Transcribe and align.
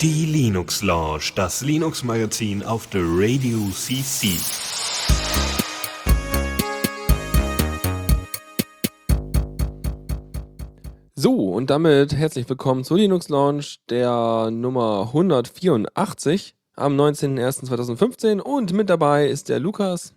Die 0.00 0.26
Linux 0.26 0.82
Lounge, 0.82 1.32
das 1.34 1.62
Linux 1.62 2.04
Magazin 2.04 2.62
auf 2.62 2.86
der 2.88 3.00
Radio 3.04 3.58
CC. 3.70 4.36
So, 11.14 11.52
und 11.54 11.70
damit 11.70 12.12
herzlich 12.12 12.46
willkommen 12.46 12.84
zur 12.84 12.98
Linux 12.98 13.30
Lounge 13.30 13.64
der 13.88 14.50
Nummer 14.50 15.06
184 15.06 16.54
am 16.74 17.00
19.01.2015 17.00 18.40
und 18.40 18.74
mit 18.74 18.90
dabei 18.90 19.26
ist 19.26 19.48
der 19.48 19.58
Lukas. 19.58 20.12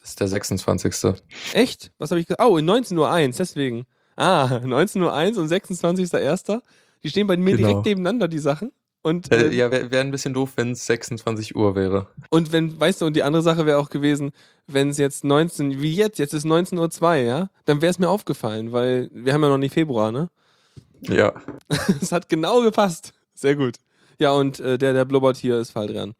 Das 0.00 0.10
ist 0.10 0.20
der 0.20 0.28
26. 0.28 1.14
Echt? 1.54 1.92
Was 1.96 2.10
habe 2.10 2.20
ich 2.20 2.26
gesagt? 2.26 2.46
Oh, 2.46 2.58
in 2.58 2.68
19.01 2.68 2.98
Uhr, 2.98 3.34
deswegen. 3.38 3.86
Ah, 4.16 4.46
19.01 4.64 5.36
Uhr 5.36 5.42
und 5.42 5.48
26.01. 5.52 6.60
Die 7.02 7.10
stehen 7.10 7.26
bei 7.26 7.36
mir 7.36 7.56
Genau. 7.56 7.68
direkt 7.68 7.86
nebeneinander, 7.86 8.28
die 8.28 8.38
Sachen. 8.38 8.72
Und, 9.02 9.30
Äh, 9.30 9.48
äh, 9.48 9.54
ja, 9.54 9.70
wäre 9.70 9.90
wär 9.92 10.00
ein 10.00 10.10
bisschen 10.10 10.34
doof, 10.34 10.54
wenn 10.56 10.72
es 10.72 10.84
26 10.86 11.54
Uhr 11.54 11.76
wäre. 11.76 12.08
und 12.30 12.50
wenn, 12.50 12.78
weißt 12.80 13.00
du, 13.02 13.06
und 13.06 13.14
die 13.14 13.22
andere 13.22 13.42
Sache 13.42 13.64
wäre 13.64 13.78
auch 13.78 13.88
gewesen, 13.90 14.32
wenn 14.66 14.88
es 14.88 14.98
jetzt 14.98 15.22
19, 15.22 15.80
wie 15.80 15.94
jetzt, 15.94 16.18
jetzt 16.18 16.34
ist 16.34 16.44
19.02 16.44 17.02
Uhr, 17.02 17.14
ja, 17.14 17.50
dann 17.66 17.80
wäre 17.82 17.90
es 17.90 18.00
mir 18.00 18.08
aufgefallen, 18.08 18.72
weil 18.72 19.08
wir 19.12 19.32
haben 19.32 19.42
ja 19.44 19.48
noch 19.48 19.58
nicht 19.58 19.74
Februar, 19.74 20.10
ne? 20.10 20.28
Ja. 21.02 21.34
Es 22.02 22.10
hat 22.10 22.28
genau 22.28 22.62
gepasst. 22.62 23.12
Sehr 23.34 23.54
gut. 23.54 23.76
Ja, 24.18 24.32
und 24.32 24.58
äh, 24.58 24.76
der, 24.78 24.92
der 24.94 25.04
blubbert 25.04 25.36
hier 25.36 25.58
ist 25.58 25.70
Faldrian. 25.70 26.14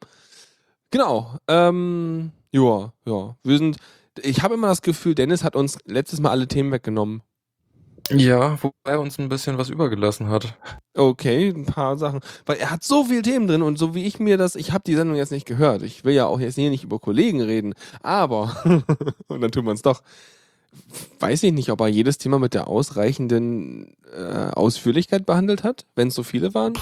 Genau. 0.91 1.39
Ähm, 1.49 2.31
ja, 2.53 2.93
ja. 3.05 3.37
Wir 3.43 3.59
sind. 3.59 3.79
Ich 4.23 4.43
habe 4.43 4.55
immer 4.55 4.69
das 4.69 4.83
Gefühl, 4.83 5.15
Dennis 5.15 5.43
hat 5.43 5.57
uns 5.57 5.79
letztes 5.87 6.21
Mal 6.21 6.31
alle 6.31 6.47
Themen 6.47 6.71
weggenommen. 6.73 7.23
Ja, 8.11 8.57
wobei 8.63 8.93
er 8.93 9.01
uns 9.01 9.19
ein 9.19 9.29
bisschen 9.29 9.59
was 9.59 9.69
übergelassen 9.69 10.29
hat. 10.29 10.55
Okay, 10.97 11.49
ein 11.49 11.67
paar 11.67 11.97
Sachen. 11.97 12.21
Weil 12.47 12.59
er 12.59 12.71
hat 12.71 12.85
so 12.85 13.05
viele 13.05 13.23
Themen 13.23 13.49
drin 13.49 13.63
und 13.63 13.79
so 13.79 13.95
wie 13.95 14.05
ich 14.05 14.21
mir 14.21 14.37
das, 14.39 14.55
ich 14.55 14.73
habe 14.73 14.85
die 14.87 14.95
Sendung 14.95 15.17
jetzt 15.17 15.33
nicht 15.33 15.47
gehört. 15.47 15.83
Ich 15.83 16.05
will 16.05 16.15
ja 16.15 16.27
auch 16.27 16.39
jetzt 16.39 16.55
hier 16.55 16.71
nicht 16.71 16.85
über 16.85 17.01
Kollegen 17.01 17.41
reden, 17.43 17.75
aber, 18.03 18.57
und 19.27 19.41
dann 19.41 19.51
tun 19.51 19.65
wir 19.67 19.73
es 19.73 19.83
doch. 19.83 20.03
Weiß 21.21 21.43
ich 21.43 21.53
nicht, 21.53 21.71
ob 21.71 21.81
er 21.81 21.89
jedes 21.89 22.19
Thema 22.19 22.39
mit 22.39 22.55
der 22.55 22.69
ausreichenden 22.69 23.97
äh, 24.15 24.51
Ausführlichkeit 24.53 25.25
behandelt 25.27 25.65
hat, 25.65 25.87
wenn 25.97 26.09
es 26.09 26.15
so 26.15 26.23
viele 26.23 26.55
waren. 26.55 26.75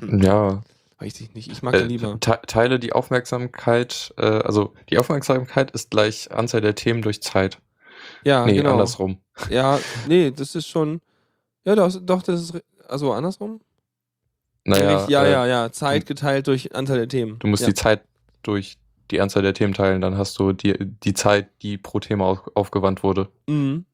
Ja. 0.00 0.62
Weiß 0.98 1.20
ich 1.20 1.34
nicht. 1.34 1.50
Ich 1.50 1.62
mag 1.62 1.74
ihn 1.74 1.80
Äh, 1.82 1.84
lieber. 1.86 2.18
te 2.20 2.38
teile 2.46 2.78
die 2.78 2.92
Aufmerksamkeit, 2.92 4.14
äh, 4.16 4.24
also 4.24 4.72
die 4.90 4.98
Aufmerksamkeit 4.98 5.72
ist 5.72 5.90
gleich 5.90 6.30
Anzahl 6.32 6.60
der 6.60 6.76
Themen 6.76 7.02
durch 7.02 7.20
Zeit. 7.22 7.58
Ja, 8.24 8.44
nee, 8.46 8.54
genau. 8.54 8.72
andersrum. 8.72 9.18
Ja, 9.50 9.78
nee, 10.08 10.30
das 10.30 10.54
ist 10.54 10.66
schon. 10.66 11.00
Ja, 11.64 11.74
doch, 11.74 11.92
doch 12.02 12.22
das 12.22 12.42
ist. 12.42 12.62
Also 12.88 13.12
andersrum? 13.12 13.60
Naja, 14.64 15.06
ja, 15.08 15.24
äh, 15.24 15.32
ja, 15.32 15.46
ja. 15.46 15.72
Zeit 15.72 16.06
geteilt 16.06 16.46
durch 16.46 16.74
Anteil 16.74 16.98
der 16.98 17.08
Themen. 17.08 17.38
du 17.38 17.46
musst 17.46 17.62
ja. 17.62 17.68
die 17.68 17.74
Zeit 17.74 18.02
durch 18.42 18.78
die 19.10 19.20
Anzahl 19.20 19.42
der 19.42 19.54
Themen 19.54 19.74
teilen, 19.74 20.00
dann 20.00 20.16
hast 20.16 20.38
du 20.38 20.52
die, 20.52 20.74
die 20.78 21.14
Zeit, 21.14 21.50
die 21.62 21.76
pro 21.78 22.00
Thema 22.00 22.24
auf, 22.24 22.50
aufgewandt 22.54 23.02
wurde. 23.02 23.28
Mhm. 23.46 23.84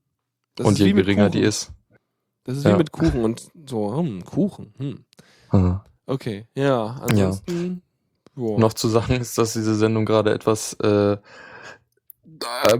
Und 0.59 0.79
je 0.79 0.87
wie 0.87 0.93
geringer 0.93 1.31
die 1.31 1.41
ist. 1.41 1.73
Das 2.45 2.57
ist 2.57 2.65
wie 2.65 2.71
Ja. 2.71 2.77
mit 2.77 2.93
Kuchen 2.93 3.23
und 3.25 3.51
so. 3.67 3.97
Hm, 3.97 4.25
Kuchen. 4.25 4.75
Hm. 4.79 5.81
Okay, 6.07 6.47
ja. 6.55 7.01
Ansonsten. 7.01 7.83
Ja. 8.37 8.59
Noch 8.59 8.73
zu 8.73 8.89
sagen 8.89 9.21
ist, 9.21 9.37
dass 9.37 9.53
diese 9.53 9.75
Sendung 9.75 10.05
gerade 10.05 10.33
etwas 10.33 10.75
äh, 10.75 11.17
äh, 12.41 12.79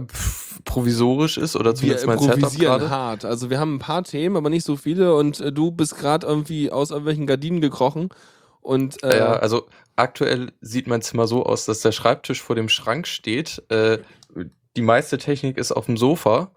provisorisch 0.65 1.37
ist 1.37 1.55
oder 1.55 1.71
wir 1.81 1.97
zumindest 1.97 2.07
mein 2.07 2.19
Setup 2.19 2.59
gerade. 2.59 2.89
hart. 2.89 3.25
Also 3.25 3.49
wir 3.49 3.59
haben 3.59 3.75
ein 3.75 3.79
paar 3.79 4.03
Themen, 4.03 4.37
aber 4.37 4.49
nicht 4.49 4.65
so 4.65 4.75
viele. 4.75 5.15
Und 5.15 5.39
äh, 5.39 5.51
du 5.51 5.71
bist 5.71 5.97
gerade 5.97 6.27
irgendwie 6.27 6.71
aus 6.71 6.91
irgendwelchen 6.91 7.27
Gardinen 7.27 7.61
gekrochen. 7.61 8.09
Und 8.61 9.03
äh, 9.03 9.17
Ja, 9.17 9.33
also 9.33 9.67
aktuell 9.95 10.51
sieht 10.61 10.87
mein 10.87 11.01
Zimmer 11.01 11.27
so 11.27 11.43
aus, 11.43 11.65
dass 11.65 11.81
der 11.81 11.91
Schreibtisch 11.91 12.41
vor 12.41 12.55
dem 12.55 12.69
Schrank 12.69 13.07
steht. 13.07 13.63
Äh, 13.69 13.99
die 14.75 14.81
meiste 14.81 15.17
Technik 15.17 15.57
ist 15.57 15.71
auf 15.71 15.87
dem 15.87 15.97
Sofa. 15.97 16.51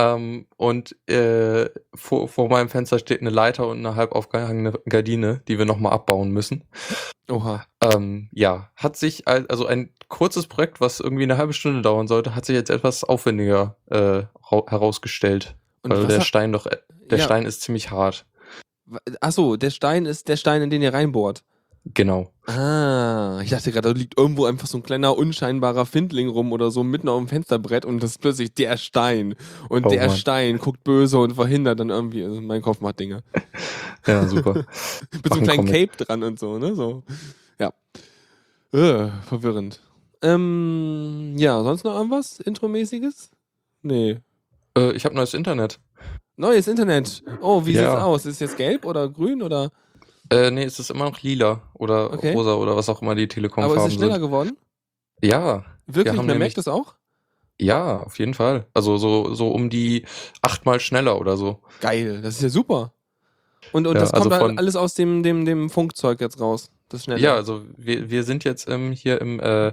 Ähm, 0.00 0.46
und 0.56 0.96
äh, 1.08 1.68
vor, 1.94 2.28
vor 2.28 2.48
meinem 2.48 2.68
Fenster 2.68 2.98
steht 3.00 3.20
eine 3.20 3.30
Leiter 3.30 3.66
und 3.66 3.78
eine 3.78 3.96
halb 3.96 4.12
aufgehangene 4.12 4.72
Gardine, 4.88 5.42
die 5.48 5.58
wir 5.58 5.64
nochmal 5.64 5.92
abbauen 5.92 6.30
müssen. 6.30 6.64
oha. 7.28 7.64
Ähm, 7.82 8.28
ja, 8.32 8.70
hat 8.76 8.96
sich, 8.96 9.26
al- 9.26 9.46
also 9.48 9.66
ein 9.66 9.90
kurzes 10.08 10.46
Projekt, 10.46 10.80
was 10.80 11.00
irgendwie 11.00 11.24
eine 11.24 11.36
halbe 11.36 11.52
Stunde 11.52 11.82
dauern 11.82 12.06
sollte, 12.06 12.34
hat 12.36 12.44
sich 12.46 12.54
jetzt 12.54 12.70
etwas 12.70 13.02
aufwendiger 13.02 13.76
äh, 13.86 14.22
rau- 14.50 14.66
herausgestellt. 14.68 15.56
Und 15.82 15.90
weil 15.92 15.98
was 16.02 16.08
der 16.08 16.18
hat- 16.20 16.26
Stein 16.26 16.52
doch, 16.52 16.66
äh, 16.66 16.78
der 17.10 17.18
Ja. 17.18 17.24
Stein 17.24 17.44
ist 17.44 17.62
ziemlich 17.62 17.90
hart. 17.90 18.24
Achso, 19.20 19.56
der 19.56 19.70
Stein 19.70 20.06
ist 20.06 20.28
der 20.28 20.36
Stein, 20.36 20.62
in 20.62 20.70
den 20.70 20.80
ihr 20.80 20.94
reinbohrt. 20.94 21.42
Genau. 21.94 22.32
Ah, 22.46 23.40
ich 23.42 23.50
dachte 23.50 23.70
gerade, 23.72 23.92
da 23.92 23.98
liegt 23.98 24.18
irgendwo 24.18 24.44
einfach 24.46 24.66
so 24.66 24.78
ein 24.78 24.82
kleiner 24.82 25.16
unscheinbarer 25.16 25.86
Findling 25.86 26.28
rum 26.28 26.52
oder 26.52 26.70
so 26.70 26.82
mitten 26.82 27.08
auf 27.08 27.18
dem 27.18 27.28
Fensterbrett 27.28 27.84
und 27.84 28.02
das 28.02 28.12
ist 28.12 28.18
plötzlich 28.20 28.52
der 28.54 28.76
Stein. 28.76 29.34
Und 29.68 29.86
Oh 29.86 29.88
der 29.90 30.08
Mann. 30.08 30.16
Stein 30.16 30.58
guckt 30.58 30.82
böse 30.84 31.18
und 31.18 31.34
verhindert 31.34 31.80
dann 31.80 31.90
irgendwie. 31.90 32.24
Also 32.24 32.40
mein 32.40 32.62
Kopf 32.62 32.80
macht 32.80 33.00
Dinge. 33.00 33.22
Ja, 34.06 34.26
super. 34.26 34.54
Mit 35.12 35.26
so 35.28 35.34
einem 35.34 35.42
kleinen 35.44 35.66
Comic. 35.66 35.90
Cape 35.92 36.04
dran 36.04 36.22
und 36.22 36.38
so, 36.38 36.58
ne? 36.58 36.74
So. 36.74 37.02
Ja. 37.58 37.72
Äh, 38.72 39.10
verwirrend. 39.26 39.80
Ähm, 40.22 41.34
ja, 41.36 41.62
sonst 41.62 41.84
noch 41.84 41.94
irgendwas 41.94 42.40
Intromäßiges? 42.40 43.30
Nee. 43.82 44.18
äh, 44.76 44.92
ich 44.92 45.04
habe 45.04 45.14
neues 45.14 45.32
Internet. 45.34 45.78
Neues 46.36 46.66
Internet. 46.68 47.22
Oh, 47.40 47.64
wie 47.66 47.72
Ja. 47.72 47.90
sieht's 47.92 48.02
aus? 48.02 48.26
Ist 48.26 48.34
es 48.34 48.40
jetzt 48.40 48.56
gelb 48.56 48.84
oder 48.84 49.08
grün 49.08 49.42
oder? 49.42 49.70
Äh, 50.30 50.50
nee, 50.50 50.64
es 50.64 50.78
ist 50.78 50.90
immer 50.90 51.04
noch 51.04 51.22
lila 51.22 51.62
oder 51.74 52.12
Okay. 52.12 52.32
rosa 52.34 52.54
oder 52.54 52.76
was 52.76 52.88
auch 52.88 53.00
immer 53.02 53.14
die 53.14 53.28
telekom 53.28 53.64
Aber 53.64 53.76
ist 53.76 53.86
es 53.86 53.94
schneller 53.94 54.14
sind. 54.14 54.22
geworden? 54.22 54.56
Ja, 55.22 55.64
Wirklich? 55.86 56.18
haben 56.18 56.26
Man 56.26 56.38
merkt 56.38 56.58
das 56.58 56.68
auch? 56.68 56.94
ja, 57.60 57.98
auf 58.00 58.18
jeden 58.20 58.34
Fall. 58.34 58.66
Also 58.74 58.98
so, 58.98 59.34
so 59.34 59.48
um 59.50 59.68
die 59.70 60.04
achtmal 60.42 60.78
schneller 60.80 61.18
oder 61.18 61.36
so. 61.36 61.60
Geil, 61.80 62.20
das 62.22 62.36
ist 62.36 62.42
ja 62.42 62.48
super. 62.50 62.92
Und, 63.72 63.86
und 63.86 63.94
Ja, 63.96 64.00
das 64.02 64.12
also 64.12 64.28
kommt 64.28 64.32
dann 64.32 64.40
von- 64.50 64.58
alles 64.58 64.76
aus 64.76 64.94
dem, 64.94 65.22
dem, 65.22 65.44
dem 65.44 65.68
Funkzeug 65.70 66.20
jetzt 66.20 66.40
raus. 66.40 66.70
Das 66.88 67.04
schnelle. 67.04 67.20
Ja, 67.20 67.34
also 67.34 67.64
wir, 67.76 68.10
wir 68.10 68.22
sind 68.24 68.44
jetzt 68.44 68.68
ähm, 68.68 68.92
hier 68.92 69.20
im 69.20 69.40
äh, 69.40 69.72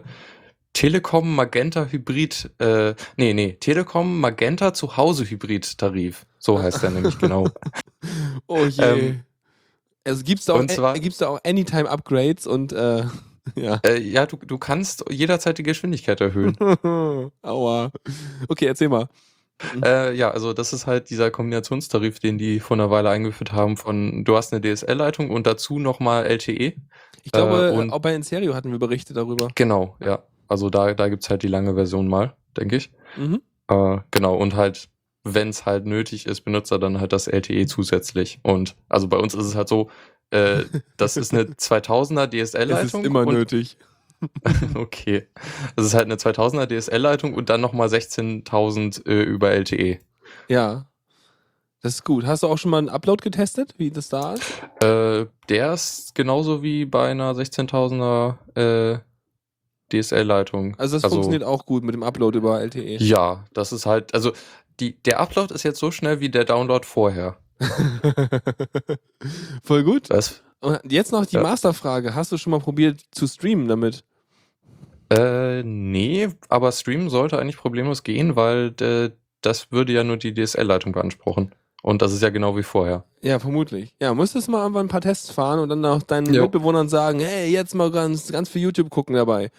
Telekom 0.73 1.35
Magenta 1.35 1.85
Hybrid, 1.85 2.49
äh, 2.59 2.95
nee, 3.17 3.33
nee, 3.33 3.53
Telekom 3.53 4.19
Magenta 4.19 4.73
zu 4.73 4.97
Hause 4.97 5.23
Hybrid 5.29 5.77
Tarif. 5.77 6.25
So 6.39 6.59
heißt 6.61 6.81
der 6.83 6.89
nämlich 6.89 7.17
genau. 7.19 7.47
Oh 8.47 8.65
je. 8.65 8.83
Ähm, 8.83 9.23
also 10.05 10.23
da 10.23 10.67
zwar- 10.67 10.95
äh, 10.95 10.99
gibt's 10.99 11.17
da 11.17 11.27
auch 11.29 11.39
Anytime 11.43 11.89
Upgrades 11.89 12.47
und 12.47 12.73
äh, 12.73 13.03
ja. 13.55 13.79
Äh, 13.85 13.99
ja, 13.99 14.25
du, 14.25 14.37
du 14.37 14.57
kannst 14.57 15.05
jederzeit 15.09 15.57
die 15.57 15.63
Geschwindigkeit 15.63 16.21
erhöhen. 16.21 16.55
Aua. 17.41 17.91
Okay, 18.47 18.65
erzähl 18.65 18.89
mal. 18.89 19.07
Äh, 19.83 20.13
ja, 20.15 20.31
also 20.31 20.51
das 20.51 20.73
ist 20.73 20.85
halt 20.85 21.09
dieser 21.09 21.31
Kombinationstarif, 21.31 22.19
den 22.19 22.37
die 22.37 22.59
vor 22.59 22.75
einer 22.75 22.91
Weile 22.91 23.09
eingeführt 23.09 23.53
haben 23.53 23.77
von, 23.77 24.25
du 24.25 24.35
hast 24.35 24.53
eine 24.53 24.61
DSL-Leitung 24.61 25.29
und 25.29 25.47
dazu 25.47 25.79
nochmal 25.79 26.25
LTE. 26.25 26.73
Ich 27.23 27.31
glaube, 27.31 27.85
Äh, 27.87 27.91
auch 27.91 27.99
bei 27.99 28.13
Inserio 28.13 28.53
hatten 28.53 28.71
wir 28.71 28.79
Berichte 28.79 29.13
darüber. 29.13 29.47
Genau, 29.55 29.95
ja. 30.03 30.23
Also 30.47 30.69
da, 30.69 30.93
da 30.93 31.07
gibt's 31.07 31.29
halt 31.29 31.41
die 31.41 31.47
lange 31.47 31.73
Version 31.73 32.07
mal, 32.07 32.35
denke 32.57 32.75
ich. 32.75 32.91
Mhm. 33.17 33.41
Äh, 33.69 33.97
genau, 34.11 34.35
und 34.35 34.55
halt, 34.55 34.89
wenn 35.25 35.49
es 35.49 35.65
halt 35.65 35.85
nötig 35.85 36.27
ist, 36.27 36.41
benutzt 36.41 36.71
er 36.71 36.79
dann 36.79 37.01
halt 37.01 37.11
das 37.11 37.27
LTE 37.27 37.65
zusätzlich. 37.65 38.39
Und 38.43 38.75
also 38.87 39.07
bei 39.07 39.17
uns 39.17 39.33
ist 39.33 39.45
es 39.45 39.55
halt 39.55 39.67
so, 39.67 39.89
äh, 40.29 40.63
das 40.97 41.17
ist 41.17 41.33
eine 41.33 41.43
2000er 41.59 42.33
Es 42.33 42.51
DSL-Leitung. 42.51 43.01
ist 43.01 43.07
immer 43.07 43.25
nötig. 43.25 43.77
Okay. 44.75 45.27
Das 45.75 45.85
ist 45.85 45.93
halt 45.93 46.05
eine 46.05 46.15
2000er 46.15 46.67
DSL-Leitung 46.67 47.33
und 47.33 47.49
dann 47.49 47.59
nochmal 47.61 47.89
16.000 47.89 49.05
äh, 49.05 49.21
über 49.21 49.51
LTE. 49.51 49.99
Ja. 50.47 50.85
Das 51.81 51.95
ist 51.95 52.05
gut. 52.05 52.25
Hast 52.25 52.41
du 52.41 52.47
auch 52.47 52.57
schon 52.57 52.71
mal 52.71 52.79
einen 52.79 52.89
Upload 52.89 53.21
getestet, 53.21 53.75
wie 53.77 53.91
das 53.91 54.09
da 54.09 54.33
ist? 54.33 54.63
Äh, 54.81 55.27
der 55.49 55.73
ist 55.73 56.15
genauso 56.15 56.63
wie 56.63 56.85
bei 56.85 57.09
einer 57.11 57.33
16.000er 57.33 58.37
äh, 58.55 58.99
DSL-Leitung. 59.91 60.75
Also 60.79 60.97
das 60.99 61.11
funktioniert 61.11 61.43
auch 61.43 61.65
gut 61.65 61.83
mit 61.83 61.93
dem 61.93 62.01
Upload 62.01 62.37
über. 62.37 62.59
LTE. 62.59 62.97
Ja, 62.97 63.45
das 63.53 63.71
ist 63.71 63.85
halt, 63.85 64.13
also 64.15 64.31
die, 64.79 65.01
der 65.03 65.19
Upload 65.19 65.53
ist 65.53 65.63
jetzt 65.63 65.79
so 65.79 65.91
schnell 65.91 66.19
wie 66.19 66.29
der 66.29 66.45
Download 66.45 66.85
vorher. 66.85 67.37
Voll 69.63 69.83
gut. 69.83 70.09
Das, 70.09 70.43
Und 70.61 70.79
jetzt 70.91 71.11
noch 71.11 71.25
die 71.25 71.35
Ja. 71.35 71.41
Masterfrage. 71.43 72.15
Hast 72.15 72.31
du 72.31 72.37
schon 72.37 72.51
mal 72.51 72.59
probiert 72.59 73.01
zu 73.11 73.27
streamen 73.27 73.67
damit? 73.67 74.03
äh, 75.11 75.61
nee, 75.61 76.29
aber 76.49 76.71
streamen 76.71 77.09
sollte 77.11 77.37
eigentlich 77.37 77.57
problemlos 77.57 78.01
gehen, 78.01 78.35
weil 78.35 78.73
äh, 78.81 79.11
das 79.41 79.71
würde 79.71 79.93
ja 79.93 80.03
nur 80.03 80.17
die 80.17 80.33
DSL-Leitung 80.33 80.93
beanspruchen. 80.93 81.53
Und 81.83 82.01
das 82.01 82.11
ist 82.11 82.23
ja 82.23 82.31
genau 82.31 82.57
wie 82.57 82.63
vorher. 82.63 83.03
Ja, 83.21 83.37
vermutlich. 83.37 83.93
Ja, 84.01 84.15
müsstest 84.15 84.49
mal 84.49 84.65
einfach 84.65 84.79
ein 84.79 84.87
paar 84.87 85.01
Tests 85.01 85.29
fahren 85.29 85.59
und 85.59 85.69
dann 85.69 85.85
auch 85.85 86.01
deinen 86.01 86.33
Jo. 86.33 86.41
Mitbewohnern 86.43 86.89
sagen, 86.89 87.19
hey, 87.19 87.51
jetzt 87.51 87.75
mal 87.75 87.91
ganz, 87.91 88.31
ganz 88.31 88.49
viel 88.49 88.63
YouTube 88.63 88.89
gucken 88.89 89.15
dabei. 89.15 89.51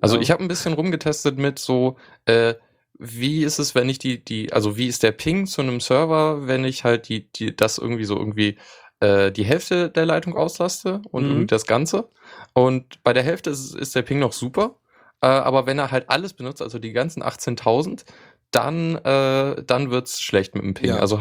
Also 0.00 0.16
Ja. 0.16 0.22
ich 0.22 0.32
habe 0.32 0.42
ein 0.42 0.48
bisschen 0.48 0.72
rumgetestet 0.72 1.38
mit 1.38 1.60
so, 1.60 1.96
äh, 2.24 2.54
wie 2.98 3.44
ist 3.44 3.58
es, 3.58 3.74
wenn 3.74 3.88
ich 3.88 3.98
die, 3.98 4.24
die, 4.24 4.52
also 4.52 4.76
wie 4.76 4.86
ist 4.88 5.02
der 5.02 5.12
Ping 5.12 5.46
zu 5.46 5.62
einem 5.62 5.80
Server, 5.80 6.46
wenn 6.46 6.64
ich 6.64 6.84
halt 6.84 7.08
die, 7.08 7.30
die, 7.32 7.54
das 7.54 7.78
irgendwie 7.78 8.04
so 8.04 8.16
irgendwie 8.16 8.58
äh, 9.00 9.30
die 9.32 9.44
Hälfte 9.44 9.90
der 9.90 10.06
Leitung 10.06 10.36
auslaste 10.36 11.00
und 11.10 11.24
Mhm. 11.24 11.30
irgendwie 11.30 11.46
das 11.46 11.66
Ganze. 11.66 12.08
Und 12.54 13.02
bei 13.04 13.12
der 13.12 13.22
Hälfte 13.22 13.50
ist, 13.50 13.74
ist 13.74 13.94
der 13.94 14.02
Ping 14.02 14.18
noch 14.18 14.32
super. 14.32 14.76
Äh, 15.20 15.26
aber 15.26 15.66
wenn 15.66 15.78
er 15.78 15.90
halt 15.90 16.10
alles 16.10 16.32
benutzt, 16.34 16.62
also 16.62 16.78
die 16.78 16.92
ganzen 16.92 17.22
18.000, 17.22 18.04
dann, 18.50 18.96
äh, 18.96 19.62
dann 19.64 19.90
wird's 19.90 20.20
schlecht 20.20 20.54
mit 20.54 20.64
dem 20.64 20.74
Ping. 20.74 20.90
Ja. 20.90 20.96
Also, 20.96 21.20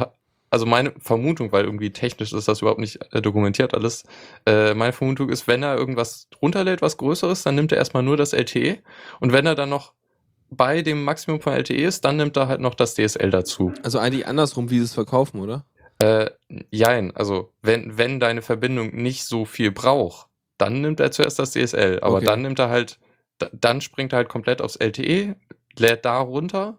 also 0.49 0.65
meine 0.65 0.93
Vermutung, 0.99 1.51
weil 1.51 1.65
irgendwie 1.65 1.91
technisch 1.91 2.31
ist 2.33 2.47
das 2.47 2.61
überhaupt 2.61 2.79
nicht 2.79 2.99
äh, 3.13 3.21
dokumentiert 3.21 3.73
alles, 3.73 4.03
äh, 4.45 4.73
meine 4.73 4.93
Vermutung 4.93 5.29
ist, 5.29 5.47
wenn 5.47 5.61
er 5.63 5.75
irgendwas 5.75 6.27
runterlädt, 6.41 6.81
was 6.81 6.97
Größeres, 6.97 7.43
dann 7.43 7.55
nimmt 7.55 7.71
er 7.71 7.77
erstmal 7.79 8.03
nur 8.03 8.17
das 8.17 8.33
LTE. 8.33 8.79
Und 9.19 9.33
wenn 9.33 9.45
er 9.45 9.55
dann 9.55 9.69
noch 9.69 9.93
bei 10.49 10.81
dem 10.81 11.03
Maximum 11.03 11.41
von 11.41 11.53
LTE 11.53 11.75
ist, 11.85 12.05
dann 12.05 12.17
nimmt 12.17 12.37
er 12.37 12.47
halt 12.47 12.61
noch 12.61 12.75
das 12.75 12.95
DSL 12.95 13.29
dazu. 13.29 13.73
Also 13.83 13.99
eigentlich 13.99 14.27
andersrum, 14.27 14.69
wie 14.69 14.77
sie 14.79 14.85
es 14.85 14.93
verkaufen, 14.93 15.41
oder? 15.41 15.65
Äh, 15.99 16.29
jein, 16.71 17.15
also 17.15 17.51
wenn, 17.61 17.97
wenn 17.97 18.19
deine 18.19 18.41
Verbindung 18.41 18.95
nicht 18.95 19.25
so 19.25 19.45
viel 19.45 19.71
braucht, 19.71 20.27
dann 20.57 20.81
nimmt 20.81 20.99
er 20.99 21.11
zuerst 21.11 21.39
das 21.39 21.51
DSL, 21.51 21.99
aber 22.01 22.17
Okay. 22.17 22.25
dann 22.25 22.41
nimmt 22.43 22.59
er 22.59 22.69
halt, 22.69 22.99
da- 23.39 23.49
dann 23.51 23.81
springt 23.81 24.13
er 24.13 24.17
halt 24.17 24.29
komplett 24.29 24.61
aufs 24.61 24.75
LTE, 24.75 25.35
lädt 25.77 26.05
da 26.05 26.19
runter 26.19 26.77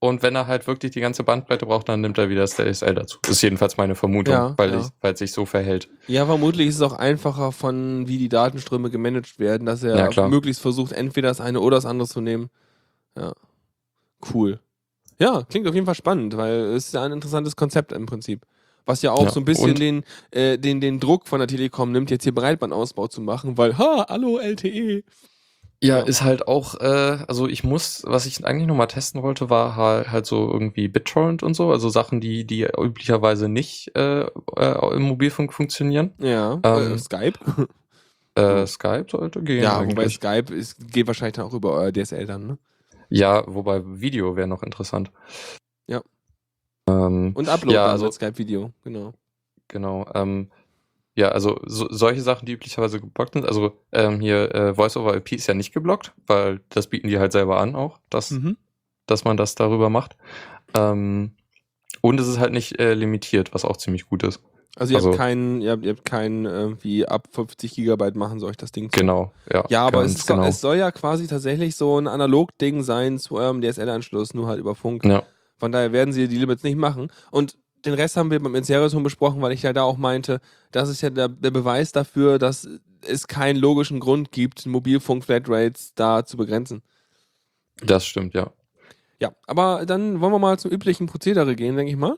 und 0.00 0.22
wenn 0.22 0.36
er 0.36 0.46
halt 0.46 0.66
wirklich 0.66 0.92
die 0.92 1.00
ganze 1.00 1.24
Bandbreite 1.24 1.66
braucht, 1.66 1.88
dann 1.88 2.00
nimmt 2.02 2.18
er 2.18 2.28
wieder 2.28 2.42
das 2.42 2.54
DSL 2.56 2.94
dazu. 2.94 3.18
Ist 3.28 3.42
jedenfalls 3.42 3.76
meine 3.78 3.94
Vermutung, 3.94 4.34
Ja, 4.34 4.54
weil, 4.56 4.70
ja. 4.70 4.80
Ich, 4.80 4.86
weil 5.00 5.12
es 5.14 5.18
sich 5.18 5.32
so 5.32 5.44
verhält. 5.46 5.88
Ja, 6.06 6.24
vermutlich 6.26 6.68
ist 6.68 6.76
es 6.76 6.82
auch 6.82 6.92
einfacher 6.92 7.52
von, 7.52 8.06
wie 8.06 8.18
die 8.18 8.28
Datenströme 8.28 8.90
gemanagt 8.90 9.38
werden, 9.38 9.66
dass 9.66 9.82
er 9.82 10.10
Ja, 10.12 10.28
möglichst 10.28 10.60
versucht, 10.62 10.92
entweder 10.92 11.28
das 11.28 11.40
eine 11.40 11.60
oder 11.60 11.78
das 11.78 11.86
andere 11.86 12.06
zu 12.06 12.20
nehmen. 12.20 12.48
Ja. 13.18 13.32
Cool. 14.32 14.60
Ja, 15.18 15.42
klingt 15.48 15.66
auf 15.66 15.74
jeden 15.74 15.86
Fall 15.86 15.94
spannend, 15.94 16.36
weil 16.36 16.52
es 16.74 16.86
ist 16.86 16.94
ja 16.94 17.02
ein 17.02 17.12
interessantes 17.12 17.56
Konzept 17.56 17.92
im 17.92 18.06
Prinzip. 18.06 18.46
Was 18.86 19.02
ja 19.02 19.12
auch 19.12 19.24
Ja, 19.24 19.30
so 19.30 19.40
ein 19.40 19.44
bisschen 19.44 19.74
den, 19.74 20.04
äh, 20.30 20.56
den, 20.58 20.80
den 20.80 20.98
Druck 21.00 21.26
von 21.28 21.40
der 21.40 21.48
Telekom 21.48 21.92
nimmt, 21.92 22.10
jetzt 22.10 22.22
hier 22.22 22.34
Breitbandausbau 22.34 23.08
zu 23.08 23.20
machen, 23.20 23.58
weil, 23.58 23.76
ha, 23.76 24.06
hallo 24.08 24.38
LTE. 24.38 25.02
Ja, 25.80 25.98
Ja. 25.98 26.04
ist 26.04 26.22
halt 26.22 26.48
auch, 26.48 26.74
äh, 26.80 27.18
also 27.28 27.46
ich 27.46 27.62
muss, 27.64 28.02
was 28.06 28.26
ich 28.26 28.44
eigentlich 28.44 28.66
nochmal 28.66 28.86
testen 28.88 29.22
wollte, 29.22 29.50
war 29.50 29.76
halt, 29.76 30.10
halt 30.10 30.26
so 30.26 30.50
irgendwie 30.50 30.88
BitTorrent 30.88 31.42
und 31.42 31.54
so, 31.54 31.70
also 31.70 31.88
Sachen, 31.88 32.20
die, 32.20 32.44
die 32.46 32.62
üblicherweise 32.64 33.48
nicht 33.48 33.94
äh, 33.94 34.22
äh, 34.56 34.94
im 34.96 35.02
Mobilfunk 35.02 35.52
funktionieren. 35.52 36.14
Ja, 36.18 36.58
Ähm, 36.64 36.94
äh, 36.94 36.98
Skype. 36.98 37.38
Äh, 38.34 38.68
Skype 38.68 39.06
sollte 39.10 39.42
gehen. 39.42 39.64
Ja, 39.64 39.80
wobei 39.80 40.02
eigentlich. 40.02 40.14
Skype 40.14 40.54
ist, 40.54 40.92
geht 40.92 41.08
wahrscheinlich 41.08 41.34
dann 41.34 41.46
auch 41.46 41.54
über 41.54 41.72
euer 41.72 41.90
DSL 41.92 42.24
dann, 42.24 42.46
ne? 42.46 42.58
Ja, 43.08 43.44
wobei 43.46 43.82
Video 43.84 44.36
wäre 44.36 44.48
noch 44.48 44.62
interessant. 44.62 45.10
Ja. 45.86 46.02
Ähm, 46.88 47.32
Und 47.34 47.48
Upload 47.48 47.74
Ja, 47.74 47.86
also- 47.86 48.10
Skype-Video, 48.10 48.72
genau. 48.84 49.12
genau. 49.68 50.06
Ähm, 50.14 50.50
ja, 51.14 51.28
also 51.30 51.58
so, 51.66 51.88
solche 51.90 52.20
Sachen, 52.20 52.46
die 52.46 52.52
üblicherweise 52.52 53.00
geblockt 53.00 53.32
sind. 53.34 53.44
Also 53.46 53.72
ähm, 53.92 54.20
hier 54.20 54.54
äh, 54.54 54.74
Voice-over-IP 54.74 55.32
ist 55.32 55.46
ja 55.48 55.54
nicht 55.54 55.72
geblockt, 55.72 56.12
weil 56.26 56.60
das 56.68 56.86
bieten 56.86 57.08
die 57.08 57.18
halt 57.18 57.32
selber 57.32 57.58
an 57.60 57.74
auch, 57.74 57.98
dass, 58.10 58.30
Mhm. 58.30 58.56
dass 59.06 59.24
man 59.24 59.36
das 59.36 59.54
darüber 59.54 59.90
macht. 59.90 60.16
Ähm, 60.74 61.32
und 62.02 62.20
es 62.20 62.28
ist 62.28 62.38
halt 62.38 62.52
nicht 62.52 62.78
äh, 62.78 62.94
limitiert, 62.94 63.52
was 63.54 63.64
auch 63.64 63.76
ziemlich 63.78 64.06
gut 64.06 64.22
ist. 64.22 64.40
Also 64.76 64.92
ihr 64.92 64.96
Also- 64.98 65.08
habt 65.10 65.18
keinen, 65.18 65.60
ihr 65.60 65.72
habt, 65.72 65.84
ihr 65.84 65.90
habt 65.90 66.04
keinen, 66.04 66.44
irgendwie 66.44 67.06
ab 67.06 67.28
50 67.32 67.74
Gigabyte 67.74 68.14
machen 68.16 68.38
soll 68.38 68.50
euch 68.50 68.56
das 68.56 68.70
Ding 68.72 68.90
zu. 68.92 68.98
Genau, 69.00 69.32
ja. 69.52 69.64
Ja, 69.68 69.86
aber 69.86 70.04
es, 70.04 70.24
soll, 70.24 70.36
genau. 70.36 70.48
es 70.48 70.60
soll 70.60 70.76
ja 70.76 70.90
quasi 70.92 71.26
tatsächlich 71.26 71.74
so 71.74 71.98
ein 71.98 72.06
Analog-Ding 72.06 72.82
sein 72.82 73.18
zu 73.18 73.36
eurem 73.36 73.60
DSL-Anschluss, 73.60 74.34
nur 74.34 74.46
halt 74.46 74.60
über 74.60 74.74
Funk. 74.74 75.04
Ja. 75.04 75.22
Von 75.56 75.72
daher 75.72 75.92
werden 75.92 76.12
sie 76.12 76.28
die 76.28 76.38
Limits 76.38 76.62
nicht 76.62 76.76
machen. 76.78 77.10
Und 77.32 77.56
den 77.84 77.94
Rest 77.94 78.16
haben 78.16 78.30
wir 78.30 78.40
beim 78.40 78.54
Inseriton 78.54 79.02
besprochen, 79.02 79.40
weil 79.42 79.52
ich 79.52 79.62
ja 79.62 79.72
da 79.72 79.82
auch 79.82 79.96
meinte, 79.96 80.40
das 80.70 80.88
ist 80.88 81.00
ja 81.00 81.10
der, 81.10 81.28
der 81.28 81.50
Beweis 81.50 81.90
dafür, 81.92 82.38
dass 82.38 82.68
es 83.06 83.26
keinen 83.26 83.56
logischen 83.56 83.98
Grund 84.00 84.30
gibt, 84.32 84.66
Mobilfunk-Flatrates 84.66 85.94
da 85.94 86.24
zu 86.24 86.36
begrenzen. 86.36 86.82
Das 87.84 88.04
stimmt, 88.06 88.34
ja. 88.34 88.50
Ja, 89.20 89.32
aber 89.46 89.84
dann 89.86 90.20
wollen 90.20 90.32
wir 90.32 90.38
mal 90.38 90.58
zum 90.58 90.70
üblichen 90.70 91.06
Prozedere 91.06 91.56
gehen, 91.56 91.76
denke 91.76 91.90
ich 91.90 91.98
mal. 91.98 92.16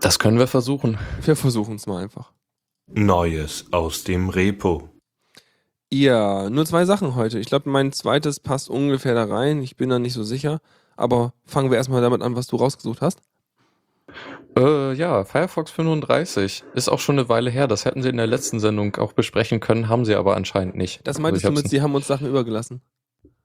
Das 0.00 0.18
können 0.18 0.38
wir 0.38 0.46
versuchen. 0.46 0.98
Wir 1.22 1.36
versuchen 1.36 1.76
es 1.76 1.86
mal 1.86 2.02
einfach. 2.02 2.32
Neues 2.88 3.66
aus 3.72 4.04
dem 4.04 4.28
Repo. 4.28 4.88
Ja, 5.92 6.48
nur 6.50 6.64
zwei 6.66 6.84
Sachen 6.84 7.14
heute. 7.14 7.38
Ich 7.38 7.46
glaube, 7.46 7.68
mein 7.70 7.92
zweites 7.92 8.40
passt 8.40 8.68
ungefähr 8.70 9.14
da 9.14 9.24
rein. 9.24 9.62
Ich 9.62 9.76
bin 9.76 9.90
da 9.90 9.98
nicht 9.98 10.14
so 10.14 10.24
sicher. 10.24 10.60
Aber 10.96 11.32
fangen 11.44 11.70
wir 11.70 11.76
erstmal 11.78 12.02
damit 12.02 12.22
an, 12.22 12.34
was 12.36 12.46
du 12.46 12.56
rausgesucht 12.56 13.00
hast. 13.00 13.20
Äh, 14.58 14.92
ja, 14.94 15.24
Firefox 15.24 15.70
35 15.70 16.64
ist 16.74 16.88
auch 16.88 16.98
schon 16.98 17.18
eine 17.18 17.28
Weile 17.28 17.50
her. 17.50 17.66
Das 17.66 17.84
hätten 17.84 18.02
sie 18.02 18.08
in 18.10 18.16
der 18.18 18.26
letzten 18.26 18.60
Sendung 18.60 18.96
auch 18.96 19.12
besprechen 19.14 19.60
können, 19.60 19.88
haben 19.88 20.04
sie 20.04 20.14
aber 20.14 20.36
anscheinend 20.36 20.76
nicht. 20.76 21.00
Das 21.06 21.16
Also 21.16 21.22
meintest 21.22 21.44
ich 21.44 21.48
du 21.48 21.54
mit, 21.54 21.68
sie 21.68 21.80
haben 21.80 21.94
uns 21.94 22.06
Sachen 22.06 22.26
übergelassen. 22.26 22.82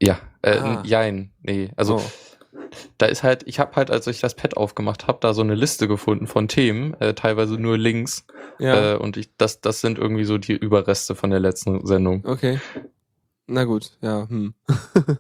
Ja, 0.02 0.20
äh, 0.42 0.58
Ah. 0.58 0.84
jein, 0.86 1.32
nee. 1.42 1.72
Also 1.78 1.98
Oh. 1.98 2.12
Da 2.98 3.06
ist 3.08 3.24
halt, 3.24 3.44
ich 3.48 3.60
habe 3.60 3.76
halt, 3.76 3.92
als 3.92 4.08
ich 4.08 4.20
das 4.20 4.36
Pad 4.36 4.58
aufgemacht 4.58 5.08
habe, 5.08 5.20
da 5.22 5.34
so 5.34 5.42
eine 5.42 5.56
Liste 5.56 5.88
gefunden 5.88 6.28
von 6.28 6.48
Themen, 6.48 6.94
äh, 7.00 7.14
teilweise 7.14 7.56
nur 7.56 7.78
Links. 7.78 8.26
ja, 8.60 8.94
Äh, 8.94 8.98
und 8.98 9.18
ich, 9.18 9.30
das, 9.38 9.62
das 9.62 9.82
sind 9.82 9.98
irgendwie 9.98 10.26
so 10.26 10.38
die 10.38 10.56
Überreste 10.56 11.16
von 11.16 11.30
der 11.30 11.40
letzten 11.40 11.86
Sendung. 11.86 12.24
okay. 12.26 12.60
Na 13.48 13.64
gut, 13.64 13.92
ja, 14.02 14.28
hm. 14.28 14.54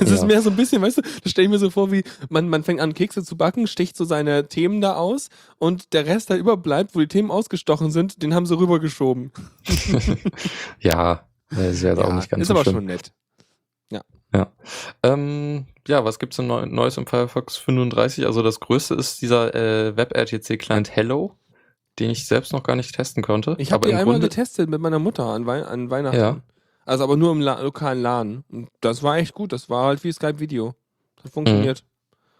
Ist 0.00 0.10
Ja. 0.20 0.24
mehr 0.26 0.42
so 0.42 0.50
ein 0.50 0.56
bisschen, 0.56 0.80
weißt 0.80 0.98
du, 0.98 1.02
das 1.02 1.30
stelle 1.30 1.46
ich 1.46 1.50
mir 1.50 1.58
so 1.58 1.70
vor, 1.70 1.90
wie 1.90 2.04
man, 2.28 2.48
man 2.48 2.62
fängt 2.62 2.80
an, 2.80 2.94
Kekse 2.94 3.24
zu 3.24 3.36
backen, 3.36 3.66
sticht 3.66 3.96
so 3.96 4.04
seine 4.04 4.46
Themen 4.48 4.80
da 4.80 4.94
aus 4.94 5.28
und 5.58 5.92
der 5.92 6.06
Rest, 6.06 6.30
der 6.30 6.38
überbleibt, 6.38 6.94
wo 6.94 7.00
die 7.00 7.08
Themen 7.08 7.30
ausgestochen 7.32 7.90
sind, 7.90 8.22
den 8.22 8.32
haben 8.34 8.46
sie 8.46 8.56
rübergeschoben. 8.56 9.32
ja, 10.80 11.26
äh, 11.56 11.70
ist 11.70 11.82
ja 11.82 11.90
jetzt 11.90 11.98
auch 12.00 12.12
nicht 12.12 12.30
ganz 12.30 12.42
ist 12.42 12.48
so 12.48 12.54
aber 12.54 12.62
schlimm. 12.62 12.76
schon 12.76 12.84
nett. 12.86 13.12
Ähm, 15.02 15.66
ja, 15.88 16.04
was 16.04 16.18
gibt's 16.18 16.36
denn 16.36 16.46
Neu 16.46 16.66
Neues 16.66 16.96
im 16.96 17.06
Firefox 17.06 17.56
35? 17.56 18.26
Also 18.26 18.42
das 18.42 18.60
größte 18.60 18.94
ist 18.94 19.22
dieser 19.22 19.54
äh, 19.54 19.96
WebRTC-Client 19.96 20.94
Hello, 20.94 21.36
den 21.98 22.10
ich 22.10 22.26
selbst 22.26 22.52
noch 22.52 22.62
gar 22.62 22.76
nicht 22.76 22.94
testen 22.94 23.22
konnte. 23.22 23.56
Ich 23.58 23.72
habe 23.72 23.88
im 23.88 23.96
einmal 23.96 24.14
Grunde, 24.16 24.28
getestet 24.28 24.68
mit 24.68 24.80
meiner 24.80 24.98
Mutter 24.98 25.24
an, 25.24 25.46
Wei 25.46 25.64
an 25.64 25.90
Weihnachten. 25.90 26.18
Ja. 26.18 26.40
Also 26.84 27.04
aber 27.04 27.16
nur 27.16 27.32
im 27.32 27.40
La 27.40 27.60
lokalen 27.60 28.02
Laden. 28.02 28.44
Und 28.50 28.68
das 28.80 29.02
war 29.02 29.16
echt 29.16 29.34
gut. 29.34 29.52
Das 29.52 29.70
war 29.70 29.86
halt 29.86 30.04
wie 30.04 30.12
Skype-Video. 30.12 30.74
Das 31.16 31.24
hat 31.26 31.32
funktioniert. 31.32 31.84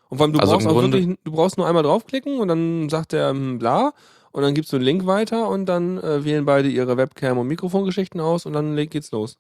Und 0.09 0.19
vor 0.19 0.27
allem, 0.27 0.35
du 0.35 0.39
Also 0.39 0.53
brauchst 0.53 0.67
auch 0.67 0.73
Grunde- 0.73 0.99
wirklich, 0.99 1.19
du 1.25 1.33
brauchst 1.33 1.57
nur 1.59 1.67
einmal 1.67 1.83
draufklicken 1.83 2.39
und 2.39 2.49
dann 2.49 2.89
sagt 2.89 3.13
er 3.13 3.31
hm, 3.31 3.59
bla 3.59 3.93
und 4.33 4.43
dann 4.43 4.55
gibst 4.55 4.73
du 4.73 4.77
einen 4.77 4.85
Link 4.85 5.07
weiter 5.07 5.49
und 5.49 5.67
dann 5.67 5.99
äh, 5.99 6.25
wählen 6.25 6.45
beide 6.45 6.69
ihre 6.69 6.97
Webcam- 6.97 7.39
und 7.39 7.47
Mikrofongeschichten 7.49 8.21
aus 8.21 8.47
und 8.47 8.53
dann 8.53 8.77
geht's 8.89 9.11
los. 9.11 9.39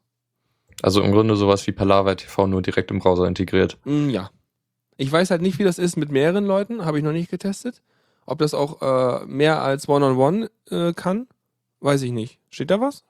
Also 0.82 1.02
im 1.02 1.12
Grunde 1.12 1.36
sowas 1.36 1.66
wie 1.66 1.72
Palaver 1.72 2.16
TV 2.16 2.46
nur 2.46 2.62
direkt 2.62 2.90
im 2.90 2.98
Browser 2.98 3.26
integriert. 3.26 3.78
Mm, 3.84 4.10
ja. 4.10 4.30
Ich 4.96 5.10
weiß 5.10 5.30
halt 5.30 5.42
nicht, 5.42 5.58
wie 5.58 5.64
das 5.64 5.78
ist 5.78 5.96
mit 5.96 6.10
mehreren 6.10 6.46
Leuten. 6.46 6.84
Habe 6.84 6.98
ich 6.98 7.04
noch 7.04 7.12
nicht 7.12 7.30
getestet. 7.30 7.82
Ob 8.24 8.38
das 8.38 8.54
auch 8.54 8.82
äh, 8.82 9.24
mehr 9.26 9.62
als 9.62 9.88
One-on-One 9.88 10.50
äh, 10.70 10.92
kann, 10.94 11.28
weiß 11.80 12.02
ich 12.02 12.12
nicht. 12.12 12.40
Steht 12.50 12.70
da 12.70 12.80
was? 12.80 13.04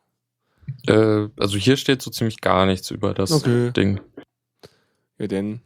Äh, 0.86 1.28
also 1.38 1.56
hier 1.56 1.76
steht 1.76 2.02
so 2.02 2.10
ziemlich 2.10 2.40
gar 2.40 2.66
nichts 2.66 2.90
über 2.90 3.14
das 3.14 3.32
Okay. 3.32 3.70
Ding. 3.72 4.00
Ja, 5.18 5.26
denn. 5.26 5.60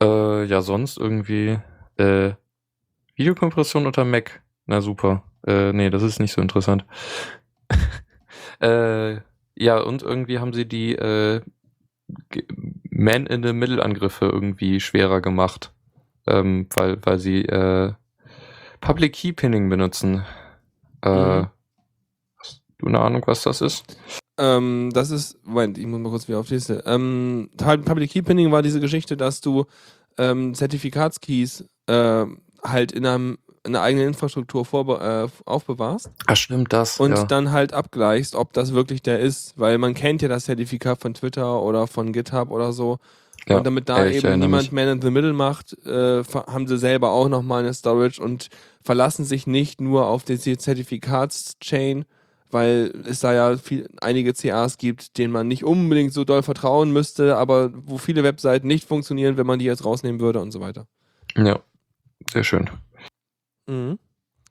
Äh, 0.00 0.44
ja, 0.44 0.62
sonst 0.62 0.96
irgendwie 0.96 1.58
äh, 1.98 2.32
Videokompression 3.16 3.86
unter 3.86 4.04
Mac. 4.04 4.42
Na 4.66 4.80
super. 4.80 5.24
Äh, 5.46 5.72
nee, 5.72 5.90
das 5.90 6.02
ist 6.02 6.20
nicht 6.20 6.32
so 6.32 6.40
interessant. 6.40 6.86
äh, 8.60 9.16
ja, 9.56 9.78
und 9.80 10.02
irgendwie 10.02 10.38
haben 10.38 10.52
sie 10.52 10.66
die 10.66 10.94
äh, 10.94 11.40
Man-in-the-Middle-Angriffe 12.90 14.26
irgendwie 14.26 14.80
schwerer 14.80 15.20
gemacht. 15.20 15.72
Ähm, 16.26 16.68
weil, 16.74 17.04
weil 17.04 17.18
sie 17.18 17.42
äh, 17.46 17.92
Public 18.80 19.14
Key 19.14 19.32
Pinning 19.32 19.68
benutzen. 19.68 20.24
Äh, 21.02 21.40
Mhm. 21.40 21.48
Hast 22.38 22.62
du 22.78 22.86
eine 22.86 23.00
Ahnung, 23.00 23.22
was 23.26 23.42
das 23.42 23.60
ist? 23.60 23.84
Ähm, 24.38 24.90
das 24.92 25.10
ist, 25.10 25.44
Moment, 25.44 25.78
ich 25.78 25.86
muss 25.86 25.98
mal 26.00 26.10
kurz 26.10 26.28
wieder 26.28 26.38
auf 26.38 26.46
die 26.46 26.54
Liste. 26.54 26.82
Ähm, 26.86 27.50
Teil- 27.56 27.78
Public 27.78 28.10
Key 28.10 28.22
Pinning 28.22 28.52
war 28.52 28.62
diese 28.62 28.78
Geschichte, 28.80 29.16
dass 29.16 29.40
du 29.40 29.66
ähm, 30.16 30.54
Zertifikatskeys 30.54 31.64
äh, 31.86 32.26
halt 32.62 32.92
in, 32.92 33.04
einem, 33.04 33.38
in 33.64 33.76
einer 33.76 33.84
eigenen 33.84 34.08
Infrastruktur 34.08 34.66
äh, 35.00 35.28
aufbewahrst 35.44 36.10
Ach, 36.26 36.36
stimmt, 36.36 36.72
das. 36.72 36.98
und 36.98 37.12
ja. 37.12 37.24
dann 37.24 37.52
halt 37.52 37.72
abgleichst, 37.72 38.34
ob 38.34 38.52
das 38.52 38.72
wirklich 38.74 39.02
der 39.02 39.20
ist, 39.20 39.54
weil 39.56 39.78
man 39.78 39.94
kennt 39.94 40.22
ja 40.22 40.28
das 40.28 40.46
Zertifikat 40.46 41.00
von 41.00 41.14
Twitter 41.14 41.62
oder 41.62 41.86
von 41.86 42.12
GitHub 42.12 42.50
oder 42.50 42.72
so. 42.72 42.98
Ja, 43.48 43.56
und 43.56 43.64
damit 43.66 43.88
da 43.88 44.06
eben 44.06 44.38
niemand 44.38 44.64
mich. 44.64 44.72
Man 44.72 44.88
in 44.88 45.02
the 45.02 45.10
Middle 45.10 45.32
macht, 45.32 45.76
äh, 45.84 46.22
haben 46.24 46.66
sie 46.68 46.78
selber 46.78 47.10
auch 47.10 47.28
nochmal 47.28 47.62
eine 47.62 47.74
Storage 47.74 48.22
und 48.22 48.48
verlassen 48.82 49.24
sich 49.24 49.46
nicht 49.46 49.80
nur 49.80 50.06
auf 50.06 50.24
die 50.24 50.38
Zertifikatschain, 50.38 52.04
weil 52.50 52.92
es 53.04 53.20
da 53.20 53.32
ja 53.32 53.56
viel, 53.56 53.88
einige 54.00 54.32
CAs 54.32 54.78
gibt, 54.78 55.18
denen 55.18 55.32
man 55.32 55.48
nicht 55.48 55.64
unbedingt 55.64 56.12
so 56.12 56.24
doll 56.24 56.42
vertrauen 56.42 56.92
müsste, 56.92 57.36
aber 57.36 57.70
wo 57.74 57.98
viele 57.98 58.22
Webseiten 58.22 58.68
nicht 58.68 58.86
funktionieren, 58.86 59.36
wenn 59.36 59.46
man 59.46 59.58
die 59.58 59.64
jetzt 59.64 59.84
rausnehmen 59.84 60.20
würde 60.20 60.40
und 60.40 60.52
so 60.52 60.60
weiter. 60.60 60.86
Ja, 61.36 61.60
sehr 62.30 62.44
schön. 62.44 62.70
Mhm. 63.72 63.98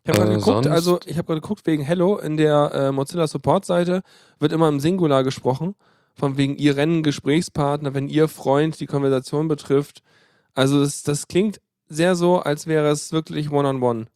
Ich 0.03 0.09
habe 0.09 0.19
gerade 0.19 0.31
Äh, 0.31 0.37
geguckt, 0.37 0.67
also 0.67 0.99
ich 1.05 1.17
habe 1.17 1.27
gerade 1.27 1.41
geguckt 1.41 1.67
wegen 1.67 1.83
Hello 1.83 2.17
in 2.17 2.37
der 2.37 2.71
äh, 2.73 2.91
Mozilla 2.91 3.27
Support 3.27 3.65
Seite 3.65 4.01
wird 4.39 4.51
immer 4.53 4.69
im 4.69 4.79
Singular 4.79 5.23
gesprochen, 5.23 5.75
von 6.15 6.37
wegen 6.37 6.55
ihr 6.57 6.77
Rennen 6.77 7.03
Gesprächspartner, 7.03 7.93
wenn 7.93 8.09
ihr 8.09 8.27
Freund 8.27 8.79
die 8.79 8.87
Konversation 8.87 9.47
betrifft. 9.47 10.03
Also 10.55 10.81
das, 10.81 11.03
das 11.03 11.27
klingt 11.27 11.61
sehr 11.89 12.15
so, 12.15 12.39
als 12.39 12.67
wäre 12.67 12.89
es 12.89 13.11
wirklich 13.13 13.51
One-on-One. 13.51 14.07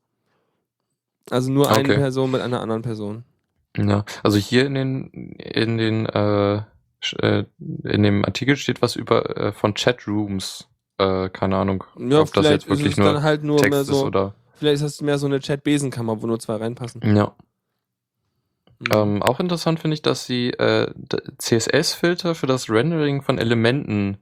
Also 1.30 1.52
nur 1.52 1.72
eine 1.72 1.92
Okay. 1.92 1.94
Person 1.94 2.32
mit 2.32 2.42
einer 2.42 2.62
anderen 2.62 2.82
Person. 2.82 3.26
Ja, 3.78 4.06
also 4.24 4.38
hier 4.38 4.66
in 4.66 4.74
den 4.76 5.08
in 5.38 5.78
den 5.78 6.06
äh, 6.06 6.58
äh, 7.20 7.46
in 7.84 8.04
dem 8.04 8.24
Artikel 8.26 8.56
steht 8.58 8.82
was 8.82 8.96
über 8.96 9.38
äh, 9.38 9.52
von 9.54 9.74
Chatrooms. 9.74 10.70
Äh, 10.98 11.30
keine 11.30 11.58
Ahnung, 11.58 11.84
Ja, 11.98 12.22
ob 12.22 12.34
das 12.34 12.48
vielleicht 12.48 12.52
jetzt 12.52 12.70
wirklich 12.70 12.92
ist 12.92 12.94
es 12.94 13.00
nur 13.00 13.14
dann 13.14 13.24
halt 13.24 13.44
nur 13.44 13.58
Text 13.58 13.70
mehr 13.70 13.84
ist 13.90 13.90
so, 13.90 14.06
oder. 14.06 14.36
Vielleicht 14.56 14.76
ist 14.76 15.00
das 15.00 15.02
mehr 15.02 15.18
so 15.18 15.26
eine 15.28 15.40
Chat-Besenkammer, 15.40 16.22
wo 16.22 16.28
nur 16.28 16.40
zwei 16.40 16.56
reinpassen. 16.56 17.02
Ja. 17.16 17.36
Mhm. 18.80 18.88
Ähm, 18.92 19.24
auch 19.24 19.40
interessant 19.40 19.80
finde 19.80 19.96
ich, 19.96 20.02
dass 20.02 20.26
sie 20.26 20.50
äh, 20.52 20.92
CSS-Filter 21.38 22.36
für 22.36 22.48
das 22.48 22.70
Rendering 22.70 23.22
von 23.22 23.38
Elementen 23.38 24.18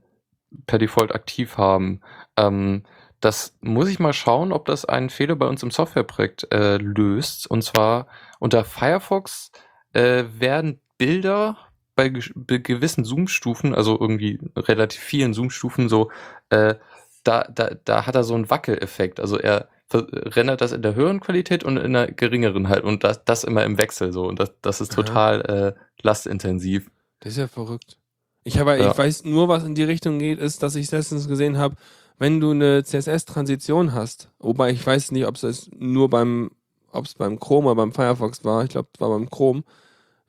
per 0.67 0.77
Default 0.77 1.13
aktiv 1.13 1.57
haben. 1.57 2.01
Ähm, 2.37 2.83
das 3.19 3.55
muss 3.61 3.87
ich 3.87 3.99
mal 3.99 4.13
schauen, 4.13 4.51
ob 4.51 4.65
das 4.65 4.85
einen 4.85 5.09
Fehler 5.09 5.35
bei 5.35 5.47
uns 5.47 5.63
im 5.63 5.71
Softwareprojekt 5.71 6.51
äh, 6.51 6.77
löst. 6.77 7.49
Und 7.49 7.63
zwar 7.63 8.07
unter 8.39 8.65
Firefox 8.65 9.51
äh, 9.93 10.25
werden 10.37 10.79
Bilder 10.97 11.57
bei, 11.95 12.07
gesch- 12.07 12.33
bei 12.35 12.57
gewissen 12.57 13.05
Zoom-Stufen, 13.05 13.73
also 13.73 13.99
irgendwie 13.99 14.39
relativ 14.55 14.99
vielen 14.99 15.33
Zoom-Stufen, 15.33 15.89
so, 15.89 16.11
äh, 16.49 16.75
da, 17.23 17.43
da, 17.43 17.71
da 17.85 18.05
hat 18.05 18.15
er 18.15 18.23
so 18.23 18.35
einen 18.35 18.49
Wackeleffekt. 18.49 19.19
Also 19.19 19.37
er 19.37 19.69
rendert 19.93 20.61
das 20.61 20.71
in 20.71 20.81
der 20.81 20.95
höheren 20.95 21.19
Qualität 21.19 21.63
und 21.63 21.77
in 21.77 21.93
der 21.93 22.11
geringeren 22.11 22.69
halt. 22.69 22.83
Und 22.83 23.03
das, 23.03 23.23
das 23.25 23.43
immer 23.43 23.63
im 23.63 23.77
Wechsel 23.77 24.11
so. 24.11 24.25
Und 24.25 24.39
das, 24.39 24.53
das 24.61 24.81
ist 24.81 24.93
total 24.93 25.41
äh, 25.41 25.73
lastintensiv. 26.01 26.89
Das 27.19 27.33
ist 27.33 27.37
ja 27.37 27.47
verrückt. 27.47 27.97
Ich, 28.43 28.59
habe, 28.59 28.77
Ja. 28.77 28.91
ich 28.91 28.97
weiß 28.97 29.23
nur, 29.25 29.47
was 29.47 29.63
in 29.63 29.75
die 29.75 29.83
Richtung 29.83 30.19
geht, 30.19 30.39
ist, 30.39 30.63
dass 30.63 30.75
ich 30.75 30.91
letztens 30.91 31.27
gesehen 31.27 31.57
habe, 31.57 31.75
wenn 32.19 32.39
du 32.39 32.51
eine 32.51 32.83
CSS-Transition 32.83 33.93
hast, 33.93 34.29
wobei 34.39 34.71
ich 34.71 34.85
weiß 34.85 35.11
nicht, 35.11 35.25
ob 35.25 35.41
es 35.41 35.69
nur 35.77 36.09
beim, 36.09 36.51
ob 36.91 37.05
es 37.05 37.15
beim 37.15 37.39
Chrome 37.39 37.67
oder 37.67 37.75
beim 37.75 37.91
Firefox 37.93 38.43
war, 38.43 38.63
ich 38.63 38.69
glaube, 38.69 38.89
es 38.93 39.01
war 39.01 39.09
beim 39.09 39.29
Chrome, 39.29 39.63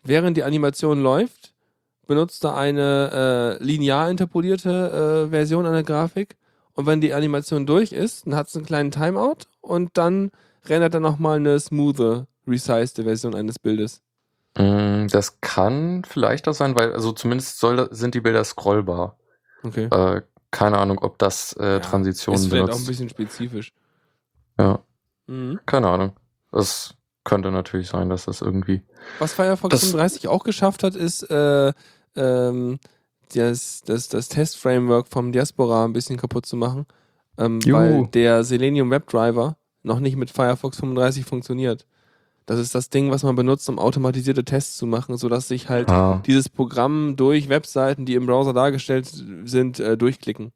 während 0.02 0.36
die 0.36 0.44
Animation 0.44 1.02
läuft, 1.02 1.54
benutzt 2.06 2.44
er 2.44 2.56
eine 2.56 3.58
äh, 3.60 3.64
linear 3.64 4.10
interpolierte 4.10 5.26
äh, 5.26 5.30
Version 5.30 5.66
einer 5.66 5.82
Grafik 5.82 6.36
und 6.74 6.86
wenn 6.86 7.00
die 7.00 7.14
Animation 7.14 7.66
durch 7.66 7.92
ist, 7.92 8.26
dann 8.26 8.34
hat 8.34 8.48
es 8.48 8.56
einen 8.56 8.66
kleinen 8.66 8.90
Timeout 8.90 9.46
und 9.64 9.90
dann 9.96 10.30
rendert 10.66 10.94
er 10.94 11.00
nochmal 11.00 11.36
eine 11.36 11.58
smoothe, 11.60 12.26
resized 12.46 12.96
Version 13.02 13.34
eines 13.34 13.58
Bildes. 13.58 14.00
Mm, 14.56 15.08
Das 15.08 15.40
kann 15.40 16.04
vielleicht 16.08 16.46
auch 16.48 16.54
sein, 16.54 16.76
weil, 16.76 16.92
also 16.92 17.12
zumindest 17.12 17.58
soll, 17.58 17.88
sind 17.92 18.14
die 18.14 18.20
Bilder 18.20 18.44
scrollbar. 18.44 19.16
Okay. 19.62 19.84
Äh, 19.86 20.22
keine 20.50 20.78
Ahnung, 20.78 20.98
ob 21.02 21.18
das 21.18 21.52
äh, 21.58 21.64
Ja, 21.74 21.80
Transitionen 21.80 22.40
ist 22.40 22.48
vielleicht 22.48 22.64
auch 22.64 22.68
ein 22.68 22.72
benutzt. 22.74 22.86
bisschen 22.86 23.08
spezifisch. 23.08 23.72
Ja, 24.58 24.78
Mhm. 25.26 25.58
keine 25.66 25.88
Ahnung. 25.88 26.12
Das 26.52 26.94
könnte 27.24 27.50
natürlich 27.50 27.88
sein, 27.88 28.08
dass 28.10 28.26
das 28.26 28.42
irgendwie. 28.42 28.82
Was 29.18 29.32
Firefox 29.32 29.70
Das- 29.72 29.80
35 29.84 30.28
auch 30.28 30.44
geschafft 30.44 30.82
hat, 30.84 30.94
ist 30.94 31.22
äh, 31.30 31.72
ähm, 32.14 32.78
das, 33.34 33.82
das, 33.84 34.08
das 34.08 34.28
Test-Framework 34.28 35.08
vom 35.08 35.32
Diaspora 35.32 35.84
ein 35.84 35.92
bisschen 35.94 36.18
kaputt 36.18 36.46
zu 36.46 36.56
machen, 36.56 36.86
ähm, 37.38 37.60
weil 37.66 38.06
der 38.08 38.44
Selenium 38.44 38.90
WebDriver 38.90 39.56
noch 39.82 40.00
nicht 40.00 40.16
mit 40.16 40.30
Firefox 40.30 40.78
35 40.78 41.24
funktioniert. 41.24 41.86
Das 42.46 42.58
ist 42.58 42.74
das 42.74 42.90
Ding, 42.90 43.10
was 43.10 43.22
man 43.22 43.36
benutzt, 43.36 43.68
um 43.70 43.78
automatisierte 43.78 44.44
Tests 44.44 44.76
zu 44.76 44.86
machen, 44.86 45.16
sodass 45.16 45.48
sich 45.48 45.68
halt 45.70 45.88
Ah, 45.90 46.22
dieses 46.26 46.48
Programm 46.50 47.16
durch 47.16 47.48
Webseiten, 47.48 48.04
die 48.04 48.14
im 48.14 48.26
Browser 48.26 48.52
dargestellt 48.52 49.06
sind, 49.44 49.80
äh, 49.80 49.96
durchklicken. 49.96 50.52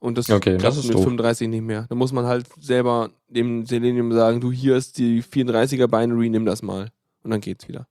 Und 0.00 0.18
das 0.18 0.28
Okay, 0.28 0.58
klappt 0.58 0.84
mit 0.84 0.94
doof. 0.94 1.04
35 1.04 1.48
nicht 1.48 1.62
mehr. 1.62 1.86
Da 1.88 1.94
muss 1.94 2.12
man 2.12 2.26
halt 2.26 2.46
selber 2.60 3.10
dem 3.28 3.64
Selenium 3.66 4.12
sagen, 4.12 4.40
du, 4.40 4.50
hier 4.50 4.76
ist 4.76 4.98
die 4.98 5.22
34er 5.22 5.86
Binary, 5.86 6.28
nimm 6.30 6.44
das 6.44 6.62
mal. 6.62 6.88
Und 7.22 7.30
dann 7.30 7.40
geht's 7.40 7.68
wieder. 7.68 7.86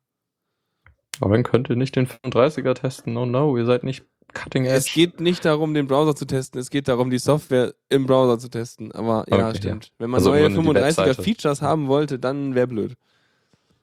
aber 1.22 1.36
dann 1.36 1.44
könnt 1.44 1.70
ihr 1.70 1.78
nicht 1.78 1.96
den 1.96 2.08
35er 2.08 2.74
testen. 2.74 3.16
Oh 3.16 3.26
no, 3.26 3.58
ihr 3.58 3.66
seid 3.66 3.86
nicht 3.86 4.04
cutting 4.34 4.66
edge. 4.66 4.78
Es 4.78 4.94
geht 4.94 5.20
nicht 5.20 5.44
darum, 5.46 5.74
den 5.74 5.88
Browser 5.88 6.16
zu 6.16 6.25
testen, 6.25 6.60
es 6.60 6.70
geht 6.70 6.88
darum, 6.88 7.10
die 7.10 7.20
Software 7.20 7.74
im 7.90 8.06
Browser 8.06 8.40
zu 8.40 8.50
testen. 8.50 8.92
Aber 8.92 9.25
ja, 9.30 9.50
Okay, 9.50 9.58
stimmt. 9.58 9.92
Wenn 9.98 10.10
man 10.10 10.20
Also 10.20 10.32
neue 10.32 10.50
nur 10.50 10.74
die 10.74 10.80
35er 10.80 10.84
Webseite. 10.86 11.24
Features 11.24 11.62
haben 11.62 11.88
wollte, 11.88 12.20
dann 12.20 12.56
wäre 12.56 12.68
blöd. 12.68 12.96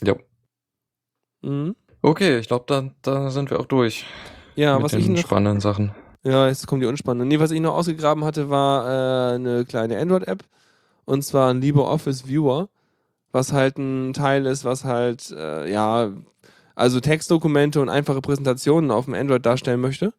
Ja. 0.02 0.14
Mhm. 1.42 1.74
Okay, 2.02 2.38
ich 2.38 2.48
glaube, 2.48 2.64
da, 2.68 2.90
da 3.02 3.30
sind 3.30 3.50
wir 3.50 3.58
auch 3.60 3.66
durch 3.66 4.04
Ja, 4.54 4.76
mit 4.76 4.84
was 4.84 4.92
den 4.92 5.00
ich 5.00 5.08
noch 5.08 5.18
spannenden 5.18 5.60
Sachen. 5.60 5.92
Ja, 6.24 6.48
jetzt 6.48 6.66
kommt 6.66 6.82
die 6.82 6.86
unspannende. 6.86 7.26
Nee, 7.26 7.40
was 7.40 7.50
ich 7.50 7.60
noch 7.60 7.74
ausgegraben 7.74 8.24
hatte, 8.24 8.50
war 8.50 9.32
äh, 9.32 9.34
eine 9.36 9.64
kleine 9.64 9.98
Android-App. 9.98 10.44
Und 11.04 11.22
zwar 11.22 11.50
ein 11.50 11.60
LibreOffice 11.60 12.26
Viewer, 12.28 12.68
was 13.32 13.52
halt 13.52 13.78
ein 13.78 14.12
Teil 14.12 14.46
ist, 14.46 14.64
was 14.64 14.84
halt, 14.84 15.30
äh, 15.30 15.70
ja, 15.72 16.10
also 16.74 17.00
Textdokumente 17.00 17.80
und 17.80 17.88
einfache 17.88 18.20
Präsentationen 18.20 18.90
auf 18.90 19.06
dem 19.06 19.14
Android 19.14 19.44
darstellen 19.46 19.80
möchte. 19.80 20.12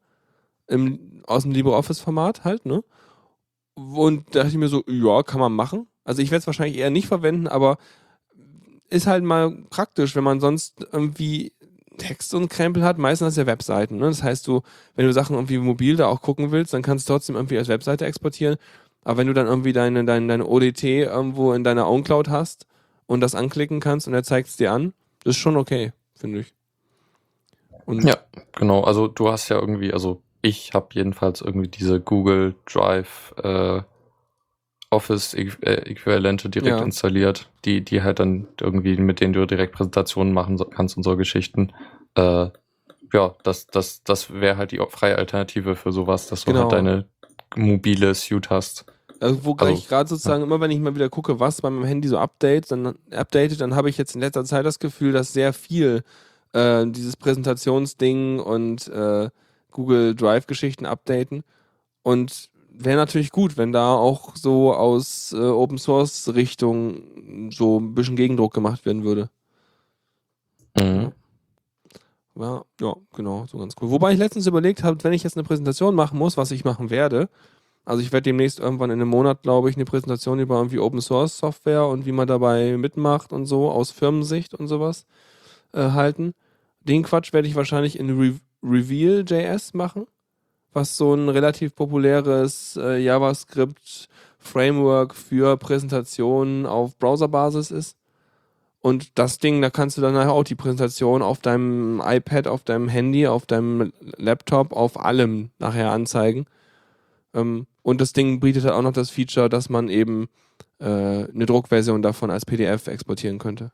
Im, 0.69 1.23
aus 1.25 1.43
dem 1.43 1.51
LibreOffice-Format 1.51 2.43
halt, 2.43 2.65
ne? 2.65 2.83
Und 3.75 4.27
da 4.35 4.39
dachte 4.39 4.49
ich 4.49 4.57
mir 4.57 4.67
so, 4.67 4.83
ja, 4.87 5.23
kann 5.23 5.39
man 5.39 5.53
machen. 5.53 5.87
Also 6.03 6.21
ich 6.21 6.31
werde 6.31 6.41
es 6.41 6.47
wahrscheinlich 6.47 6.77
eher 6.77 6.89
nicht 6.89 7.07
verwenden, 7.07 7.47
aber 7.47 7.77
ist 8.89 9.07
halt 9.07 9.23
mal 9.23 9.51
praktisch, 9.69 10.15
wenn 10.15 10.23
man 10.23 10.39
sonst 10.39 10.85
irgendwie 10.91 11.53
Text 11.97 12.33
und 12.33 12.49
Krempel 12.49 12.83
hat, 12.83 12.97
meistens 12.97 13.35
ja 13.35 13.45
Webseiten. 13.45 13.97
Ne? 13.97 14.07
Das 14.07 14.23
heißt, 14.23 14.47
du, 14.47 14.61
wenn 14.95 15.05
du 15.05 15.13
Sachen 15.13 15.35
irgendwie 15.35 15.57
mobil 15.59 15.95
da 15.95 16.07
auch 16.07 16.21
gucken 16.21 16.51
willst, 16.51 16.73
dann 16.73 16.81
kannst 16.81 17.07
du 17.07 17.13
trotzdem 17.13 17.35
irgendwie 17.35 17.57
als 17.57 17.67
Webseite 17.67 18.05
exportieren. 18.05 18.57
Aber 19.03 19.17
wenn 19.17 19.27
du 19.27 19.33
dann 19.33 19.47
irgendwie 19.47 19.73
deine, 19.73 20.03
deine, 20.05 20.27
deine 20.27 20.47
ODT 20.47 20.83
irgendwo 20.83 21.53
in 21.53 21.63
deiner 21.63 21.87
OwnCloud 21.87 22.29
hast 22.29 22.65
und 23.05 23.21
das 23.21 23.35
anklicken 23.35 23.79
kannst 23.79 24.07
und 24.07 24.13
er 24.13 24.23
zeigt 24.23 24.49
es 24.49 24.57
dir 24.57 24.71
an, 24.71 24.93
das 25.23 25.35
ist 25.35 25.41
schon 25.41 25.57
okay, 25.57 25.93
finde 26.15 26.39
ich. 26.39 26.53
Und 27.85 28.03
Ja, 28.03 28.17
genau. 28.55 28.83
Also 28.83 29.07
du 29.07 29.29
hast 29.29 29.49
ja 29.49 29.59
irgendwie, 29.59 29.93
also 29.93 30.21
ich 30.41 30.73
habe 30.73 30.87
jedenfalls 30.93 31.41
irgendwie 31.41 31.67
diese 31.67 31.99
Google 31.99 32.55
Drive 32.65 33.33
äh, 33.43 33.81
Office 34.91 35.35
Äqu- 35.35 35.63
äh, 35.63 35.89
Äquivalente 35.91 36.49
direkt 36.49 36.79
Ja. 36.79 36.85
installiert, 36.85 37.49
die 37.65 37.83
die 37.83 38.01
halt 38.01 38.19
dann 38.19 38.47
irgendwie 38.59 38.97
mit 38.97 39.19
denen 39.19 39.33
du 39.33 39.45
direkt 39.45 39.75
Präsentationen 39.75 40.33
machen 40.33 40.57
kannst 40.71 40.97
und 40.97 41.03
so 41.03 41.15
Geschichten. 41.15 41.71
Äh, 42.15 42.47
ja, 43.13 43.35
das 43.43 43.67
das 43.67 44.03
das 44.03 44.31
wäre 44.33 44.57
halt 44.57 44.71
die 44.71 44.81
freie 44.89 45.17
Alternative 45.17 45.75
für 45.75 45.91
sowas, 45.91 46.27
dass 46.27 46.45
du 46.45 46.47
Genau. 46.47 46.61
halt 46.61 46.71
deine 46.71 47.05
mobile 47.55 48.13
Suite 48.15 48.49
hast. 48.49 48.85
Also, 49.19 49.43
wo 49.43 49.55
Also, 49.57 49.73
ich 49.73 49.87
gerade 49.87 50.09
sozusagen 50.09 50.43
immer, 50.43 50.61
wenn 50.61 50.71
ich 50.71 50.79
mal 50.79 50.95
wieder 50.95 51.09
gucke, 51.09 51.39
was 51.39 51.61
bei 51.61 51.69
meinem 51.69 51.83
Handy 51.85 52.07
so 52.07 52.17
updatet, 52.17 52.71
dann 52.71 52.95
updatet, 53.11 53.59
dann 53.61 53.75
habe 53.75 53.89
ich 53.89 53.97
jetzt 53.97 54.15
in 54.15 54.21
letzter 54.21 54.45
Zeit 54.45 54.65
das 54.65 54.79
Gefühl, 54.79 55.11
dass 55.11 55.33
sehr 55.33 55.51
viel 55.53 56.03
äh, 56.53 56.85
dieses 56.87 57.17
Präsentationsding 57.17 58.39
und 58.39 58.87
äh, 58.87 59.29
Google 59.71 60.15
Drive-Geschichten 60.15 60.85
updaten. 60.85 61.43
Und 62.03 62.49
wäre 62.71 62.97
natürlich 62.97 63.31
gut, 63.31 63.57
wenn 63.57 63.71
da 63.71 63.93
auch 63.93 64.35
so 64.35 64.73
aus 64.73 65.33
äh, 65.33 65.37
Open 65.37 65.77
Source 65.77 66.33
Richtung 66.33 67.51
so 67.51 67.79
ein 67.79 67.93
bisschen 67.93 68.15
Gegendruck 68.15 68.53
gemacht 68.53 68.85
werden 68.85 69.03
würde. 69.03 69.29
Mhm. 70.77 71.11
Ja, 72.35 72.63
ja, 72.79 72.95
genau, 73.13 73.45
so 73.47 73.57
ganz 73.57 73.75
cool. 73.81 73.89
Wobei 73.91 74.13
ich 74.13 74.19
letztens 74.19 74.47
überlegt 74.47 74.83
habe, 74.83 75.03
wenn 75.03 75.11
ich 75.11 75.23
jetzt 75.23 75.35
eine 75.35 75.43
Präsentation 75.43 75.93
machen 75.93 76.17
muss, 76.17 76.37
was 76.37 76.51
ich 76.51 76.63
machen 76.63 76.89
werde, 76.89 77.27
also 77.83 78.01
ich 78.01 78.11
werde 78.11 78.23
demnächst 78.23 78.59
irgendwann 78.59 78.91
in 78.91 79.01
einem 79.01 79.09
Monat, 79.09 79.41
glaube 79.41 79.69
ich, 79.69 79.75
eine 79.75 79.85
Präsentation 79.85 80.39
über 80.39 80.57
irgendwie 80.57 80.79
Open 80.79 81.01
Source 81.01 81.37
Software 81.37 81.87
und 81.87 82.05
wie 82.05 82.11
man 82.11 82.27
dabei 82.27 82.77
mitmacht 82.77 83.33
und 83.33 83.45
so 83.45 83.71
aus 83.71 83.91
Firmensicht 83.91 84.53
und 84.53 84.67
sowas 84.67 85.05
äh, 85.73 85.91
halten. 85.91 86.33
Den 86.81 87.03
Quatsch 87.03 87.33
werde 87.33 87.47
ich 87.47 87.55
wahrscheinlich 87.55 87.99
in 87.99 88.17
Re 88.19 88.35
Reveal.js 88.63 89.73
machen, 89.73 90.07
was 90.73 90.97
so 90.97 91.13
ein 91.13 91.29
relativ 91.29 91.75
populäres 91.75 92.77
äh, 92.81 92.97
JavaScript-Framework 92.97 95.15
für 95.15 95.57
Präsentationen 95.57 96.65
auf 96.65 96.97
Browserbasis 96.97 97.71
ist. 97.71 97.97
Und 98.81 99.19
das 99.19 99.39
Ding, 99.39 99.61
da 99.61 99.69
kannst 99.69 99.97
du 99.97 100.01
dann 100.01 100.15
auch 100.15 100.43
die 100.43 100.55
Präsentation 100.55 101.21
auf 101.21 101.39
deinem 101.39 102.01
iPad, 102.05 102.47
auf 102.47 102.63
deinem 102.63 102.87
Handy, 102.87 103.27
auf 103.27 103.45
deinem 103.45 103.91
Laptop, 104.17 104.71
auf 104.71 104.99
allem 104.99 105.49
nachher 105.59 105.91
anzeigen. 105.91 106.45
Ähm, 107.33 107.67
und 107.81 107.99
das 107.99 108.13
Ding 108.13 108.39
bietet 108.39 108.63
halt 108.63 108.73
auch 108.73 108.81
noch 108.81 108.93
das 108.93 109.09
Feature, 109.09 109.49
dass 109.49 109.69
man 109.69 109.89
eben 109.89 110.29
äh, 110.79 110.85
eine 110.85 111.45
Druckversion 111.45 112.01
davon 112.01 112.31
als 112.31 112.45
PDF 112.45 112.87
exportieren 112.87 113.37
könnte. 113.37 113.71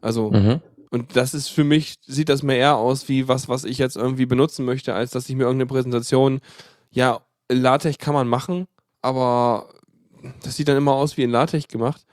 Also 0.00 0.30
Mhm. 0.30 0.60
Und 0.90 1.16
das 1.16 1.34
ist 1.34 1.48
für 1.48 1.64
mich, 1.64 1.96
sieht 2.06 2.28
das 2.28 2.42
mehr 2.42 2.56
eher 2.56 2.76
aus 2.76 3.08
wie 3.08 3.28
was, 3.28 3.48
was 3.48 3.64
ich 3.64 3.78
jetzt 3.78 3.96
irgendwie 3.96 4.26
benutzen 4.26 4.64
möchte, 4.64 4.92
als 4.92 5.12
dass 5.12 5.28
ich 5.28 5.36
mir 5.36 5.44
irgendeine 5.44 5.66
Präsentation, 5.68 6.40
ja, 6.90 7.20
LaTeX 7.48 7.98
kann 7.98 8.14
man 8.14 8.28
machen, 8.28 8.66
aber 9.02 9.68
das 10.42 10.56
sieht 10.56 10.68
dann 10.68 10.76
immer 10.76 10.92
aus 10.92 11.16
wie 11.16 11.22
in 11.22 11.30
LaTeX 11.30 11.68
gemacht. 11.68 12.04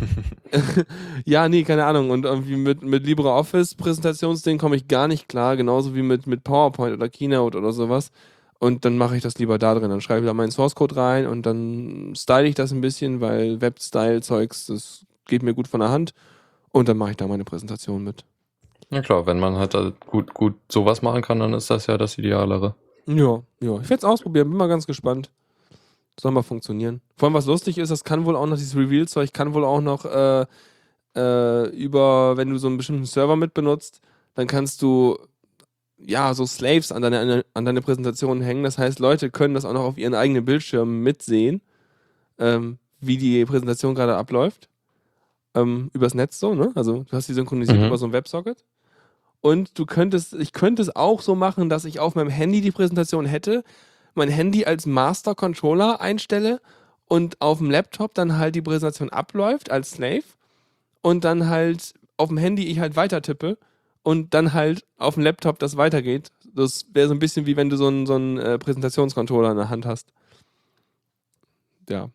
ja, 1.24 1.48
nee, 1.48 1.62
keine 1.62 1.84
Ahnung. 1.84 2.10
Und 2.10 2.24
irgendwie 2.24 2.56
mit, 2.56 2.82
mit 2.82 3.06
LibreOffice-Präsentationsding 3.06 4.58
komme 4.58 4.76
ich 4.76 4.88
gar 4.88 5.08
nicht 5.08 5.28
klar, 5.28 5.56
genauso 5.56 5.94
wie 5.94 6.02
mit, 6.02 6.26
mit 6.26 6.44
PowerPoint 6.44 6.94
oder 6.94 7.08
Keynote 7.08 7.56
oder 7.56 7.72
sowas. 7.72 8.10
Und 8.58 8.84
dann 8.84 8.96
mache 8.96 9.16
ich 9.16 9.22
das 9.22 9.38
lieber 9.38 9.58
da 9.58 9.74
drin. 9.74 9.90
Dann 9.90 10.00
schreibe 10.00 10.20
ich 10.20 10.26
da 10.26 10.34
meinen 10.34 10.50
Source-Code 10.50 10.96
rein 10.96 11.26
und 11.26 11.44
dann 11.44 12.14
style 12.16 12.46
ich 12.46 12.54
das 12.54 12.72
ein 12.72 12.80
bisschen, 12.80 13.20
weil 13.20 13.60
Web-Style-Zeugs, 13.60 14.66
das 14.66 15.06
geht 15.26 15.42
mir 15.42 15.54
gut 15.54 15.68
von 15.68 15.80
der 15.80 15.90
Hand. 15.90 16.12
Und 16.72 16.88
dann 16.88 16.96
mache 16.96 17.10
ich 17.10 17.16
da 17.16 17.26
meine 17.26 17.44
Präsentation 17.44 18.04
mit. 18.04 18.24
Ja 18.90 19.02
klar, 19.02 19.26
wenn 19.26 19.40
man 19.40 19.56
halt 19.56 19.74
gut, 20.00 20.32
gut 20.34 20.54
sowas 20.70 21.02
machen 21.02 21.22
kann, 21.22 21.40
dann 21.40 21.54
ist 21.54 21.70
das 21.70 21.86
ja 21.86 21.98
das 21.98 22.18
Idealere. 22.18 22.74
Ja, 23.06 23.42
ja. 23.60 23.80
Ich 23.80 23.90
werde 23.90 23.96
es 23.96 24.04
ausprobieren, 24.04 24.48
bin 24.48 24.58
mal 24.58 24.68
ganz 24.68 24.86
gespannt. 24.86 25.30
Soll 26.18 26.32
mal 26.32 26.42
funktionieren. 26.42 27.00
Vor 27.16 27.26
allem, 27.26 27.34
was 27.34 27.46
lustig 27.46 27.78
ist, 27.78 27.90
das 27.90 28.04
kann 28.04 28.24
wohl 28.24 28.36
auch 28.36 28.46
noch, 28.46 28.56
dieses 28.56 28.76
Reveal-Zeug 28.76 29.32
kann 29.32 29.54
wohl 29.54 29.64
auch 29.64 29.80
noch 29.80 30.04
äh, 30.04 30.46
äh, 31.14 31.68
über, 31.70 32.36
wenn 32.36 32.50
du 32.50 32.58
so 32.58 32.68
einen 32.68 32.78
bestimmten 32.78 33.04
Server 33.04 33.36
mit 33.36 33.54
benutzt, 33.54 34.00
dann 34.34 34.46
kannst 34.46 34.82
du 34.82 35.18
ja 35.98 36.34
so 36.34 36.46
Slaves 36.46 36.92
an 36.92 37.02
deine, 37.02 37.44
an 37.54 37.64
deine 37.64 37.82
Präsentation 37.82 38.40
hängen. 38.40 38.64
Das 38.64 38.78
heißt, 38.78 38.98
Leute 38.98 39.30
können 39.30 39.54
das 39.54 39.64
auch 39.64 39.72
noch 39.72 39.84
auf 39.84 39.98
ihren 39.98 40.14
eigenen 40.14 40.44
Bildschirmen 40.44 41.02
mitsehen, 41.02 41.60
ähm, 42.38 42.78
wie 43.00 43.16
die 43.16 43.44
Präsentation 43.44 43.94
gerade 43.94 44.16
abläuft. 44.16 44.68
Ähm, 45.56 45.90
übers 45.92 46.14
Netz 46.14 46.38
so, 46.38 46.54
ne? 46.54 46.70
Also 46.76 47.02
du 47.04 47.16
hast 47.16 47.28
die 47.28 47.34
synchronisiert 47.34 47.78
Mhm. 47.80 47.86
über 47.86 47.98
so 47.98 48.06
ein 48.06 48.12
Websocket. 48.12 48.64
Und 49.40 49.78
du 49.78 49.86
könntest, 49.86 50.34
ich 50.34 50.52
könnte 50.52 50.82
es 50.82 50.94
auch 50.94 51.20
so 51.20 51.34
machen, 51.34 51.68
dass 51.68 51.84
ich 51.84 51.98
auf 51.98 52.14
meinem 52.14 52.30
Handy 52.30 52.60
die 52.60 52.72
Präsentation 52.72 53.26
hätte, 53.26 53.64
mein 54.14 54.28
Handy 54.28 54.64
als 54.64 54.86
Master 54.86 55.34
Controller 55.34 56.00
einstelle 56.00 56.60
und 57.06 57.40
auf 57.40 57.58
dem 57.58 57.70
Laptop 57.70 58.14
dann 58.14 58.38
halt 58.38 58.54
die 58.54 58.62
Präsentation 58.62 59.10
abläuft 59.10 59.70
als 59.70 59.92
Slave 59.92 60.24
und 61.02 61.24
dann 61.24 61.48
halt 61.48 61.94
auf 62.16 62.28
dem 62.28 62.38
Handy 62.38 62.64
ich 62.66 62.78
halt 62.80 62.96
weiter 62.96 63.22
tippe 63.22 63.58
und 64.02 64.34
dann 64.34 64.52
halt 64.52 64.84
auf 64.98 65.14
dem 65.14 65.22
Laptop 65.22 65.58
das 65.58 65.76
weitergeht. 65.76 66.30
Das 66.54 66.86
wäre 66.92 67.08
so 67.08 67.14
ein 67.14 67.18
bisschen 67.18 67.46
wie 67.46 67.56
wenn 67.56 67.70
du 67.70 67.76
so 67.76 67.86
einen, 67.88 68.06
so 68.06 68.14
einen 68.14 68.38
äh, 68.38 68.58
Präsentationscontroller 68.58 69.50
in 69.52 69.56
der 69.58 69.68
Hand 69.68 69.86
hast. 69.86 70.12
Ja. 71.88 72.08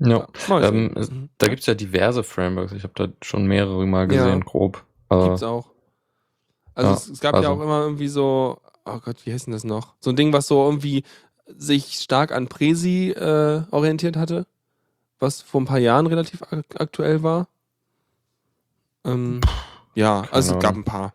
Ja. 0.00 0.26
Mal 0.48 0.64
Ähm, 0.64 0.94
Mhm. 0.94 1.28
Da 1.38 1.46
gibt 1.48 1.60
es 1.60 1.66
ja 1.66 1.74
diverse 1.74 2.22
Frameworks. 2.24 2.72
Ich 2.72 2.82
habe 2.84 2.94
da 2.96 3.08
schon 3.22 3.46
mehrere 3.46 3.86
mal 3.86 4.00
Ja. 4.12 4.24
gesehen, 4.24 4.40
grob. 4.44 4.84
Äh, 5.10 5.22
Gibt's 5.24 5.42
auch. 5.42 5.68
Also 6.74 6.90
ja, 6.90 6.96
es, 6.96 7.08
es 7.08 7.20
gab 7.20 7.34
ja 7.34 7.40
also- 7.40 7.52
auch 7.52 7.60
immer 7.62 7.80
irgendwie 7.82 8.08
so, 8.08 8.60
oh 8.86 8.98
Gott, 9.04 9.24
wie 9.26 9.32
heißt 9.32 9.46
denn 9.46 9.52
das 9.52 9.64
noch? 9.64 9.94
So 10.00 10.10
ein 10.10 10.16
Ding, 10.16 10.32
was 10.32 10.46
so 10.46 10.64
irgendwie 10.64 11.04
sich 11.46 11.96
stark 12.00 12.32
an 12.32 12.48
Presi 12.48 13.10
äh, 13.10 13.62
orientiert 13.70 14.16
hatte, 14.16 14.46
was 15.18 15.42
vor 15.42 15.60
ein 15.60 15.66
paar 15.66 15.78
Jahren 15.78 16.06
relativ 16.06 16.42
ak 16.50 16.64
aktuell 16.78 17.22
war. 17.22 17.48
Ähm, 19.04 19.40
ja, 19.94 20.22
also 20.30 20.54
es 20.54 20.62
gab 20.62 20.74
ein 20.76 20.84
paar. 20.84 21.12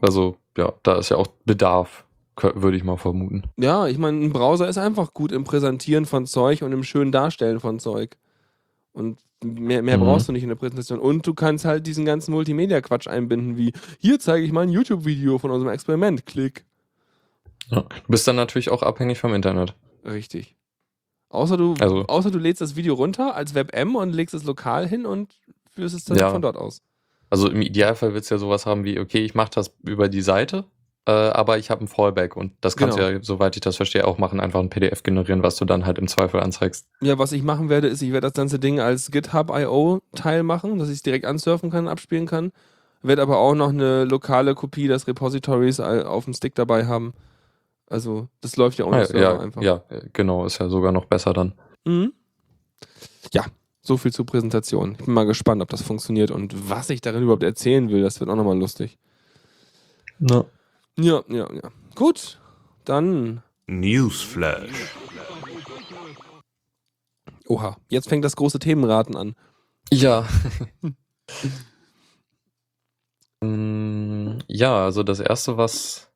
also, 0.00 0.36
ja, 0.56 0.72
da 0.82 0.96
ist 0.98 1.08
ja 1.10 1.16
auch 1.16 1.26
Bedarf, 1.44 2.04
würde 2.40 2.76
ich 2.76 2.84
mal 2.84 2.96
vermuten. 2.96 3.42
Ja, 3.56 3.86
ich 3.86 3.98
meine, 3.98 4.18
ein 4.24 4.32
Browser 4.32 4.68
ist 4.68 4.78
einfach 4.78 5.12
gut 5.14 5.32
im 5.32 5.44
Präsentieren 5.44 6.06
von 6.06 6.26
Zeug 6.26 6.62
und 6.62 6.72
im 6.72 6.82
schönen 6.84 7.12
Darstellen 7.12 7.60
von 7.60 7.78
Zeug. 7.78 8.16
Und 8.92 9.18
mehr, 9.44 9.82
mehr 9.82 9.98
Mhm. 9.98 10.02
brauchst 10.02 10.28
du 10.28 10.32
nicht 10.32 10.42
in 10.42 10.48
der 10.48 10.56
Präsentation. 10.56 10.98
Und 10.98 11.26
du 11.26 11.34
kannst 11.34 11.64
halt 11.64 11.86
diesen 11.86 12.04
ganzen 12.04 12.32
Multimedia-Quatsch 12.32 13.08
einbinden, 13.08 13.56
wie 13.56 13.72
hier 13.98 14.18
zeige 14.18 14.44
ich 14.46 14.52
mal 14.52 14.62
ein 14.62 14.68
YouTube-Video 14.70 15.38
von 15.38 15.50
unserem 15.50 15.72
Experiment. 15.72 16.26
Klick. 16.26 16.64
Ja. 17.68 17.82
Du 17.82 17.88
bist 18.08 18.26
dann 18.28 18.36
natürlich 18.36 18.70
auch 18.70 18.82
abhängig 18.82 19.18
vom 19.18 19.34
Internet. 19.34 19.74
Richtig. 20.04 20.56
Außer 21.28 21.56
du, 21.56 21.74
Also- 21.80 22.06
außer 22.06 22.30
du 22.30 22.38
lädst 22.38 22.60
das 22.60 22.76
Video 22.76 22.94
runter 22.94 23.34
als 23.34 23.54
WebM 23.54 23.94
und 23.96 24.12
legst 24.12 24.34
es 24.34 24.44
lokal 24.44 24.86
hin 24.86 25.06
und 25.06 25.32
führst 25.74 25.94
es 25.94 26.04
dann 26.04 26.18
Ja. 26.18 26.30
von 26.30 26.42
dort 26.42 26.56
aus. 26.56 26.82
Also 27.30 27.48
im 27.48 27.62
Idealfall 27.62 28.12
wird 28.12 28.24
es 28.24 28.30
ja 28.30 28.36
sowas 28.36 28.66
haben 28.66 28.84
wie, 28.84 28.98
okay, 29.00 29.24
ich 29.24 29.34
mache 29.34 29.50
das 29.54 29.74
über 29.82 30.10
die 30.10 30.20
Seite, 30.20 30.64
äh, 31.06 31.10
aber 31.10 31.58
ich 31.58 31.70
habe 31.70 31.84
ein 31.84 31.88
Fallback 31.88 32.36
und 32.36 32.52
das 32.60 32.76
kannst 32.76 32.96
Genau. 32.96 33.08
du 33.08 33.14
ja, 33.16 33.22
soweit 33.22 33.56
ich 33.56 33.60
das 33.60 33.76
verstehe, 33.76 34.06
auch 34.06 34.18
machen, 34.18 34.38
einfach 34.40 34.60
ein 34.60 34.70
PDF 34.70 35.02
generieren, 35.02 35.42
was 35.42 35.56
du 35.56 35.64
dann 35.64 35.84
halt 35.86 35.98
im 35.98 36.06
Zweifel 36.08 36.40
anzeigst. 36.40 36.86
Ja, 37.00 37.18
was 37.18 37.32
ich 37.32 37.42
machen 37.42 37.68
werde, 37.68 37.88
ist, 37.88 38.02
ich 38.02 38.12
werde 38.12 38.26
das 38.28 38.34
ganze 38.34 38.58
Ding 38.58 38.78
als 38.80 39.10
GitHub.io-Teil 39.10 40.42
machen, 40.42 40.78
dass 40.78 40.88
ich 40.88 40.96
es 40.96 41.02
direkt 41.02 41.24
ansurfen 41.24 41.70
kann, 41.70 41.88
abspielen 41.88 42.26
kann. 42.26 42.52
Werde 43.02 43.22
aber 43.22 43.38
auch 43.38 43.54
noch 43.56 43.70
eine 43.70 44.04
lokale 44.04 44.54
Kopie 44.54 44.86
des 44.86 45.08
Repositories 45.08 45.80
auf 45.80 46.24
dem 46.24 46.34
Stick 46.34 46.54
dabei 46.54 46.86
haben. 46.86 47.14
Also, 47.90 48.28
das 48.40 48.56
läuft 48.56 48.78
ja 48.78 48.84
ohne 48.84 48.98
Ah, 49.00 49.04
Server 49.04 49.20
ja, 49.34 49.38
einfach. 49.40 49.60
ja, 49.62 49.82
genau, 50.12 50.46
ist 50.46 50.58
ja 50.58 50.68
sogar 50.68 50.92
noch 50.92 51.06
besser 51.06 51.32
dann. 51.32 51.52
Mhm. 51.84 52.12
Ja, 53.32 53.44
so 53.82 53.96
viel 53.96 54.12
zur 54.12 54.24
Präsentation. 54.24 54.92
Ich 54.98 55.04
bin 55.04 55.14
mal 55.14 55.26
gespannt, 55.26 55.60
ob 55.62 55.68
das 55.68 55.82
funktioniert 55.82 56.30
und 56.30 56.70
was 56.70 56.88
ich 56.90 57.00
darin 57.00 57.24
überhaupt 57.24 57.42
erzählen 57.42 57.88
will. 57.90 58.02
Das 58.02 58.20
wird 58.20 58.30
auch 58.30 58.36
nochmal 58.36 58.56
lustig. 58.56 58.98
Ja. 60.20 60.44
Ja, 60.98 61.22
ja, 61.28 61.52
ja. 61.52 61.70
Gut, 61.94 62.40
dann 62.84 63.42
Newsflash. 63.66 64.94
Oha, 67.48 67.76
jetzt 67.88 68.08
fängt 68.08 68.24
das 68.24 68.36
große 68.36 68.58
Themenraten 68.58 69.16
an. 69.16 69.34
Ja. 69.90 70.26
Mm, 73.42 74.38
ja, 74.48 74.84
also 74.84 75.02
das 75.02 75.20
erste, 75.20 75.56
was, 75.56 76.10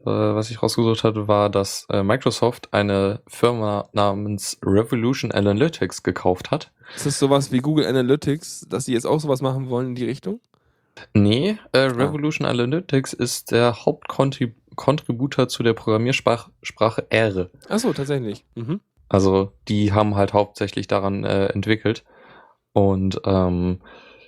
äh, 0.00 0.06
was 0.06 0.50
ich 0.50 0.62
rausgesucht 0.62 1.04
hatte, 1.04 1.28
war, 1.28 1.50
dass 1.50 1.86
äh, 1.90 2.02
Microsoft 2.02 2.72
eine 2.72 3.22
Firma 3.26 3.88
namens 3.92 4.58
Revolution 4.64 5.32
Analytics 5.32 6.02
gekauft 6.02 6.50
hat. 6.50 6.72
Ist 6.94 7.06
das 7.06 7.18
sowas 7.18 7.52
wie 7.52 7.58
Google 7.58 7.86
Analytics, 7.86 8.66
dass 8.68 8.84
sie 8.84 8.92
jetzt 8.92 9.06
auch 9.06 9.20
sowas 9.20 9.42
machen 9.42 9.68
wollen 9.68 9.88
in 9.88 9.94
die 9.94 10.04
Richtung? 10.04 10.40
Nee, 11.14 11.58
äh, 11.72 11.78
Revolution 11.78 12.46
Analytics 12.46 13.12
ist 13.12 13.50
der 13.50 13.84
Hauptkontributor 13.84 15.48
zu 15.48 15.62
der 15.62 15.72
Programmiersprache 15.72 16.50
Sprache 16.62 17.06
R. 17.10 17.50
Achso, 17.68 17.92
tatsächlich. 17.92 18.44
Mhm. 18.54 18.80
Also 19.08 19.52
die 19.68 19.92
haben 19.92 20.14
halt 20.14 20.32
hauptsächlich 20.32 20.86
daran 20.86 21.24
äh, 21.24 21.46
entwickelt. 21.46 22.04
Und 22.72 23.20
ähm, 23.24 23.80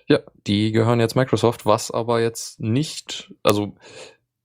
ja, 0.07 0.21
die 0.47 0.73
gehören 0.73 1.01
jetzt 1.01 1.17
Microsoft, 1.17 1.65
was 1.65 1.91
aber 1.91 2.21
jetzt 2.21 2.61
nicht, 2.61 3.33
also 3.43 3.75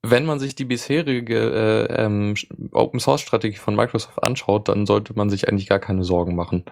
wenn 0.02 0.26
man 0.26 0.40
sich 0.40 0.56
die 0.56 0.66
bisherige 0.66 1.88
äh, 1.90 2.06
ähm, 2.06 2.36
Open 2.72 3.00
Source 3.00 3.22
Strategie 3.22 3.58
von 3.58 3.76
Microsoft 3.76 4.24
anschaut, 4.24 4.70
dann 4.70 4.86
sollte 4.86 5.14
man 5.14 5.30
sich 5.30 5.50
eigentlich 5.50 5.68
gar 5.68 5.80
keine 5.80 6.04
Sorgen 6.04 6.36
machen. 6.36 6.64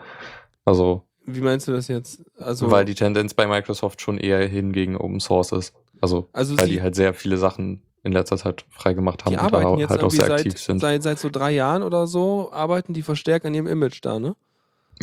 Also, 0.63 1.03
Wie 1.29 1.41
meinst 1.41 1.67
du 1.67 1.73
das 1.73 1.89
jetzt? 1.89 2.21
Also, 2.39 2.71
weil 2.71 2.85
die 2.85 2.95
Tendenz 2.95 3.33
bei 3.33 3.47
Microsoft 3.47 4.01
schon 4.01 4.17
eher 4.17 4.47
hin 4.47 4.71
gegen 4.71 4.95
Open 4.95 5.19
Source 5.19 5.51
ist. 5.51 5.73
Also, 5.99 6.29
also 6.31 6.57
weil 6.57 6.67
sie, 6.67 6.73
die 6.73 6.81
halt 6.81 6.95
sehr 6.95 7.13
viele 7.13 7.37
Sachen 7.37 7.81
in 8.03 8.13
letzter 8.13 8.37
Zeit 8.37 8.65
freigemacht 8.69 9.25
haben 9.25 9.33
die 9.33 9.37
und 9.37 9.51
da 9.51 9.57
arbeiten 9.57 9.79
jetzt 9.79 9.89
halt 9.89 10.03
auch 10.03 10.09
sehr 10.11 10.27
seit, 10.27 10.39
aktiv 10.39 10.57
sind. 10.57 10.79
seit, 10.79 11.03
seit 11.03 11.19
so 11.19 11.29
drei 11.29 11.51
Jahren 11.51 11.83
oder 11.83 12.07
so, 12.07 12.51
arbeiten 12.53 12.93
die 12.93 13.01
verstärkt 13.01 13.45
an 13.45 13.53
ihrem 13.53 13.67
Image 13.67 13.99
da, 14.01 14.19
ne? 14.19 14.37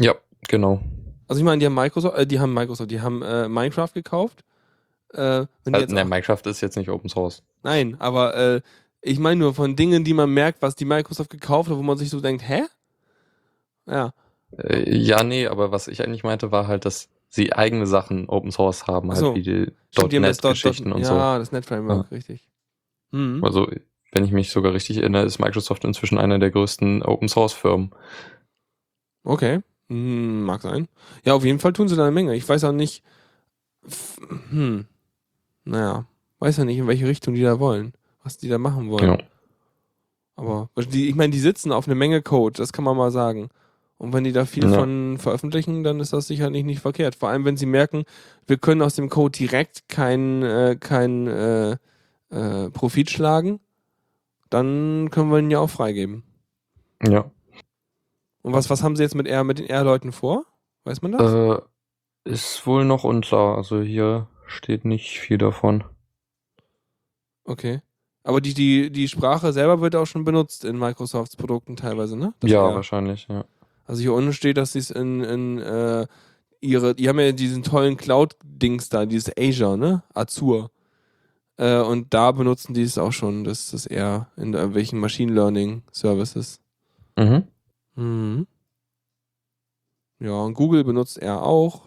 Ja, 0.01 0.15
genau. 0.49 0.81
Also 1.29 1.41
ich 1.41 1.45
meine, 1.45 1.59
die 1.59 1.67
haben 1.67 1.75
Microsoft, 1.75 2.17
äh, 2.17 2.27
die 2.27 2.41
haben 2.41 2.55
Microsoft, 2.55 2.91
die 2.91 3.03
haben 3.03 3.21
äh, 3.21 3.47
Minecraft 3.47 3.91
gekauft. 3.93 4.45
Äh, 5.13 5.47
Also, 5.71 5.95
ne, 5.95 6.05
Minecraft 6.07 6.41
ist 6.47 6.63
jetzt 6.63 6.77
nicht 6.77 6.89
Open 6.89 7.11
Source. 7.11 7.43
nein, 7.63 7.97
aber 7.99 8.35
äh, 8.35 8.61
ich 9.03 9.19
meine 9.19 9.41
nur 9.41 9.53
von 9.53 9.77
Dingen, 9.77 10.05
die 10.05 10.15
man 10.15 10.31
merkt, 10.31 10.63
was 10.63 10.75
die 10.75 10.87
Microsoft 10.87 11.29
gekauft 11.29 11.69
hat, 11.69 11.77
wo 11.77 11.83
man 11.83 11.99
sich 11.99 12.09
so 12.09 12.21
denkt, 12.21 12.49
hä? 12.49 12.63
Ja. 13.87 14.15
Äh, 14.59 14.97
ja, 14.97 15.23
nee, 15.23 15.47
aber 15.47 15.73
was 15.73 15.89
ich 15.89 16.05
eigentlich 16.05 16.25
meinte, 16.25 16.53
war 16.53 16.67
halt, 16.67 16.85
dass 16.85 17.09
sie 17.29 17.53
eigene 17.53 17.87
Sachen 17.87 18.29
Open 18.29 18.53
Source 18.53 18.87
haben, 18.87 19.11
halt 19.11 19.21
so. 19.21 19.35
wie 19.35 19.43
die 19.43 19.73
.NET-Geschichten 20.21 20.93
und 20.93 21.05
so. 21.05 21.15
Ja, 21.15 21.39
das 21.39 21.53
Net-Framework, 21.53 22.11
richtig. 22.11 22.49
Mhm. 23.11 23.43
Also, 23.43 23.69
wenn 24.13 24.25
ich 24.25 24.33
mich 24.33 24.51
sogar 24.51 24.73
richtig 24.73 24.99
erinnere, 24.99 25.25
ist 25.25 25.41
Microsoft 25.41 25.85
inzwischen 25.85 26.19
eine 26.19 26.39
der 26.39 26.51
größten 26.51 27.03
Open 27.03 27.29
Source 27.29 27.53
Firmen. 27.53 27.91
Okay. 29.25 29.61
Hm, 29.89 30.45
mag 30.45 30.63
sein. 30.63 30.89
Ja, 31.25 31.35
auf 31.35 31.45
jeden 31.45 31.59
Fall 31.59 31.73
tun 31.73 31.89
sie 31.89 31.97
da 31.97 32.03
eine 32.03 32.13
Menge. 32.13 32.35
Ich 32.35 32.49
weiß 32.49 32.65
auch 32.65 32.73
nicht. 32.73 33.03
Hm. 34.51 34.87
Naja. 35.65 36.07
Weiß 36.39 36.57
ja 36.57 36.65
nicht, 36.65 36.79
in 36.79 36.87
welche 36.87 37.07
Richtung 37.07 37.35
die 37.35 37.43
da 37.43 37.59
wollen. 37.59 37.93
Was 38.23 38.39
die 38.39 38.49
da 38.49 38.59
machen 38.59 38.91
wollen. 38.91 39.19
Ja. 39.19 39.19
Aber 40.37 40.69
die, 40.77 41.09
ich 41.09 41.15
meine, 41.15 41.33
die 41.33 41.39
sitzen 41.39 41.73
auf 41.73 41.87
eine 41.87 41.95
Menge 41.95 42.23
Code, 42.23 42.57
das 42.57 42.73
kann 42.73 42.85
man 42.85 42.97
mal 42.97 43.11
sagen. 43.11 43.51
Und 43.97 44.13
wenn 44.13 44.25
die 44.25 44.33
da 44.33 44.45
viel 44.45 44.65
Ja. 44.65 44.79
von 44.79 45.19
veröffentlichen, 45.19 45.85
dann 45.85 46.01
ist 46.01 46.13
das 46.13 46.27
sicherlich 46.27 46.65
nicht 46.65 46.81
verkehrt. 46.81 47.15
Vor 47.15 47.29
allem, 47.29 47.45
wenn 47.45 47.57
sie 47.57 47.67
merken, 47.67 48.05
wir 48.47 48.59
können 48.59 48.83
aus 48.83 48.97
dem 48.97 49.09
Code 49.09 49.39
direkt 49.39 49.89
keinen 49.89 50.43
äh, 50.43 50.77
kein, 50.79 51.27
äh, 51.27 51.77
äh, 52.31 52.71
Profit 52.71 53.11
schlagen, 53.11 53.61
dann 54.51 55.11
können 55.11 55.31
wir 55.31 55.39
ihn 55.39 55.51
ja 55.51 55.61
auch 55.61 55.71
freigeben. 55.71 56.25
Ja. 57.07 57.31
Und 58.43 58.53
was, 58.53 58.69
was 58.69 58.83
haben 58.83 58.97
sie 58.97 59.03
jetzt 59.03 59.15
mit 59.15 59.27
R, 59.27 59.45
mit 59.45 59.59
den 59.59 59.67
R-Leuten 59.67 60.13
vor? 60.13 60.45
Weiß 60.85 61.01
man 61.01 61.13
das? 61.13 61.33
Äh, 61.33 61.61
ist 62.25 62.67
wohl 62.67 62.85
noch 62.85 63.05
unklar. 63.05 63.57
Also 63.57 63.81
hier 63.81 64.29
steht 64.47 64.85
nicht 64.85 65.19
viel 65.21 65.39
davon. 65.39 65.85
Okay. 67.45 67.81
Aber 68.23 68.41
die, 68.41 68.55
die, 68.55 68.91
die 68.91 69.09
Sprache 69.09 69.53
selber 69.53 69.81
wird 69.81 69.97
auch 69.97 70.07
schon 70.07 70.25
benutzt 70.25 70.65
in 70.65 70.79
Microsofts 70.79 71.37
Produkten 71.37 71.77
teilweise, 71.77 72.17
ne? 72.17 72.33
Das 72.41 72.51
ja, 72.51 72.63
wahrscheinlich, 72.75 73.29
ja. 73.29 73.45
Also 73.87 74.03
hier 74.03 74.13
unten 74.13 74.33
steht, 74.33 74.57
dass 74.57 74.73
sie 74.73 74.79
es 74.79 74.91
in, 74.91 75.23
in 75.23 75.59
äh, 75.59 76.07
ihre, 76.61 76.95
die 76.95 77.09
haben 77.09 77.21
ja 77.21 77.33
diesen 77.33 77.63
tollen 77.63 77.97
Cloud-Dings 77.97 78.89
da, 78.89 79.07
dieses 79.07 79.33
Azure, 79.39 79.77
ne? 79.77 80.03
Azure. 80.15 80.71
Äh, 81.57 81.81
und 81.81 82.13
da 82.15 82.33
benutzen 82.33 82.75
die 82.75 82.83
es 82.83 82.99
auch 82.99 83.13
schon, 83.13 83.45
das 83.45 83.71
das 83.71 83.87
R 83.87 84.29
in 84.37 84.55
irgendwelchen 84.55 84.99
Machine 84.99 85.33
Learning 85.33 85.83
Services. 85.93 86.61
Mhm. 87.17 87.45
Mhm. 87.95 88.47
Ja, 90.19 90.33
und 90.33 90.55
Google 90.55 90.85
benutzt 90.85 91.19
R 91.19 91.43
auch. 91.43 91.83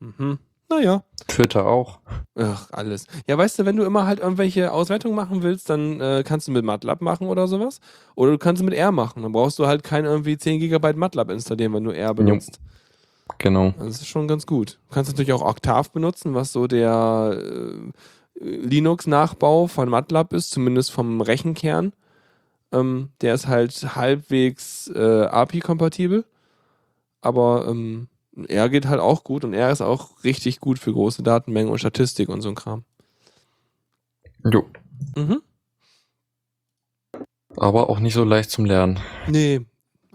Mhm. 0.00 0.38
Naja. 0.70 1.02
Twitter 1.26 1.66
auch. 1.66 2.00
Ach, 2.34 2.68
alles. 2.72 3.06
Ja, 3.26 3.38
weißt 3.38 3.58
du, 3.58 3.64
wenn 3.64 3.76
du 3.76 3.84
immer 3.84 4.06
halt 4.06 4.20
irgendwelche 4.20 4.70
Auswertungen 4.70 5.14
machen 5.14 5.42
willst, 5.42 5.70
dann 5.70 6.00
äh, 6.00 6.22
kannst 6.26 6.46
du 6.48 6.52
mit 6.52 6.64
MATLAB 6.64 7.00
machen 7.00 7.26
oder 7.26 7.48
sowas. 7.48 7.80
Oder 8.14 8.32
du 8.32 8.38
kannst 8.38 8.62
mit 8.62 8.74
R 8.74 8.92
machen. 8.92 9.22
Dann 9.22 9.32
brauchst 9.32 9.58
du 9.58 9.66
halt 9.66 9.82
kein 9.82 10.04
irgendwie 10.04 10.36
10 10.36 10.60
GB 10.60 10.92
MATLAB 10.94 11.30
installieren, 11.30 11.72
wenn 11.72 11.84
du 11.84 11.90
R 11.90 12.14
benutzt. 12.14 12.60
Genau. 13.38 13.74
Das 13.78 13.96
ist 13.96 14.06
schon 14.06 14.28
ganz 14.28 14.46
gut. 14.46 14.78
Du 14.88 14.94
kannst 14.94 15.10
natürlich 15.10 15.32
auch 15.32 15.42
Octave 15.42 15.88
benutzen, 15.92 16.34
was 16.34 16.52
so 16.52 16.66
der 16.66 17.38
äh, 17.38 17.92
Linux-Nachbau 18.40 19.66
von 19.66 19.88
MATLAB 19.88 20.32
ist, 20.34 20.50
zumindest 20.50 20.92
vom 20.92 21.20
Rechenkern. 21.20 21.92
Ähm, 22.72 23.10
der 23.22 23.34
ist 23.34 23.48
halt 23.48 23.96
halbwegs 23.96 24.88
äh, 24.94 25.24
API-kompatibel. 25.24 26.24
Aber 27.20 27.66
ähm, 27.68 28.08
R 28.46 28.68
geht 28.68 28.86
halt 28.86 29.00
auch 29.00 29.24
gut 29.24 29.44
und 29.44 29.54
R 29.54 29.70
ist 29.70 29.80
auch 29.80 30.24
richtig 30.24 30.60
gut 30.60 30.78
für 30.78 30.92
große 30.92 31.22
Datenmengen 31.22 31.70
und 31.72 31.78
Statistik 31.78 32.28
und 32.28 32.40
so 32.42 32.48
ein 32.48 32.54
Kram. 32.54 32.84
Jo. 34.44 34.64
Mhm. 35.16 35.42
Aber 37.56 37.90
auch 37.90 37.98
nicht 37.98 38.14
so 38.14 38.24
leicht 38.24 38.50
zum 38.50 38.64
Lernen. 38.64 39.00
Nee, 39.26 39.62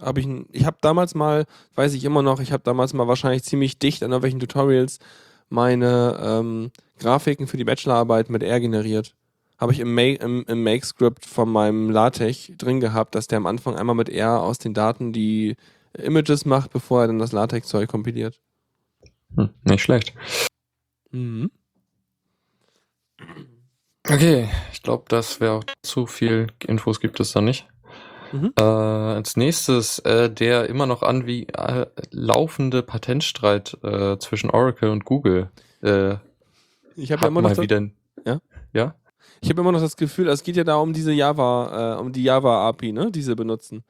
habe 0.00 0.20
ich, 0.20 0.28
ich 0.52 0.64
habe 0.64 0.78
damals 0.80 1.14
mal, 1.14 1.44
weiß 1.74 1.94
ich 1.94 2.04
immer 2.04 2.22
noch, 2.22 2.40
ich 2.40 2.52
habe 2.52 2.62
damals 2.62 2.94
mal 2.94 3.08
wahrscheinlich 3.08 3.44
ziemlich 3.44 3.78
dicht 3.78 4.02
an 4.02 4.10
irgendwelchen 4.10 4.40
Tutorials 4.40 4.98
meine 5.48 6.18
ähm, 6.22 6.70
Grafiken 6.98 7.46
für 7.46 7.56
die 7.56 7.64
Bachelorarbeit 7.64 8.30
mit 8.30 8.42
R 8.42 8.60
generiert. 8.60 9.14
Habe 9.58 9.72
ich 9.72 9.78
im, 9.78 9.94
Ma 9.94 10.02
im, 10.02 10.44
im 10.48 10.62
Make-Script 10.62 11.24
von 11.24 11.48
meinem 11.48 11.90
LaTeX 11.90 12.52
drin 12.58 12.80
gehabt, 12.80 13.14
dass 13.14 13.28
der 13.28 13.38
am 13.38 13.46
Anfang 13.46 13.76
einmal 13.76 13.94
mit 13.94 14.08
R 14.08 14.40
aus 14.40 14.58
den 14.58 14.74
Daten 14.74 15.12
die 15.12 15.56
Images 15.98 16.44
macht, 16.44 16.72
bevor 16.72 17.02
er 17.02 17.06
dann 17.08 17.18
das 17.18 17.32
LaTeX-Zeug 17.32 17.88
kompiliert. 17.88 18.40
Hm, 19.36 19.50
nicht 19.64 19.82
schlecht. 19.82 20.14
Mhm. 21.10 21.50
Okay, 24.08 24.48
ich 24.72 24.82
glaube, 24.82 25.04
das 25.08 25.40
wäre 25.40 25.52
auch 25.54 25.64
zu 25.82 26.06
viel 26.06 26.48
Infos 26.66 27.00
gibt 27.00 27.20
es 27.20 27.32
da 27.32 27.40
nicht. 27.40 27.66
Mhm. 28.32 28.52
Äh, 28.58 28.62
als 28.62 29.36
nächstes 29.36 30.00
äh, 30.00 30.28
der 30.28 30.68
immer 30.68 30.86
noch 30.86 31.02
an 31.02 31.26
wie 31.26 31.46
äh, 31.48 31.86
laufende 32.10 32.82
Patentstreit 32.82 33.78
äh, 33.82 34.18
zwischen 34.18 34.50
Oracle 34.50 34.90
und 34.90 35.04
Google. 35.04 35.50
Äh, 35.82 36.16
Ich 36.96 37.12
habe 37.12 37.22
ja 37.22 37.28
immer 37.28 37.42
noch 37.42 37.56
wieder. 37.56 37.88
Ja? 38.26 38.40
Ja? 38.72 38.94
ich 39.40 39.50
habe 39.50 39.60
immer 39.60 39.72
noch 39.72 39.80
das 39.80 39.96
Gefühl, 39.96 40.28
es 40.28 40.42
geht 40.42 40.56
ja 40.56 40.64
da 40.64 40.76
um 40.76 40.92
diese 40.92 41.12
Java, 41.12 41.96
äh, 41.96 42.00
um 42.00 42.12
die 42.12 42.24
Java 42.24 42.68
API, 42.68 42.92
ne, 42.92 43.10
die 43.10 43.22
sie 43.22 43.36
benutzen. 43.36 43.84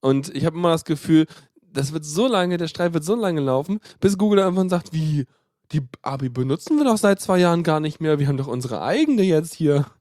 Und 0.00 0.34
ich 0.34 0.44
habe 0.44 0.56
immer 0.56 0.70
das 0.70 0.84
Gefühl, 0.84 1.26
das 1.72 1.92
wird 1.92 2.04
so 2.04 2.26
lange, 2.28 2.56
der 2.56 2.68
Streit 2.68 2.94
wird 2.94 3.04
so 3.04 3.14
lange 3.14 3.40
laufen, 3.40 3.80
bis 4.00 4.16
Google 4.18 4.38
irgendwann 4.40 4.68
sagt, 4.68 4.92
wie, 4.92 5.26
die 5.72 5.82
API 6.02 6.28
benutzen 6.28 6.76
wir 6.78 6.84
doch 6.84 6.96
seit 6.96 7.20
zwei 7.20 7.38
Jahren 7.38 7.62
gar 7.62 7.80
nicht 7.80 8.00
mehr, 8.00 8.18
wir 8.18 8.26
haben 8.26 8.36
doch 8.38 8.46
unsere 8.46 8.82
eigene 8.82 9.22
jetzt 9.22 9.54
hier. 9.54 9.86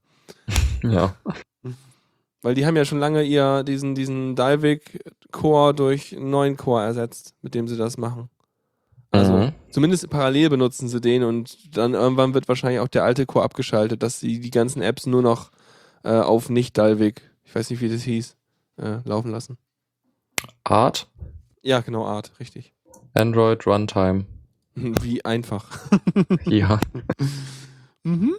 Ja. 0.84 1.16
Weil 2.44 2.54
die 2.54 2.66
haben 2.66 2.76
ja 2.76 2.86
schon 2.86 3.00
lange 3.00 3.24
ihr, 3.24 3.64
diesen, 3.64 3.96
diesen 3.96 4.36
Dalvik-Core 4.36 5.74
durch 5.74 6.16
einen 6.16 6.30
neuen 6.30 6.56
Core 6.56 6.84
ersetzt, 6.84 7.34
mit 7.42 7.56
dem 7.56 7.68
sie 7.68 7.78
das 7.78 7.98
machen. 7.98 8.30
Also, 9.10 9.34
Mhm. 9.34 9.54
zumindest 9.72 10.08
parallel 10.10 10.50
benutzen 10.52 10.88
sie 10.88 11.02
den 11.02 11.24
und 11.24 11.76
dann 11.76 11.94
irgendwann 11.96 12.34
wird 12.36 12.48
wahrscheinlich 12.48 12.80
auch 12.80 12.88
der 12.88 13.04
alte 13.04 13.26
Core 13.26 13.44
abgeschaltet, 13.44 14.04
dass 14.04 14.20
sie 14.20 14.40
die 14.40 14.52
ganzen 14.52 14.82
Apps 14.84 15.08
nur 15.08 15.24
noch 15.24 15.50
äh, 16.04 16.12
auf 16.12 16.50
nicht-Dalvik, 16.50 17.22
ich 17.44 17.56
weiß 17.56 17.70
nicht, 17.72 17.82
wie 17.82 17.90
das 17.90 18.04
hieß, 18.04 18.36
äh, 18.78 19.00
laufen 19.04 19.32
lassen. 19.32 19.58
Art, 20.64 21.08
Ja, 21.62 21.82
genau, 21.82 22.06
Art, 22.06 22.32
richtig. 22.40 22.74
Android 23.14 23.66
Runtime. 23.66 24.26
Wie 24.76 25.24
einfach. 25.26 25.66
ja. 26.46 26.80
mhm. 28.04 28.36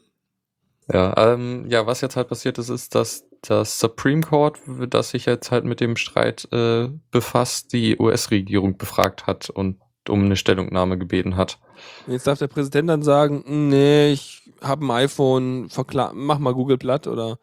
Ja, 0.91 1.15
ähm, 1.17 1.67
ja, 1.69 1.87
was 1.87 2.01
jetzt 2.01 2.17
halt 2.17 2.29
passiert 2.29 2.57
ist, 2.59 2.71
ist, 2.71 2.95
dass 2.95 3.25
das 3.43 3.79
Supreme 3.79 4.23
Court, 4.23 4.59
das 4.89 5.11
sich 5.11 5.27
jetzt 5.27 5.51
halt 5.51 5.65
mit 5.65 5.81
dem 5.81 5.97
Streit 5.97 6.49
äh, 6.53 6.89
befasst, 7.11 7.73
die 7.73 7.99
US-Regierung 7.99 8.79
befragt 8.79 9.27
hat 9.27 9.51
und 9.51 9.79
um 10.09 10.25
eine 10.25 10.37
Stellungnahme 10.37 10.97
gebeten 10.97 11.37
hat. 11.37 11.59
Jetzt 12.07 12.27
darf 12.27 12.39
der 12.39 12.49
Präsident 12.49 12.89
dann 12.89 13.03
sagen, 13.03 13.69
nee, 13.69 14.11
ich 14.11 14.51
habe 14.63 14.85
ein 14.85 14.91
iPhone, 14.91 15.69
mach 16.15 16.39
mal 16.39 16.55
Google 16.55 16.79
platt 16.79 17.07
oder 17.07 17.39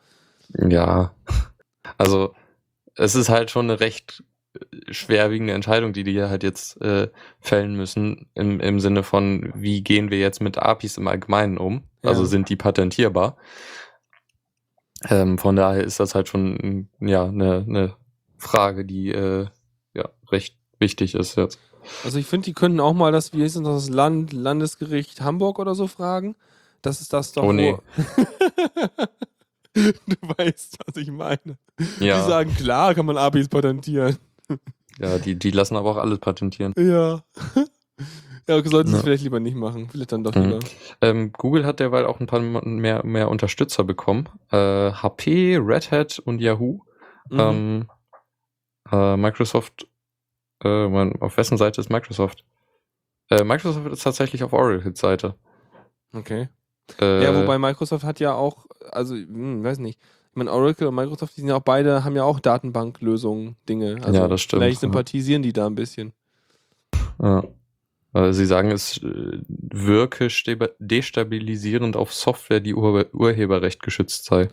Ja, 0.58 1.14
also 1.98 2.34
es 2.96 3.16
ist 3.16 3.30
halt 3.30 3.52
schon 3.52 3.70
eine 3.70 3.80
recht 3.80 4.24
schwerwiegende 4.90 5.54
Entscheidung, 5.54 5.94
die 5.94 6.04
die 6.04 6.22
halt 6.22 6.44
jetzt 6.44 6.82
äh, 6.82 7.10
fällen 7.40 7.76
müssen, 7.76 8.30
im, 8.36 8.60
im 8.60 8.80
Sinne 8.80 9.04
von, 9.04 9.52
wie 9.56 9.82
gehen 9.82 10.12
wir 10.12 10.20
jetzt 10.20 10.42
mit 10.42 10.58
APIs 10.58 10.98
im 10.98 11.08
Allgemeinen 11.08 11.58
um? 11.58 11.84
Ja. 12.04 12.12
Also 12.12 12.26
sind 12.26 12.50
die 12.50 12.56
patentierbar? 12.56 13.38
Ähm, 15.10 15.38
von 15.38 15.56
daher 15.56 15.84
ist 15.84 16.00
das 16.00 16.16
halt 16.16 16.30
schon 16.30 16.90
ja 17.00 17.26
eine 17.26 17.64
ne 17.68 17.96
Frage, 18.38 18.86
die 18.86 19.12
äh, 19.12 19.48
ja 19.94 20.10
recht 20.32 20.58
wichtig 20.80 21.16
ist 21.16 21.36
jetzt. 21.36 21.60
Also 22.04 22.18
ich 22.18 22.26
finde, 22.26 22.46
die 22.46 22.54
könnten 22.54 22.80
auch 22.80 22.94
mal 22.94 23.12
das, 23.12 23.34
wie 23.34 23.44
heißt 23.44 23.58
das 23.58 23.90
Land, 23.90 24.34
Landesgericht 24.34 25.22
Hamburg 25.22 25.60
oder 25.60 25.76
so 25.76 25.88
fragen. 25.88 26.36
Das 26.82 27.02
ist 27.02 27.14
das 27.14 27.32
doch. 27.34 27.44
Oh, 27.44 27.54
nee. 27.54 27.76
du 29.74 30.16
weißt, 30.38 30.78
was 30.86 30.98
ich 30.98 31.12
meine. 31.12 31.58
Die 32.00 32.06
Ja, 32.06 32.26
sagen, 32.26 32.54
klar 32.56 32.96
kann 32.96 33.06
man 33.06 33.18
APIs 33.18 33.50
patentieren. 33.50 34.18
Ja 35.00 35.18
die, 35.20 35.38
die 35.38 35.52
lassen 35.52 35.76
aber 35.76 35.92
auch 35.92 35.98
alles 35.98 36.20
patentieren. 36.20 36.74
Ja. 36.78 37.24
ja, 38.48 38.64
sollten 38.64 38.88
sie 38.90 38.94
Ja. 38.94 38.98
es 39.00 39.04
vielleicht 39.04 39.24
lieber 39.24 39.40
nicht 39.40 39.56
machen. 39.56 39.90
Vielleicht 39.90 40.12
dann 40.12 40.24
doch 40.24 40.36
Mhm. 40.36 40.42
lieber. 40.44 40.60
Ähm, 41.02 41.32
Google 41.34 41.66
hat 41.66 41.80
derweil 41.80 42.06
auch 42.06 42.20
ein 42.20 42.28
paar 42.28 42.40
mehr, 42.40 43.06
mehr 43.06 43.30
Unterstützer 43.30 43.84
bekommen. 43.84 44.30
Äh, 44.52 44.92
HP, 44.92 45.58
Red 45.58 45.92
Hat 45.92 46.20
und 46.20 46.40
Yahoo. 46.40 46.82
Mhm. 47.30 47.40
Ähm, 47.40 47.90
äh, 48.92 49.18
Microsoft, 49.18 49.88
äh, 50.64 50.88
man, 50.88 51.14
auf 51.22 51.38
wessen 51.38 51.58
Seite 51.58 51.82
ist 51.82 51.90
Microsoft? 51.90 52.46
Äh, 53.30 53.44
Microsoft 53.44 53.88
ist 53.88 54.04
tatsächlich 54.04 54.44
auf 54.44 54.54
Oracles 54.54 55.00
Seite. 55.00 55.36
okay. 56.14 56.50
Äh, 57.02 57.24
Ja, 57.24 57.36
wobei 57.36 57.58
Microsoft 57.58 58.04
hat 58.06 58.20
ja 58.20 58.36
auch, 58.36 58.68
also, 58.92 59.16
hm, 59.16 59.64
weiß 59.64 59.80
nicht. 59.80 60.00
Ich 60.36 60.38
meine, 60.38 60.52
Oracle 60.52 60.88
und 60.88 60.96
Microsoft, 60.96 61.38
die 61.38 61.40
sind 61.40 61.50
ja 61.50 61.56
auch 61.56 61.62
beide, 61.62 62.04
haben 62.04 62.18
ja 62.18 62.26
auch 62.26 62.42
Datenbanklösungen, 62.42 63.56
Dinge. 63.70 63.96
Also 64.04 64.20
Ja, 64.20 64.28
das 64.28 64.42
stimmt, 64.42 64.62
Vielleicht 64.64 64.78
ja. 64.78 64.82
sympathisieren 64.82 65.44
die 65.44 65.54
da 65.54 65.66
ein 65.66 65.76
bisschen. 65.76 66.12
Ja. 67.24 67.46
Äh, 68.14 68.34
Sie 68.34 68.46
sagen, 68.46 68.70
es 68.70 68.98
äh, 68.98 69.40
wirke 69.48 70.28
destabilisierend 70.80 71.96
auf 71.96 72.14
Software, 72.14 72.60
die 72.60 72.76
Ur 72.76 73.06
Urheberrecht 73.14 73.82
geschützt 73.82 74.26
sei. 74.26 74.50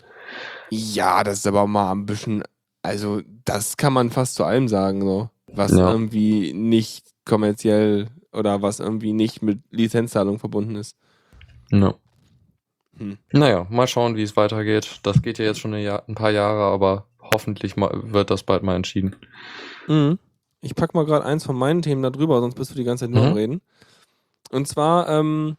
Ja, 0.70 1.24
das 1.24 1.38
ist 1.38 1.48
aber 1.48 1.66
mal 1.66 1.90
ein 1.90 2.06
bisschen, 2.06 2.44
also 2.82 3.20
das 3.44 3.76
kann 3.76 3.92
man 3.92 4.10
fast 4.10 4.36
zu 4.36 4.44
allem 4.44 4.68
sagen, 4.68 5.00
so. 5.02 5.30
Was 5.48 5.72
Ja. 5.72 5.90
irgendwie 5.90 6.52
nicht 6.52 7.06
kommerziell 7.24 8.06
oder 8.32 8.62
was 8.62 8.78
irgendwie 8.78 9.12
nicht 9.14 9.42
mit 9.42 9.58
Lizenzzahlung 9.72 10.38
verbunden 10.38 10.76
ist. 10.76 10.96
Ja. 11.72 11.92
Hm. 12.98 13.18
Naja, 13.32 13.66
mal 13.70 13.86
schauen, 13.86 14.16
wie 14.16 14.22
es 14.22 14.36
weitergeht. 14.36 15.00
Das 15.02 15.22
geht 15.22 15.38
ja 15.38 15.44
jetzt 15.44 15.60
schon 15.60 15.74
ein, 15.74 15.82
Jahr, 15.82 16.02
ein 16.08 16.14
paar 16.14 16.30
Jahre, 16.30 16.64
aber 16.72 17.06
hoffentlich 17.20 17.76
mal, 17.76 17.90
wird 18.12 18.30
das 18.30 18.42
bald 18.42 18.62
mal 18.62 18.76
entschieden. 18.76 19.16
Mhm. 19.88 20.18
Ich 20.60 20.74
pack 20.74 20.94
mal 20.94 21.04
gerade 21.04 21.24
eins 21.24 21.44
von 21.44 21.56
meinen 21.56 21.82
Themen 21.82 22.02
da 22.02 22.10
drüber, 22.10 22.40
sonst 22.40 22.54
bist 22.54 22.70
du 22.70 22.74
die 22.74 22.84
ganze 22.84 23.04
Zeit 23.06 23.10
nur 23.14 23.24
am 23.24 23.30
Mhm. 23.30 23.36
Reden. 23.36 23.60
Und 24.52 24.68
zwar 24.68 25.08
ähm, 25.08 25.56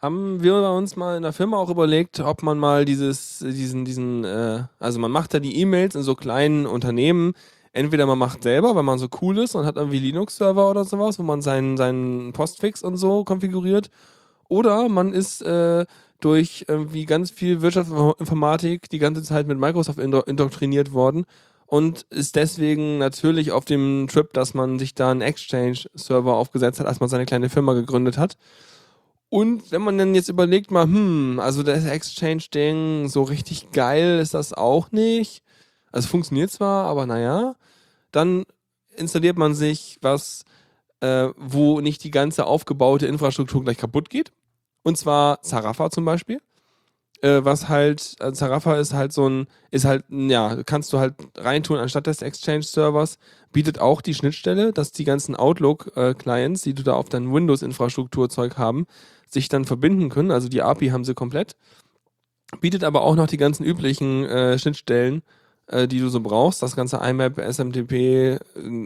haben 0.00 0.42
wir 0.42 0.56
uns 0.70 0.96
mal 0.96 1.16
in 1.16 1.22
der 1.22 1.32
Firma 1.32 1.58
auch 1.58 1.70
überlegt, 1.70 2.18
ob 2.20 2.42
man 2.42 2.58
mal 2.58 2.84
dieses, 2.84 3.38
diesen, 3.38 3.84
diesen, 3.84 4.24
äh, 4.24 4.64
also 4.80 4.98
man 4.98 5.12
macht 5.12 5.32
da 5.34 5.38
die 5.38 5.60
E-Mails 5.60 5.94
in 5.94 6.02
so 6.02 6.14
kleinen 6.14 6.66
Unternehmen. 6.66 7.34
Entweder 7.74 8.04
man 8.06 8.18
macht 8.18 8.42
selber, 8.42 8.74
wenn 8.74 8.84
man 8.84 8.98
so 8.98 9.08
cool 9.22 9.38
ist 9.38 9.54
und 9.54 9.64
hat 9.64 9.76
irgendwie 9.76 9.98
Linux-Server 9.98 10.68
oder 10.68 10.84
sowas, 10.84 11.18
wo 11.18 11.22
man 11.22 11.40
seinen, 11.40 11.76
seinen 11.76 12.32
Postfix 12.32 12.82
und 12.82 12.96
so 12.96 13.24
konfiguriert. 13.24 13.90
Oder 14.48 14.88
man 14.88 15.12
ist 15.12 15.40
äh, 15.42 15.86
durch 16.24 16.64
irgendwie 16.68 17.04
ganz 17.04 17.30
viel 17.30 17.60
Wirtschaftsinformatik 17.60 18.88
die 18.88 18.98
ganze 18.98 19.22
Zeit 19.22 19.46
mit 19.46 19.58
Microsoft 19.58 19.98
indo 19.98 20.20
indoktriniert 20.20 20.92
worden 20.92 21.26
und 21.66 22.02
ist 22.10 22.36
deswegen 22.36 22.98
natürlich 22.98 23.50
auf 23.50 23.64
dem 23.64 24.06
Trip, 24.06 24.32
dass 24.34 24.52
man 24.52 24.78
sich 24.78 24.94
da 24.94 25.10
einen 25.10 25.22
Exchange-Server 25.22 26.34
aufgesetzt 26.34 26.80
hat, 26.80 26.86
als 26.86 27.00
man 27.00 27.08
seine 27.08 27.24
kleine 27.24 27.48
Firma 27.48 27.72
gegründet 27.72 28.18
hat. 28.18 28.36
Und 29.30 29.72
wenn 29.72 29.80
man 29.80 29.96
dann 29.96 30.14
jetzt 30.14 30.28
überlegt 30.28 30.70
mal, 30.70 30.84
hm, 30.84 31.40
also 31.40 31.62
das 31.62 31.86
Exchange-Ding, 31.86 33.08
so 33.08 33.22
richtig 33.22 33.70
geil 33.70 34.18
ist 34.18 34.34
das 34.34 34.52
auch 34.52 34.92
nicht. 34.92 35.42
Also 35.90 36.08
funktioniert 36.08 36.50
zwar, 36.50 36.84
aber 36.84 37.06
naja. 37.06 37.56
Dann 38.10 38.44
installiert 38.94 39.38
man 39.38 39.54
sich 39.54 39.98
was, 40.02 40.44
äh, 41.00 41.28
wo 41.38 41.80
nicht 41.80 42.04
die 42.04 42.10
ganze 42.10 42.44
aufgebaute 42.44 43.06
Infrastruktur 43.06 43.64
gleich 43.64 43.78
kaputt 43.78 44.10
geht. 44.10 44.32
Und 44.82 44.98
zwar 44.98 45.42
Zarafa 45.42 45.90
zum 45.90 46.04
Beispiel. 46.04 46.40
Äh, 47.22 47.44
was 47.44 47.68
halt, 47.68 48.16
also 48.18 48.32
Zarafa 48.32 48.76
ist 48.76 48.94
halt 48.94 49.12
so 49.12 49.28
ein, 49.28 49.46
ist 49.70 49.84
halt, 49.84 50.04
ja, 50.08 50.62
kannst 50.64 50.92
du 50.92 50.98
halt 50.98 51.14
reintun 51.36 51.78
anstatt 51.78 52.08
des 52.08 52.20
Exchange-Servers, 52.20 53.18
bietet 53.52 53.78
auch 53.78 54.00
die 54.00 54.14
Schnittstelle, 54.14 54.72
dass 54.72 54.90
die 54.90 55.04
ganzen 55.04 55.36
Outlook-Clients, 55.36 56.62
die 56.62 56.74
du 56.74 56.82
da 56.82 56.94
auf 56.94 57.08
deinem 57.08 57.32
Windows-Infrastrukturzeug 57.32 58.58
haben, 58.58 58.86
sich 59.28 59.48
dann 59.48 59.64
verbinden 59.64 60.08
können. 60.08 60.32
Also 60.32 60.48
die 60.48 60.62
API 60.62 60.88
haben 60.88 61.04
sie 61.04 61.14
komplett. 61.14 61.56
Bietet 62.60 62.82
aber 62.84 63.02
auch 63.02 63.14
noch 63.14 63.28
die 63.28 63.38
ganzen 63.38 63.64
üblichen 63.64 64.24
äh, 64.24 64.58
Schnittstellen, 64.58 65.22
äh, 65.68 65.86
die 65.88 66.00
du 66.00 66.08
so 66.08 66.20
brauchst. 66.20 66.62
Das 66.62 66.76
ganze 66.76 66.98
IMAP, 66.98 67.38
SMTP 67.38 67.92
äh, 67.92 68.38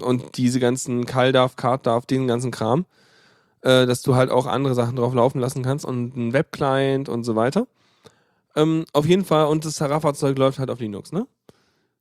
und 0.02 0.36
diese 0.36 0.60
ganzen 0.60 1.06
CalDAV, 1.06 1.56
CardDAV, 1.56 2.06
den 2.06 2.28
ganzen 2.28 2.50
Kram. 2.50 2.84
Äh, 3.62 3.86
dass 3.86 4.02
du 4.02 4.14
halt 4.14 4.30
auch 4.30 4.46
andere 4.46 4.74
Sachen 4.74 4.96
drauf 4.96 5.14
laufen 5.14 5.40
lassen 5.40 5.62
kannst 5.62 5.84
und 5.84 6.14
einen 6.14 6.32
Webclient 6.32 7.08
und 7.08 7.24
so 7.24 7.36
weiter. 7.36 7.66
Ähm, 8.54 8.84
auf 8.92 9.06
jeden 9.06 9.24
Fall, 9.24 9.46
und 9.46 9.64
das 9.64 9.76
Sarafa-Zeug 9.76 10.38
läuft 10.38 10.58
halt 10.58 10.70
auf 10.70 10.80
Linux, 10.80 11.12
ne? 11.12 11.26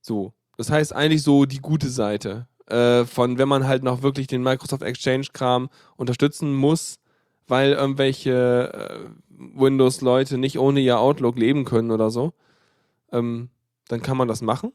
So. 0.01 0.33
Das 0.57 0.69
heißt 0.69 0.93
eigentlich 0.93 1.23
so 1.23 1.45
die 1.45 1.59
gute 1.59 1.89
Seite. 1.89 2.47
Äh, 2.67 3.05
von 3.05 3.37
wenn 3.37 3.47
man 3.47 3.67
halt 3.67 3.83
noch 3.83 4.01
wirklich 4.01 4.27
den 4.27 4.41
Microsoft 4.41 4.83
Exchange-Kram 4.83 5.69
unterstützen 5.97 6.53
muss, 6.53 6.99
weil 7.47 7.73
irgendwelche 7.73 8.73
äh, 8.73 8.99
Windows-Leute 9.59 10.37
nicht 10.37 10.57
ohne 10.57 10.79
ihr 10.79 10.99
Outlook 10.99 11.37
leben 11.37 11.65
können 11.65 11.91
oder 11.91 12.09
so, 12.09 12.33
ähm, 13.11 13.49
dann 13.87 14.01
kann 14.01 14.17
man 14.17 14.27
das 14.27 14.41
machen. 14.41 14.71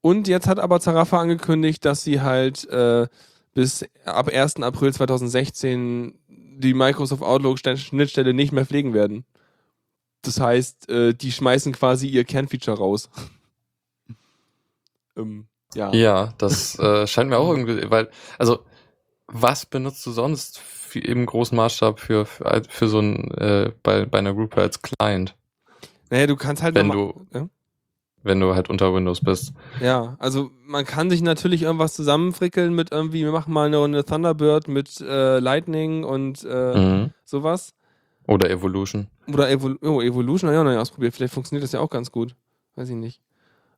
Und 0.00 0.28
jetzt 0.28 0.46
hat 0.46 0.58
aber 0.58 0.80
Zarafa 0.80 1.20
angekündigt, 1.20 1.84
dass 1.84 2.02
sie 2.02 2.20
halt 2.20 2.68
äh, 2.68 3.06
bis 3.54 3.86
ab 4.04 4.28
1. 4.28 4.56
April 4.56 4.92
2016 4.92 6.18
die 6.28 6.74
Microsoft 6.74 7.22
Outlook-Schnittstelle 7.22 8.34
nicht 8.34 8.52
mehr 8.52 8.66
pflegen 8.66 8.94
werden. 8.94 9.24
Das 10.22 10.40
heißt, 10.40 10.88
äh, 10.88 11.14
die 11.14 11.32
schmeißen 11.32 11.72
quasi 11.72 12.08
ihr 12.08 12.24
Kernfeature 12.24 12.78
raus. 12.78 13.10
ähm, 15.16 15.46
ja. 15.74 15.92
ja, 15.92 16.34
das 16.38 16.78
äh, 16.78 17.06
scheint 17.06 17.30
mir 17.30 17.38
auch 17.38 17.50
irgendwie, 17.50 17.90
weil, 17.90 18.08
also, 18.38 18.64
was 19.26 19.66
benutzt 19.66 20.04
du 20.06 20.12
sonst 20.12 20.60
im 20.94 21.26
großen 21.26 21.56
Maßstab 21.56 21.98
für, 21.98 22.26
für, 22.26 22.62
für 22.68 22.88
so 22.88 23.00
ein, 23.00 23.30
äh, 23.32 23.72
bei, 23.82 24.06
bei 24.06 24.18
einer 24.18 24.34
Gruppe 24.34 24.60
als 24.60 24.80
Client. 24.80 25.34
Naja, 26.10 26.26
du 26.26 26.36
kannst 26.36 26.62
halt. 26.62 26.74
Wenn 26.74 26.90
du, 26.90 27.26
ja? 27.32 27.48
Wenn 28.24 28.40
du 28.40 28.54
halt 28.54 28.68
unter 28.70 28.92
Windows 28.92 29.20
bist. 29.20 29.52
Ja, 29.80 30.16
also 30.18 30.50
man 30.66 30.84
kann 30.84 31.10
sich 31.10 31.22
natürlich 31.22 31.62
irgendwas 31.62 31.94
zusammenfrickeln 31.94 32.74
mit 32.74 32.90
irgendwie, 32.90 33.24
wir 33.24 33.32
machen 33.32 33.52
mal 33.52 33.66
eine 33.66 33.76
Runde 33.76 34.04
Thunderbird 34.04 34.66
mit 34.66 35.00
äh, 35.00 35.38
Lightning 35.38 36.02
und 36.04 36.44
äh, 36.48 36.76
mhm. 36.76 37.10
sowas. 37.24 37.74
Oder 38.26 38.50
Evolution. 38.50 39.08
Oder 39.28 39.50
Evol 39.50 39.78
oh, 39.82 40.00
Evolution, 40.00 40.50
ja, 40.52 40.64
naja, 40.64 40.80
ausprobiert. 40.80 41.14
Vielleicht 41.14 41.34
funktioniert 41.34 41.62
das 41.62 41.72
ja 41.72 41.80
auch 41.80 41.90
ganz 41.90 42.10
gut. 42.10 42.34
Weiß 42.74 42.88
ich 42.88 42.96
nicht. 42.96 43.20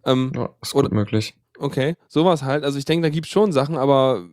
Ähm, 0.04 0.32
ja, 0.35 0.50
ist 0.62 0.72
gut 0.72 0.85
oder, 0.85 0.94
möglich. 0.94 1.37
Okay, 1.59 1.96
sowas 2.06 2.44
halt. 2.44 2.64
Also 2.64 2.78
ich 2.78 2.85
denke, 2.85 3.02
da 3.02 3.11
gibt 3.11 3.26
es 3.26 3.32
schon 3.32 3.50
Sachen, 3.50 3.76
aber 3.76 4.24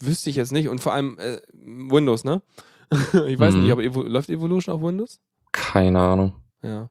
wüsste 0.00 0.28
ich 0.28 0.36
jetzt 0.36 0.50
nicht. 0.52 0.68
Und 0.68 0.80
vor 0.80 0.92
allem 0.92 1.16
äh, 1.18 1.38
Windows, 1.52 2.24
ne? 2.24 2.42
ich 3.28 3.38
weiß 3.38 3.54
mhm. 3.54 3.62
nicht, 3.62 3.72
aber 3.72 3.84
Evo 3.84 4.02
läuft 4.02 4.30
Evolution 4.30 4.74
auf 4.74 4.82
Windows? 4.82 5.20
Keine 5.52 6.00
Ahnung. 6.00 6.34
Ja. 6.62 6.90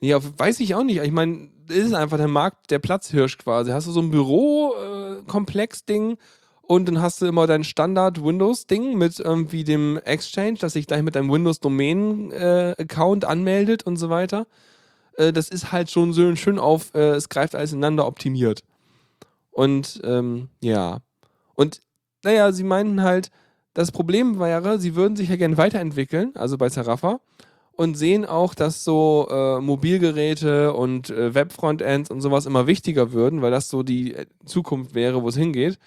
Ja, 0.00 0.18
weiß 0.22 0.60
ich 0.60 0.74
auch 0.74 0.84
nicht. 0.84 1.00
Ich 1.00 1.12
meine, 1.12 1.48
ist 1.68 1.94
einfach 1.94 2.18
der 2.18 2.28
Markt, 2.28 2.70
der 2.70 2.78
Platzhirsch 2.78 3.38
quasi. 3.38 3.70
Hast 3.70 3.86
du 3.86 3.92
so 3.92 4.00
ein 4.00 4.10
Büro-Komplex-Ding 4.10 6.12
äh, 6.12 6.16
und 6.62 6.86
dann 6.86 7.00
hast 7.00 7.22
du 7.22 7.26
immer 7.26 7.46
dein 7.46 7.64
Standard-Windows-Ding 7.64 8.98
mit 8.98 9.20
irgendwie 9.20 9.64
dem 9.64 9.98
Exchange, 10.04 10.58
das 10.58 10.74
sich 10.74 10.86
gleich 10.86 11.02
mit 11.02 11.16
deinem 11.16 11.30
Windows-Domain-Account 11.30 13.24
äh, 13.24 13.26
anmeldet 13.26 13.84
und 13.84 13.96
so 13.96 14.10
weiter. 14.10 14.46
Äh, 15.16 15.32
das 15.32 15.48
ist 15.48 15.72
halt 15.72 15.90
schon 15.90 16.12
so 16.12 16.34
schön 16.36 16.58
auf, 16.58 16.94
es 16.94 17.28
greift 17.28 17.54
alles 17.54 17.72
ineinander 17.72 18.06
optimiert. 18.06 18.62
Und 19.50 20.00
ähm, 20.04 20.48
ja. 20.60 20.98
Und 21.54 21.80
naja, 22.22 22.52
sie 22.52 22.64
meinten 22.64 23.02
halt, 23.02 23.30
das 23.72 23.92
Problem 23.92 24.38
wäre, 24.38 24.78
sie 24.78 24.94
würden 24.94 25.16
sich 25.16 25.30
ja 25.30 25.36
gerne 25.36 25.56
weiterentwickeln, 25.56 26.32
also 26.34 26.58
bei 26.58 26.68
Zarafa, 26.68 27.20
und 27.76 27.96
sehen 27.96 28.24
auch, 28.24 28.54
dass 28.54 28.84
so 28.84 29.28
äh, 29.30 29.60
Mobilgeräte 29.60 30.72
und 30.72 31.10
äh, 31.10 31.34
Webfrontends 31.34 32.10
und 32.10 32.20
sowas 32.20 32.46
immer 32.46 32.66
wichtiger 32.66 33.12
würden, 33.12 33.42
weil 33.42 33.50
das 33.50 33.68
so 33.68 33.82
die 33.82 34.14
äh, 34.14 34.26
Zukunft 34.44 34.94
wäre, 34.94 35.22
wo 35.22 35.28
es 35.28 35.36
hingeht. 35.36 35.78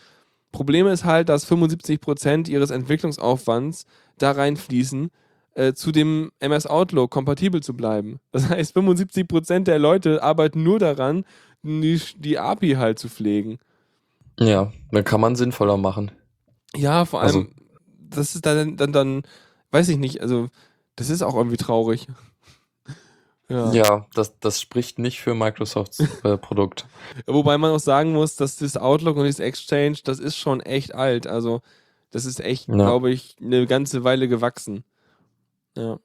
Problem 0.51 0.87
ist 0.87 1.03
halt, 1.03 1.29
dass 1.29 1.49
75% 1.49 2.49
ihres 2.49 2.69
Entwicklungsaufwands 2.69 3.85
da 4.17 4.31
reinfließen, 4.31 5.09
äh, 5.55 5.73
zu 5.73 5.91
dem 5.91 6.31
MS 6.39 6.67
Outlook 6.67 7.11
kompatibel 7.11 7.61
zu 7.61 7.75
bleiben. 7.75 8.19
Das 8.31 8.49
heißt, 8.49 8.75
75% 8.75 9.63
der 9.63 9.79
Leute 9.79 10.23
arbeiten 10.23 10.63
nur 10.63 10.79
daran, 10.79 11.25
die, 11.63 11.99
die 12.17 12.39
API 12.39 12.75
halt 12.75 12.99
zu 12.99 13.09
pflegen. 13.09 13.59
Ja, 14.39 14.71
dann 14.91 15.03
kann 15.03 15.21
man 15.21 15.35
sinnvoller 15.35 15.77
machen. 15.77 16.11
Ja, 16.75 17.05
vor 17.05 17.21
allem, 17.21 17.35
also, 17.35 17.47
das 18.09 18.35
ist 18.35 18.45
dann, 18.45 18.77
dann, 18.77 18.93
dann, 18.93 19.23
weiß 19.71 19.89
ich 19.89 19.97
nicht, 19.97 20.21
also, 20.21 20.49
das 20.99 21.09
ist 21.09 21.21
auch 21.21 21.35
irgendwie 21.35 21.57
traurig. 21.57 22.07
Ja, 23.51 23.71
ja 23.71 24.05
das, 24.13 24.37
das 24.39 24.61
spricht 24.61 24.99
nicht 24.99 25.21
für 25.21 25.33
Microsofts 25.33 26.01
äh, 26.23 26.37
Produkt. 26.37 26.85
Wobei 27.25 27.57
man 27.57 27.71
auch 27.71 27.79
sagen 27.79 28.13
muss, 28.13 28.35
dass 28.35 28.57
das 28.57 28.77
Outlook 28.77 29.17
und 29.17 29.25
das 29.25 29.39
Exchange, 29.39 29.97
das 30.03 30.19
ist 30.19 30.37
schon 30.37 30.61
echt 30.61 30.93
alt. 30.93 31.25
Also, 31.25 31.61
das 32.11 32.25
ist 32.25 32.41
echt, 32.41 32.67
ja. 32.67 32.75
glaube 32.75 33.09
ich, 33.09 33.37
eine 33.41 33.65
ganze 33.65 34.03
Weile 34.03 34.27
gewachsen. 34.27 34.83
Ja. 35.75 35.97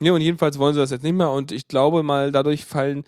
Ja, 0.00 0.12
und 0.12 0.20
jedenfalls 0.20 0.60
wollen 0.60 0.74
sie 0.74 0.78
das 0.78 0.92
jetzt 0.92 1.02
nicht 1.02 1.16
mehr 1.16 1.32
und 1.32 1.50
ich 1.50 1.66
glaube 1.66 2.04
mal, 2.04 2.30
dadurch 2.30 2.64
fallen, 2.64 3.02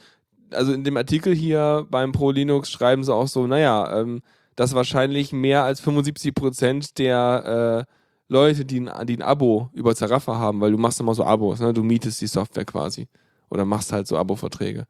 also 0.51 0.73
in 0.73 0.83
dem 0.83 0.97
Artikel 0.97 1.33
hier 1.33 1.87
beim 1.89 2.11
Pro 2.11 2.33
Linux 2.33 2.69
schreiben 2.69 3.05
sie 3.05 3.15
auch 3.15 3.29
so, 3.29 3.47
naja, 3.47 4.01
ähm, 4.01 4.23
dass 4.57 4.75
wahrscheinlich 4.75 5.33
mehr 5.33 5.63
als 5.63 5.81
75 5.81 6.35
Prozent 6.35 6.99
der 6.99 7.87
äh, 7.89 7.93
Leute, 8.33 8.65
die 8.65 8.81
ein, 8.81 9.07
die 9.07 9.17
ein 9.17 9.23
Abo 9.23 9.71
über 9.73 9.95
Zarafa 9.95 10.37
haben, 10.37 10.61
weil 10.61 10.73
du 10.73 10.79
machst 10.79 10.99
immer 11.01 11.15
so 11.15 11.25
Abos, 11.25 11.61
ne? 11.61 11.73
du 11.73 11.83
mietest 11.83 12.21
die 12.21 12.27
Software 12.27 12.65
quasi 12.65 13.09
oder 13.51 13.65
machst 13.65 13.93
halt 13.93 14.07
so 14.07 14.17
Abo-Verträge. 14.17 14.87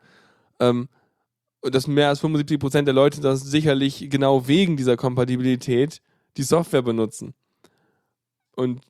Ähm, 0.60 0.88
und 1.60 1.74
dass 1.74 1.86
mehr 1.86 2.08
als 2.08 2.20
75 2.20 2.58
Prozent 2.58 2.88
der 2.88 2.94
Leute 2.94 3.20
das 3.20 3.42
sicherlich 3.42 4.08
genau 4.10 4.46
wegen 4.46 4.76
dieser 4.76 4.96
Kompatibilität 4.96 6.00
die 6.36 6.42
Software 6.42 6.82
benutzen. 6.82 7.34
Und 8.56 8.80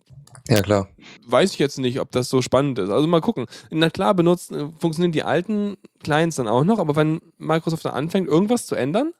ja, 0.49 0.61
klar. 0.61 0.89
Weiß 1.27 1.53
ich 1.53 1.59
jetzt 1.59 1.79
nicht, 1.79 2.01
ob 2.01 2.11
das 2.11 2.29
so 2.29 2.43
spannend 2.43 2.79
ist. 2.79 2.91
Also 2.91 3.07
mal 3.07 3.21
gucken. 3.21 3.47
Na 3.71 3.91
klar, 3.91 4.15
benutzen, 4.15 4.75
funktionieren 4.79 5.13
die 5.13 5.23
alten 5.23 5.77
Clients 6.03 6.37
dann 6.37 6.49
auch 6.49 6.65
noch, 6.65 6.79
aber 6.79 6.97
wenn 6.97 7.21
Microsoft 7.39 7.85
dann 7.85 7.95
anfängt, 7.95 8.29
irgendwas 8.29 8.67
zu 8.67 8.75
ändern, 8.75 9.13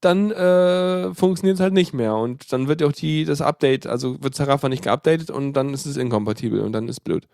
dann 0.00 0.30
äh, 0.30 1.14
funktioniert 1.14 1.56
es 1.56 1.60
halt 1.60 1.74
nicht 1.74 1.92
mehr. 1.92 2.14
Und 2.14 2.52
dann 2.52 2.68
wird 2.68 2.82
auch 2.82 2.92
die, 2.92 3.24
das 3.24 3.40
Update, 3.40 3.86
also 3.86 4.22
wird 4.22 4.34
Zarafa 4.34 4.68
nicht 4.68 4.84
geupdatet 4.84 5.30
und 5.30 5.52
dann 5.52 5.74
ist 5.74 5.86
es 5.86 5.96
inkompatibel 5.96 6.60
und 6.60 6.72
dann 6.72 6.88
ist 6.88 7.00
blöd. 7.00 7.28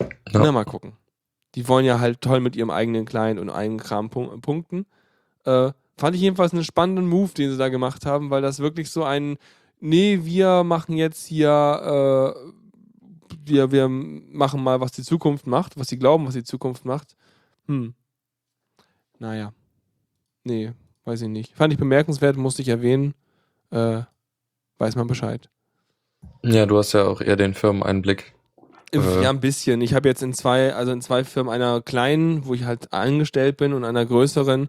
Ja. 0.00 0.40
Na, 0.40 0.52
mal 0.52 0.64
gucken. 0.64 0.92
Die 1.54 1.68
wollen 1.68 1.84
ja 1.84 2.00
halt 2.00 2.20
toll 2.20 2.40
mit 2.40 2.56
ihrem 2.56 2.70
eigenen 2.70 3.04
Client 3.04 3.38
und 3.38 3.50
eigenen 3.50 3.80
Kram 3.80 4.10
punkten. 4.10 4.86
Äh, 5.44 5.72
fand 5.96 6.16
ich 6.16 6.22
jedenfalls 6.22 6.52
einen 6.52 6.64
spannenden 6.64 7.08
Move, 7.08 7.32
den 7.34 7.50
sie 7.50 7.58
da 7.58 7.68
gemacht 7.68 8.06
haben, 8.06 8.30
weil 8.30 8.42
das 8.42 8.58
wirklich 8.58 8.90
so 8.90 9.04
ein, 9.04 9.36
nee, 9.80 10.20
wir 10.22 10.64
machen 10.64 10.96
jetzt 10.96 11.26
hier, 11.26 12.34
äh, 12.36 12.50
wir, 13.44 13.70
wir 13.70 13.88
machen 13.88 14.62
mal, 14.62 14.80
was 14.80 14.92
die 14.92 15.02
Zukunft 15.02 15.46
macht, 15.46 15.78
was 15.78 15.88
sie 15.88 15.98
glauben, 15.98 16.26
was 16.26 16.34
die 16.34 16.44
Zukunft 16.44 16.84
macht. 16.84 17.16
Hm. 17.66 17.94
Naja. 19.18 19.52
Nee, 20.42 20.72
Weiß 21.04 21.22
ich 21.22 21.28
nicht. 21.28 21.54
Fand 21.54 21.72
ich 21.72 21.78
bemerkenswert, 21.78 22.36
musste 22.36 22.62
ich 22.62 22.68
erwähnen. 22.68 23.14
Äh, 23.70 24.02
weiß 24.78 24.96
man 24.96 25.06
Bescheid. 25.06 25.48
Ja, 26.42 26.66
du 26.66 26.78
hast 26.78 26.92
ja 26.92 27.04
auch 27.04 27.20
eher 27.20 27.36
den 27.36 27.54
Firmeneinblick. 27.54 28.34
Äh, 28.92 29.22
ja, 29.22 29.30
ein 29.30 29.40
bisschen. 29.40 29.80
Ich 29.80 29.94
habe 29.94 30.08
jetzt 30.08 30.22
in 30.22 30.32
zwei, 30.32 30.74
also 30.74 30.92
in 30.92 31.02
zwei 31.02 31.24
Firmen, 31.24 31.52
einer 31.52 31.80
kleinen, 31.80 32.46
wo 32.46 32.54
ich 32.54 32.64
halt 32.64 32.92
angestellt 32.92 33.56
bin, 33.56 33.72
und 33.72 33.84
einer 33.84 34.06
größeren, 34.06 34.68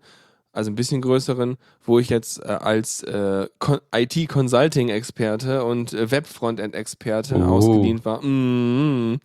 also 0.52 0.72
ein 0.72 0.76
bisschen 0.76 1.02
größeren, 1.02 1.58
wo 1.84 2.00
ich 2.00 2.10
jetzt 2.10 2.44
äh, 2.44 2.48
als 2.48 3.04
äh, 3.04 3.48
IT-Consulting-Experte 3.94 5.64
und 5.64 5.94
äh, 5.94 6.12
Web-Frontend-Experte 6.12 7.36
oh. 7.38 7.44
ausgedient 7.44 8.06
war. 8.06 8.22
Mm 8.22 9.16
-hmm. 9.16 9.20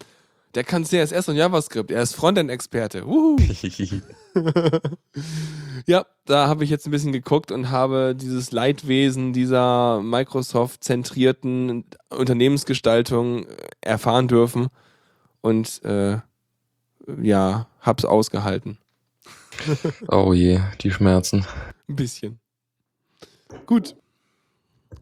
Der 0.55 0.65
kann 0.65 0.85
CSS 0.85 1.29
und 1.29 1.37
JavaScript. 1.37 1.93
Er 1.93 2.03
ist 2.03 2.17
Frontend-Experte. 2.17 3.05
ja, 5.87 6.07
da 6.25 6.49
habe 6.49 6.65
ich 6.65 6.71
jetzt 6.71 6.87
ein 6.87 6.91
bisschen 6.91 7.13
geguckt 7.13 7.53
und 7.53 7.71
habe 7.71 8.17
dieses 8.17 8.51
Leidwesen 8.51 9.33
dieser 9.33 10.01
Microsoft-zentrierten 10.03 11.85
Unternehmensgestaltung 12.11 13.47
erfahren 13.81 14.27
dürfen. 14.27 14.69
und 15.41 15.83
äh, 15.85 16.19
ja, 17.23 17.67
hab's 17.81 18.05
ausgehalten. 18.05 18.79
Oh 20.09 20.33
je, 20.33 20.61
die 20.81 20.91
Schmerzen. 20.91 21.45
Ein 21.89 21.97
bisschen. 21.97 22.41
Gut. 23.67 23.95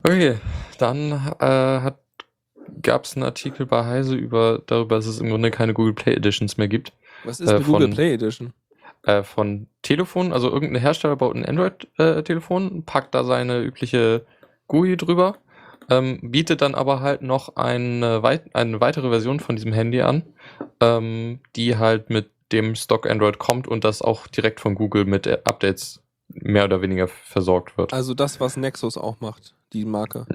Okay, 0.02 0.38
dann 0.78 1.12
äh, 1.38 1.80
hat 1.80 2.00
gab 2.82 3.04
es 3.04 3.16
einen 3.16 3.24
Artikel 3.24 3.66
bei 3.66 3.84
Heise 3.84 4.14
über 4.14 4.62
darüber, 4.66 4.96
dass 4.96 5.06
es 5.06 5.20
im 5.20 5.28
Grunde 5.30 5.50
keine 5.50 5.74
Google 5.74 5.94
Play 5.94 6.14
Editions 6.14 6.56
mehr 6.56 6.68
gibt. 6.68 6.92
Was 7.24 7.40
ist 7.40 7.48
Äh, 7.50 7.56
eine 7.56 7.64
Google 7.64 7.88
von- 7.88 7.94
Play 7.94 8.14
Edition? 8.14 8.52
Äh, 9.04 9.22
von 9.22 9.68
Telefonen, 9.82 10.32
also 10.32 10.50
irgendein 10.50 10.82
Hersteller 10.82 11.16
baut 11.16 11.34
ein 11.36 11.44
Android-Telefon, 11.44 12.82
packt 12.84 13.14
da 13.14 13.24
seine 13.24 13.60
übliche 13.62 14.26
GUI 14.66 14.96
drüber, 14.96 15.36
ähm, 15.88 16.18
bietet 16.22 16.62
dann 16.62 16.74
aber 16.74 17.00
halt 17.00 17.22
noch 17.22 17.56
eine, 17.56 18.22
weit 18.22 18.54
eine 18.54 18.80
weitere 18.80 19.08
Version 19.08 19.40
von 19.40 19.56
diesem 19.56 19.72
Handy 19.72 20.00
an, 20.02 20.24
ähm, 20.80 21.40
die 21.56 21.76
halt 21.76 22.10
mit 22.10 22.30
dem 22.52 22.74
Stock 22.74 23.08
Android 23.08 23.38
kommt 23.38 23.68
und 23.68 23.84
das 23.84 24.02
auch 24.02 24.26
direkt 24.26 24.60
von 24.60 24.74
Google 24.74 25.04
mit 25.04 25.26
äh, 25.26 25.38
Updates 25.44 26.02
mehr 26.28 26.64
oder 26.64 26.82
weniger 26.82 27.08
versorgt 27.08 27.78
wird. 27.78 27.92
Also 27.94 28.14
das, 28.14 28.40
was 28.40 28.56
Nexus 28.56 28.98
auch 28.98 29.20
macht, 29.20 29.54
die 29.72 29.84
Marke. 29.84 30.26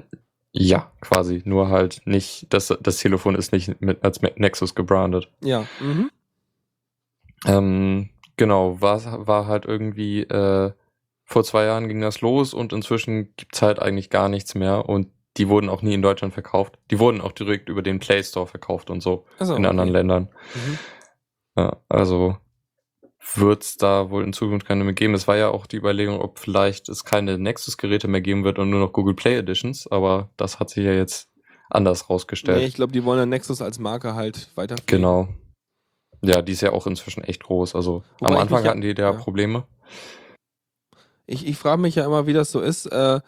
Ja, 0.56 0.92
quasi. 1.00 1.42
Nur 1.44 1.68
halt 1.68 2.02
nicht, 2.04 2.46
das, 2.50 2.72
das 2.80 2.98
Telefon 2.98 3.34
ist 3.34 3.52
nicht 3.52 3.80
mit, 3.80 4.04
als 4.04 4.22
Nexus 4.22 4.76
gebrandet. 4.76 5.28
Ja. 5.40 5.66
Mhm. 5.80 6.10
Ähm, 7.44 8.10
genau, 8.36 8.80
war, 8.80 9.26
war 9.26 9.46
halt 9.48 9.64
irgendwie, 9.64 10.22
äh, 10.22 10.72
vor 11.24 11.42
zwei 11.42 11.64
Jahren 11.64 11.88
ging 11.88 12.00
das 12.00 12.20
los 12.20 12.54
und 12.54 12.72
inzwischen 12.72 13.34
gibt's 13.36 13.62
halt 13.62 13.80
eigentlich 13.80 14.10
gar 14.10 14.28
nichts 14.28 14.54
mehr 14.54 14.88
und 14.88 15.08
die 15.36 15.48
wurden 15.48 15.68
auch 15.68 15.82
nie 15.82 15.94
in 15.94 16.02
Deutschland 16.02 16.32
verkauft. 16.32 16.78
Die 16.92 17.00
wurden 17.00 17.20
auch 17.20 17.32
direkt 17.32 17.68
über 17.68 17.82
den 17.82 17.98
Play 17.98 18.22
Store 18.22 18.46
verkauft 18.46 18.90
und 18.90 19.02
so 19.02 19.26
Achso, 19.40 19.56
in 19.56 19.66
anderen 19.66 19.88
okay. 19.88 19.98
Ländern. 19.98 20.28
Mhm. 20.54 20.78
Ja, 21.56 21.76
also 21.88 22.36
wird's 23.32 23.76
da 23.76 24.10
wohl 24.10 24.24
in 24.24 24.32
Zukunft 24.32 24.66
keine 24.66 24.84
mehr 24.84 24.92
geben. 24.92 25.14
Es 25.14 25.26
war 25.26 25.36
ja 25.36 25.48
auch 25.48 25.66
die 25.66 25.76
Überlegung, 25.76 26.20
ob 26.20 26.38
vielleicht 26.38 26.88
es 26.88 27.04
keine 27.04 27.38
Nexus-Geräte 27.38 28.08
mehr 28.08 28.20
geben 28.20 28.44
wird 28.44 28.58
und 28.58 28.70
nur 28.70 28.80
noch 28.80 28.92
Google 28.92 29.14
Play 29.14 29.38
Editions, 29.38 29.86
aber 29.90 30.30
das 30.36 30.60
hat 30.60 30.70
sich 30.70 30.84
ja 30.84 30.92
jetzt 30.92 31.28
anders 31.70 32.10
rausgestellt. 32.10 32.58
Nee, 32.58 32.66
ich 32.66 32.74
glaube, 32.74 32.92
die 32.92 33.04
wollen 33.04 33.18
ja 33.18 33.26
Nexus 33.26 33.62
als 33.62 33.78
Marke 33.78 34.14
halt 34.14 34.50
weiter. 34.54 34.76
Genau. 34.86 35.28
Ja, 36.22 36.42
die 36.42 36.52
ist 36.52 36.62
ja 36.62 36.72
auch 36.72 36.86
inzwischen 36.86 37.22
echt 37.24 37.44
groß. 37.44 37.74
Also 37.74 38.02
Wobei 38.20 38.34
am 38.34 38.40
Anfang 38.40 38.64
hatten 38.64 38.80
die 38.80 38.94
da 38.94 39.10
ja. 39.10 39.12
Probleme. 39.12 39.66
Ich, 41.26 41.46
ich 41.46 41.56
frage 41.56 41.80
mich 41.80 41.96
ja 41.96 42.04
immer, 42.04 42.26
wie 42.26 42.32
das 42.32 42.50
so 42.50 42.60
ist. 42.60 42.86
Äh, 42.86 43.20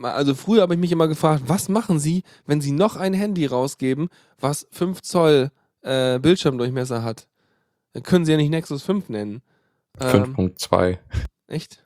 also 0.00 0.34
früher 0.34 0.62
habe 0.62 0.74
ich 0.74 0.80
mich 0.80 0.92
immer 0.92 1.08
gefragt, 1.08 1.44
was 1.46 1.68
machen 1.68 1.98
sie, 1.98 2.22
wenn 2.46 2.60
sie 2.60 2.72
noch 2.72 2.96
ein 2.96 3.14
Handy 3.14 3.46
rausgeben, 3.46 4.08
was 4.40 4.66
5 4.72 5.02
Zoll 5.02 5.50
äh, 5.82 6.18
Bildschirmdurchmesser 6.18 7.02
hat? 7.02 7.28
Dann 7.94 8.02
können 8.02 8.24
sie 8.26 8.32
ja 8.32 8.36
nicht 8.38 8.50
Nexus 8.50 8.82
5 8.82 9.08
nennen. 9.08 9.40
Ähm, 10.00 10.34
5.2. 10.36 10.98
echt? 11.46 11.84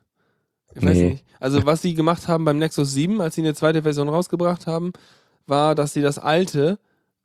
Ich 0.75 0.83
weiß 0.83 0.97
Nee. 0.97 1.09
nicht. 1.11 1.25
Also 1.39 1.65
was 1.65 1.81
sie 1.81 1.93
gemacht 1.93 2.27
haben 2.27 2.43
beim 2.45 2.57
Nexus 2.57 2.91
7, 2.93 3.21
als 3.21 3.35
sie 3.35 3.41
eine 3.41 3.53
zweite 3.55 3.83
Version 3.83 4.09
rausgebracht 4.09 4.67
haben, 4.67 4.91
war, 5.47 5.73
dass 5.75 5.93
sie 5.93 6.01
das 6.01 6.19
alte 6.19 6.77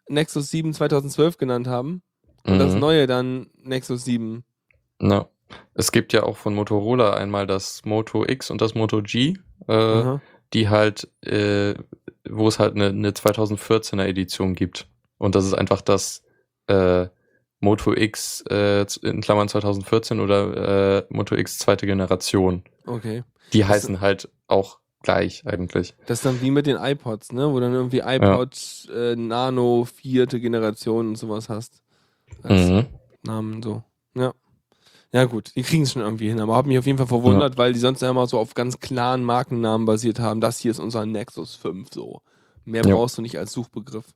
Nexus 0.09 0.51
7 0.51 0.73
2012 0.73 1.37
genannt 1.39 1.67
haben 1.67 2.03
und 2.47 2.59
das 2.59 2.75
Mhm. 2.75 2.81
neue 2.81 3.07
dann 3.07 3.47
Nexus 3.63 4.05
7. 4.05 4.45
Na. 4.99 5.29
Es 5.75 5.93
gibt 5.93 6.13
ja 6.13 6.23
auch 6.23 6.37
von 6.37 6.55
Motorola 6.55 7.15
einmal 7.15 7.47
das 7.47 7.85
Moto 7.85 8.25
X 8.27 8.51
und 8.51 8.61
das 8.61 8.75
Moto 8.75 9.03
G, 9.03 9.35
äh, 9.69 10.19
die 10.53 10.69
halt, 10.69 11.09
äh, 11.23 11.75
wo 12.29 12.49
es 12.49 12.59
halt 12.59 12.75
eine, 12.77 12.87
eine 12.89 13.13
2014er 13.13 14.07
Edition 14.07 14.55
gibt. 14.55 14.89
Und 15.19 15.35
das 15.35 15.45
ist 15.45 15.55
einfach 15.55 15.81
das 15.83 16.23
äh, 16.67 17.07
Moto 17.61 17.95
X 17.95 18.43
äh, 18.51 18.85
in 19.03 19.21
Klammern 19.21 19.49
2014 19.49 20.21
oder 20.21 20.99
äh, 20.99 21.07
Moto 21.09 21.35
X 21.35 21.59
zweite 21.59 21.87
Generation. 21.87 22.65
Okay. 22.87 23.25
Die 23.53 23.65
heißen 23.65 24.01
halt 24.01 24.29
auch 24.49 24.79
gleich 25.03 25.47
eigentlich. 25.47 25.95
Das 26.07 26.19
ist 26.19 26.25
dann 26.27 26.41
wie 26.41 26.51
mit 26.51 26.67
den 26.67 26.77
iPods, 26.77 27.33
ne? 27.33 27.53
Wo 27.53 27.61
dann 27.61 27.73
irgendwie 27.73 28.01
iPod 28.01 28.57
äh, 28.95 29.17
Nano 29.17 29.85
vierte 29.85 30.41
Generation 30.41 31.09
und 31.09 31.17
sowas 31.17 31.49
hast. 31.49 31.83
Als 32.43 32.69
Mhm. 32.69 32.87
Namen 33.23 33.63
so. 33.63 33.83
Ja. 34.15 34.33
Ja 35.13 35.25
gut, 35.27 35.53
die 35.55 35.63
kriegen 35.63 35.85
es 35.85 35.93
schon 35.93 36.03
irgendwie 36.03 36.29
hin, 36.29 36.41
aber 36.41 36.57
habe 36.57 36.67
mich 36.69 36.79
auf 36.79 36.87
jeden 36.87 36.99
Fall 36.99 37.07
verwundert, 37.07 37.57
weil 37.57 37.73
die 37.73 37.79
sonst 37.79 38.03
ja 38.03 38.11
immer 38.11 38.27
so 38.27 38.39
auf 38.39 38.55
ganz 38.55 38.81
klaren 38.81 39.23
Markennamen 39.23 39.87
basiert 39.87 40.19
haben. 40.19 40.41
Das 40.41 40.59
hier 40.59 40.73
ist 40.73 40.81
unser 40.81 41.07
Nexus 41.07 41.55
5 41.55 41.89
so. 41.93 42.21
Mehr 42.65 42.85
Ja. 42.85 42.97
brauchst 42.97 43.17
du 43.19 43.23
nicht 43.23 43.39
als 43.39 43.53
Suchbegriff. 43.53 44.07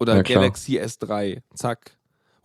Oder 0.00 0.16
Ja. 0.16 0.22
Galaxy 0.22 0.78
S3. 0.78 1.42
Zack. 1.54 1.97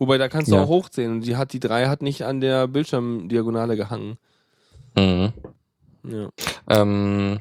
Wobei 0.04 0.18
da 0.18 0.28
kannst 0.28 0.50
du 0.50 0.56
Ja. 0.56 0.62
auch 0.64 0.68
hochzählen 0.68 1.10
und 1.12 1.20
die 1.22 1.36
hat 1.38 1.54
die 1.54 1.60
3 1.60 1.86
hat 1.88 2.02
nicht 2.02 2.26
an 2.26 2.42
der 2.42 2.68
Bildschirmdiagonale 2.68 3.74
gehangen. 3.74 4.18
Mhm. 4.98 5.32
Ja. 6.06 6.28
Ähm, 6.68 7.40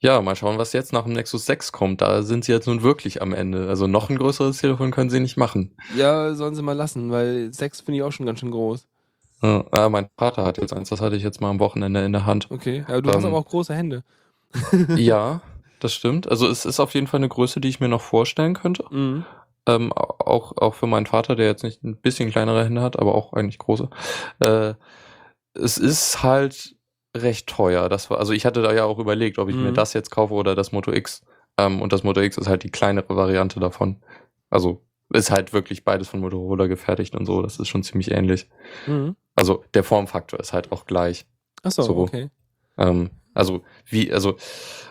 ja, 0.00 0.20
mal 0.20 0.34
schauen, 0.34 0.58
was 0.58 0.72
jetzt 0.72 0.92
nach 0.92 1.04
dem 1.04 1.12
Nexus 1.12 1.46
6 1.46 1.70
kommt. 1.70 2.00
Da 2.00 2.22
sind 2.22 2.44
sie 2.44 2.50
jetzt 2.50 2.66
nun 2.66 2.82
wirklich 2.82 3.22
am 3.22 3.32
Ende. 3.32 3.68
Also 3.68 3.86
noch 3.86 4.10
ein 4.10 4.18
größeres 4.18 4.58
Telefon 4.58 4.90
können 4.90 5.08
sie 5.08 5.20
nicht 5.20 5.36
machen. 5.36 5.76
ja, 5.96 6.34
sollen 6.34 6.56
sie 6.56 6.62
mal 6.62 6.72
lassen, 6.72 7.12
weil 7.12 7.52
6 7.54 7.82
finde 7.82 7.98
ich 7.98 8.02
auch 8.02 8.10
schon 8.10 8.26
ganz 8.26 8.40
schön 8.40 8.50
groß. 8.50 8.88
Ja, 9.40 9.64
ah, 9.70 9.88
mein 9.88 10.08
Vater 10.16 10.44
hat 10.44 10.58
jetzt 10.58 10.72
eins, 10.72 10.88
das 10.88 11.00
hatte 11.00 11.14
ich 11.14 11.22
jetzt 11.22 11.40
mal 11.40 11.50
am 11.50 11.60
Wochenende 11.60 12.04
in 12.04 12.10
der 12.12 12.26
Hand. 12.26 12.48
Okay. 12.50 12.84
Ja, 12.88 13.00
du 13.00 13.08
hast 13.10 13.18
Ähm. 13.22 13.26
aber 13.26 13.38
auch 13.38 13.46
große 13.46 13.72
Hände. 13.72 14.02
ja, 14.96 15.42
das 15.78 15.92
stimmt. 15.94 16.28
Also 16.28 16.48
es 16.48 16.64
ist 16.64 16.80
auf 16.80 16.94
jeden 16.94 17.06
Fall 17.06 17.18
eine 17.20 17.28
Größe, 17.28 17.60
die 17.60 17.68
ich 17.68 17.78
mir 17.78 17.88
noch 17.88 18.00
vorstellen 18.00 18.54
könnte. 18.54 18.84
Mhm. 18.90 19.24
Ähm, 19.68 19.92
auch, 19.92 20.56
auch 20.56 20.74
für 20.74 20.86
meinen 20.86 21.06
Vater, 21.06 21.36
der 21.36 21.46
jetzt 21.46 21.62
nicht 21.62 21.84
ein 21.84 21.96
bisschen 22.00 22.30
kleinere 22.30 22.64
Hände 22.64 22.80
hat, 22.82 22.98
aber 22.98 23.14
auch 23.14 23.32
eigentlich 23.34 23.58
große. 23.58 23.88
Äh, 24.40 24.74
es 25.54 25.78
ist 25.78 26.22
halt 26.22 26.76
recht 27.16 27.46
teuer. 27.48 27.88
Das 27.88 28.10
war, 28.10 28.18
also 28.18 28.32
ich 28.32 28.46
hatte 28.46 28.62
da 28.62 28.72
ja 28.72 28.84
auch 28.84 28.98
überlegt, 28.98 29.38
ob 29.38 29.48
ich 29.48 29.56
mir 29.56 29.70
Mhm. 29.70 29.74
das 29.74 29.92
jetzt 29.92 30.10
kaufe 30.10 30.34
oder 30.34 30.54
das 30.54 30.72
Moto 30.72 30.92
X. 30.92 31.22
Ähm, 31.58 31.82
und 31.82 31.92
das 31.92 32.02
Moto 32.02 32.20
X 32.20 32.38
ist 32.38 32.48
halt 32.48 32.62
die 32.62 32.70
kleinere 32.70 33.14
Variante 33.16 33.60
davon. 33.60 34.02
Also 34.50 34.84
ist 35.12 35.30
halt 35.30 35.52
wirklich 35.52 35.84
beides 35.84 36.08
von 36.08 36.20
Motorola 36.20 36.66
gefertigt 36.66 37.14
und 37.14 37.24
so. 37.26 37.42
Das 37.42 37.58
ist 37.58 37.68
schon 37.68 37.82
ziemlich 37.82 38.10
ähnlich. 38.10 38.48
Mhm. 38.86 39.16
Also 39.36 39.64
der 39.74 39.84
Formfaktor 39.84 40.38
ist 40.40 40.52
halt 40.52 40.70
auch 40.72 40.86
gleich. 40.86 41.26
Achso, 41.62 41.82
So. 41.82 41.96
okay. 41.96 42.30
Ähm, 42.76 43.10
also 43.34 43.62
wie, 43.86 44.12
also 44.12 44.36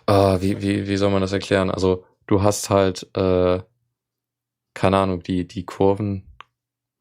äh, 0.08 0.42
wie, 0.42 0.62
wie, 0.62 0.88
wie 0.88 0.98
soll 0.98 1.12
man 1.12 1.22
das 1.22 1.34
erklären? 1.34 1.70
Also 1.72 2.04
du 2.28 2.42
hast 2.44 2.70
halt, 2.70 3.08
äh, 3.16 3.60
keine 4.78 4.98
Ahnung, 4.98 5.24
die, 5.24 5.48
die 5.48 5.66
Kurven, 5.66 6.24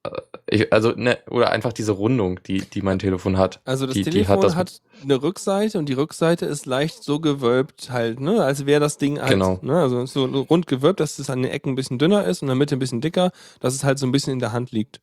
äh, 0.03 0.11
ich, 0.49 0.73
also 0.73 0.93
ne, 0.93 1.19
oder 1.31 1.51
einfach 1.51 1.73
diese 1.75 1.93
Rundung, 1.93 2.41
die, 2.45 2.59
die 2.63 2.81
mein 2.81 2.99
Telefon 2.99 3.37
hat. 3.37 3.61
Also 3.65 3.85
das 3.87 3.95
Die- 3.95 4.03
die 4.05 4.11
Telefon 4.11 4.43
hat 4.45 4.55
hat, 4.57 4.69
das- 4.69 4.83
eine 5.03 5.23
Rückseite 5.23 5.79
und 5.79 5.89
die 5.89 5.93
Rückseite 5.93 6.47
ist 6.47 6.65
leicht 6.67 7.03
so 7.05 7.21
gewölbt 7.21 7.91
halt, 7.91 8.19
ne? 8.21 8.43
Als 8.43 8.65
wäre 8.65 8.81
das 8.81 8.97
Ding 8.97 9.21
halt, 9.21 9.31
Genau. 9.33 9.59
ne? 9.63 9.79
Also 9.81 10.07
so 10.07 10.25
rund 10.25 10.67
gewölbt, 10.67 11.01
dass 11.01 11.19
es 11.19 11.29
an 11.29 11.43
den 11.43 11.51
Ecken 11.53 11.71
ein 11.73 11.75
bisschen 11.75 11.99
dünner 11.99 12.25
ist 12.25 12.41
und 12.43 12.47
in 12.47 12.51
der 12.51 12.57
Mitte 12.57 12.77
ein 12.77 12.79
bisschen 12.81 13.01
dicker, 13.03 13.31
dass 13.61 13.75
es 13.75 13.85
halt 13.85 13.99
so 13.99 14.07
ein 14.07 14.13
bisschen 14.13 14.33
in 14.33 14.39
der 14.39 14.53
Hand 14.53 14.71
liegt. 14.73 15.01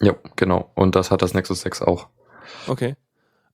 Ja, 0.00 0.14
genau. 0.36 0.70
Und 0.74 0.94
das 0.96 1.10
hat 1.10 1.20
das 1.22 1.34
Nexus 1.34 1.62
6 1.62 1.82
auch. 1.82 2.08
Okay. 2.68 2.94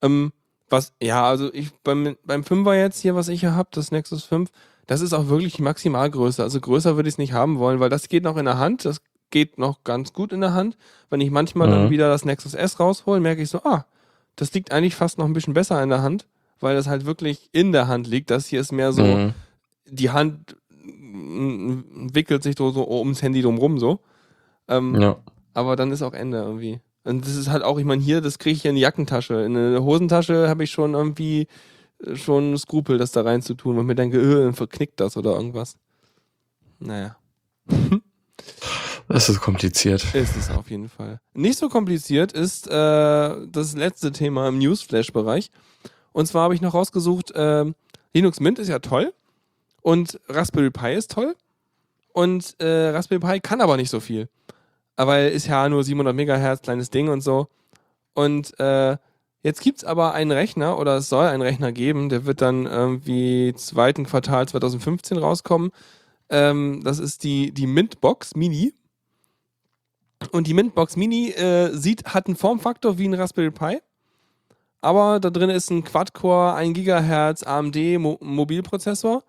Ähm, 0.02 0.32
was, 0.70 0.92
ja, 1.02 1.24
also 1.24 1.52
ich 1.52 1.72
beim, 1.84 2.16
beim 2.24 2.42
5er 2.42 2.74
jetzt 2.74 3.00
hier, 3.00 3.14
was 3.14 3.28
ich 3.28 3.40
hier 3.40 3.54
habe, 3.54 3.68
das 3.72 3.90
Nexus 3.92 4.24
5, 4.24 4.50
das 4.86 5.00
ist 5.02 5.12
auch 5.12 5.28
wirklich 5.28 5.54
die 5.54 5.62
Maximalgröße. 5.62 6.42
Also 6.42 6.60
größer 6.60 6.96
würde 6.96 7.08
ich 7.08 7.14
es 7.14 7.18
nicht 7.18 7.32
haben 7.32 7.58
wollen, 7.58 7.80
weil 7.80 7.90
das 7.90 8.08
geht 8.08 8.24
noch 8.24 8.36
in 8.36 8.44
der 8.46 8.58
Hand, 8.58 8.84
das 8.84 9.02
geht 9.30 9.58
noch 9.58 9.84
ganz 9.84 10.12
gut 10.12 10.32
in 10.32 10.40
der 10.40 10.54
Hand. 10.54 10.76
Wenn 11.10 11.20
ich 11.20 11.30
manchmal 11.30 11.68
dann 11.68 11.84
Mhm. 11.86 11.90
wieder 11.90 12.08
das 12.08 12.24
Nexus 12.24 12.54
S 12.54 12.80
raushole, 12.80 13.20
merke 13.20 13.42
ich 13.42 13.50
so, 13.50 13.62
ah, 13.64 13.84
das 14.36 14.52
liegt 14.54 14.72
eigentlich 14.72 14.94
fast 14.96 15.18
noch 15.18 15.26
ein 15.26 15.32
bisschen 15.32 15.54
besser 15.54 15.80
in 15.82 15.88
der 15.90 16.02
Hand, 16.02 16.26
weil 16.60 16.74
das 16.74 16.86
halt 16.88 17.04
wirklich 17.06 17.48
in 17.52 17.72
der 17.72 17.86
Hand 17.88 18.06
liegt. 18.06 18.30
Das 18.30 18.46
hier 18.46 18.60
ist 18.60 18.72
mehr 18.72 18.92
so, 18.92 19.04
Mhm. 19.04 19.34
die 19.86 20.10
Hand 20.10 20.56
wickelt 22.12 22.42
sich 22.42 22.56
so, 22.56 22.70
so 22.70 22.88
ums 22.88 23.22
Handy 23.22 23.42
drumrum 23.42 23.78
so. 23.78 24.00
Ähm, 24.68 25.00
Ja. 25.00 25.16
aber 25.54 25.76
dann 25.76 25.90
ist 25.92 26.02
auch 26.02 26.12
Ende 26.14 26.38
irgendwie. 26.38 26.80
Und 27.04 27.24
das 27.24 27.36
ist 27.36 27.48
halt 27.48 27.62
auch, 27.62 27.78
ich 27.78 27.84
meine, 27.84 28.02
hier, 28.02 28.20
das 28.20 28.38
kriege 28.38 28.56
ich 28.56 28.64
in 28.64 28.74
die 28.74 28.82
Jackentasche. 28.82 29.34
In 29.42 29.56
eine 29.56 29.82
Hosentasche 29.82 30.48
habe 30.48 30.64
ich 30.64 30.70
schon 30.70 30.94
irgendwie 30.94 31.46
äh, 32.04 32.16
schon 32.16 32.56
Skrupel, 32.58 32.98
das 32.98 33.12
da 33.12 33.22
reinzutun, 33.22 33.74
weil 33.76 33.82
ich 33.82 33.86
mir 33.86 33.94
denke, 33.94 34.18
äh, 34.20 34.44
dann 34.44 34.54
verknickt 34.54 35.00
das 35.00 35.16
oder 35.16 35.32
irgendwas. 35.34 35.76
Naja, 36.78 37.16
Das 39.08 39.28
ist 39.28 39.40
kompliziert. 39.40 40.14
ist 40.14 40.36
es 40.36 40.50
auf 40.50 40.70
jeden 40.70 40.88
Fall. 40.88 41.20
Nicht 41.34 41.58
so 41.58 41.68
kompliziert 41.68 42.32
ist 42.32 42.68
äh, 42.68 42.70
das 42.70 43.74
letzte 43.74 44.12
Thema 44.12 44.48
im 44.48 44.58
Newsflash-Bereich. 44.58 45.50
Und 46.12 46.26
zwar 46.26 46.44
habe 46.44 46.54
ich 46.54 46.60
noch 46.60 46.74
rausgesucht, 46.74 47.32
äh, 47.32 47.64
Linux 48.14 48.40
Mint 48.40 48.58
ist 48.58 48.68
ja 48.68 48.78
toll 48.78 49.12
und 49.82 50.20
Raspberry 50.28 50.70
Pi 50.70 50.94
ist 50.94 51.10
toll. 51.10 51.34
Und 52.12 52.54
äh, 52.60 52.90
Raspberry 52.90 53.20
Pi 53.20 53.40
kann 53.40 53.60
aber 53.60 53.76
nicht 53.76 53.90
so 53.90 54.00
viel. 54.00 54.28
Aber 55.00 55.30
ist 55.30 55.46
ja 55.46 55.66
nur 55.66 55.82
700 55.82 56.14
Megahertz, 56.14 56.60
kleines 56.60 56.90
Ding 56.90 57.08
und 57.08 57.22
so. 57.22 57.48
Und 58.12 58.60
äh, 58.60 58.98
jetzt 59.42 59.62
gibt 59.62 59.78
es 59.78 59.84
aber 59.84 60.12
einen 60.12 60.30
Rechner 60.30 60.78
oder 60.78 60.98
es 60.98 61.08
soll 61.08 61.24
einen 61.24 61.40
Rechner 61.40 61.72
geben, 61.72 62.10
der 62.10 62.26
wird 62.26 62.42
dann 62.42 62.66
irgendwie 62.66 63.54
zweiten 63.56 64.04
Quartal 64.04 64.46
2015 64.46 65.16
rauskommen. 65.16 65.70
Ähm, 66.28 66.82
das 66.84 66.98
ist 66.98 67.24
die, 67.24 67.50
die 67.50 67.66
Mintbox 67.66 68.36
Mini. 68.36 68.74
Und 70.32 70.46
die 70.46 70.52
Mintbox 70.52 70.96
Mini 70.96 71.30
äh, 71.30 71.70
sieht, 71.72 72.04
hat 72.04 72.26
einen 72.26 72.36
Formfaktor 72.36 72.98
wie 72.98 73.08
ein 73.08 73.14
Raspberry 73.14 73.52
Pi. 73.52 73.78
Aber 74.82 75.18
da 75.18 75.30
drin 75.30 75.48
ist 75.48 75.70
ein 75.70 75.82
Quad-Core, 75.82 76.52
1 76.56 76.74
GHz 76.74 77.42
AMD 77.44 77.98
Mo 77.98 78.18
Mobilprozessor, 78.20 79.24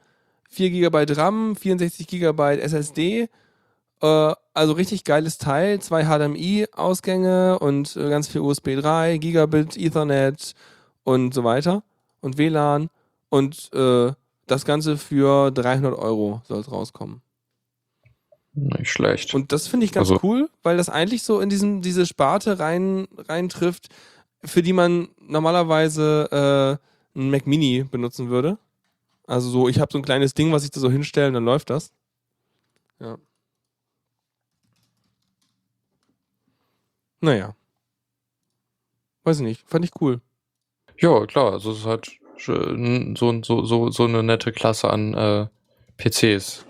4 0.50 0.70
GB 0.70 1.14
RAM, 1.14 1.56
64 1.56 2.08
GB 2.08 2.60
SSD. 2.60 3.30
Äh, 4.02 4.34
also 4.54 4.74
richtig 4.74 5.04
geiles 5.04 5.38
Teil. 5.38 5.80
Zwei 5.82 6.04
HDMI-Ausgänge 6.06 7.60
und 7.60 7.96
äh, 7.96 8.10
ganz 8.10 8.28
viel 8.28 8.42
USB 8.42 8.76
3, 8.80 9.18
Gigabit, 9.18 9.78
Ethernet 9.78 10.54
und 11.04 11.34
so 11.34 11.44
weiter. 11.44 11.84
Und 12.22 12.38
WLAN. 12.38 12.90
Und 13.30 13.70
äh, 13.74 14.12
das 14.48 14.66
Ganze 14.66 14.98
für 14.98 15.52
300 15.52 15.98
Euro 15.98 16.42
soll 16.48 16.60
es 16.60 16.72
rauskommen. 16.72 17.22
Nicht 18.54 18.92
schlecht. 18.92 19.34
Und 19.34 19.54
das 19.54 19.68
finde 19.68 19.86
ich 19.86 19.94
ganz 19.94 20.10
Also- 20.10 20.20
cool, 20.24 20.50
weil 20.64 20.76
das 20.78 20.90
eigentlich 20.90 21.24
so 21.24 21.40
in 21.40 21.50
diesem, 21.50 21.82
diese 21.82 22.06
Sparte 22.06 22.60
rein, 22.60 23.08
rein 23.30 23.48
trifft, 23.48 23.88
für 24.44 24.62
die 24.62 24.74
man 24.74 25.08
normalerweise 25.20 26.80
äh, 27.16 27.18
einen 27.20 27.30
Mac 27.32 27.48
Mini 27.48 27.84
benutzen 27.90 28.30
würde. 28.30 28.58
Also 29.26 29.50
so, 29.50 29.70
ich 29.70 29.80
habe 29.80 29.92
so 29.94 30.00
ein 30.00 30.04
kleines 30.04 30.34
Ding, 30.34 30.52
was 30.52 30.66
ich 30.66 30.72
da 30.72 30.82
so 30.82 30.92
hinstelle 30.92 31.28
und 31.30 31.36
dann 31.36 31.46
läuft 31.46 31.70
das. 31.70 31.94
Ja. 33.00 33.18
Naja. 37.22 37.56
Weiß 39.24 39.38
ich 39.38 39.44
nicht. 39.44 39.70
Fand 39.70 39.86
ich 39.86 39.92
cool. 40.02 40.22
Ja, 40.98 41.26
klar, 41.26 41.54
also 41.54 41.72
es 41.72 41.80
ist 41.80 41.86
halt 41.86 42.12
so, 42.38 43.42
so, 43.44 43.64
so, 43.64 43.90
so 43.92 44.04
eine 44.04 44.24
nette 44.24 44.52
Klasse 44.52 44.90
an 44.90 45.14
äh, 45.14 45.48
PCs, 45.98 46.66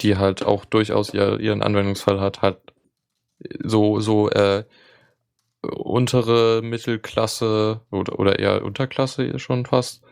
die 0.00 0.16
halt 0.16 0.44
auch 0.44 0.64
durchaus 0.64 1.12
ihr, 1.12 1.40
ihren 1.40 1.62
Anwendungsfall 1.62 2.20
hat, 2.20 2.40
halt 2.42 2.58
so, 3.64 3.98
so 3.98 4.30
äh, 4.30 4.64
untere 5.62 6.62
Mittelklasse 6.62 7.80
oder, 7.90 8.18
oder 8.18 8.38
eher 8.38 8.64
Unterklasse 8.64 9.38
schon 9.38 9.66
fast, 9.66 10.02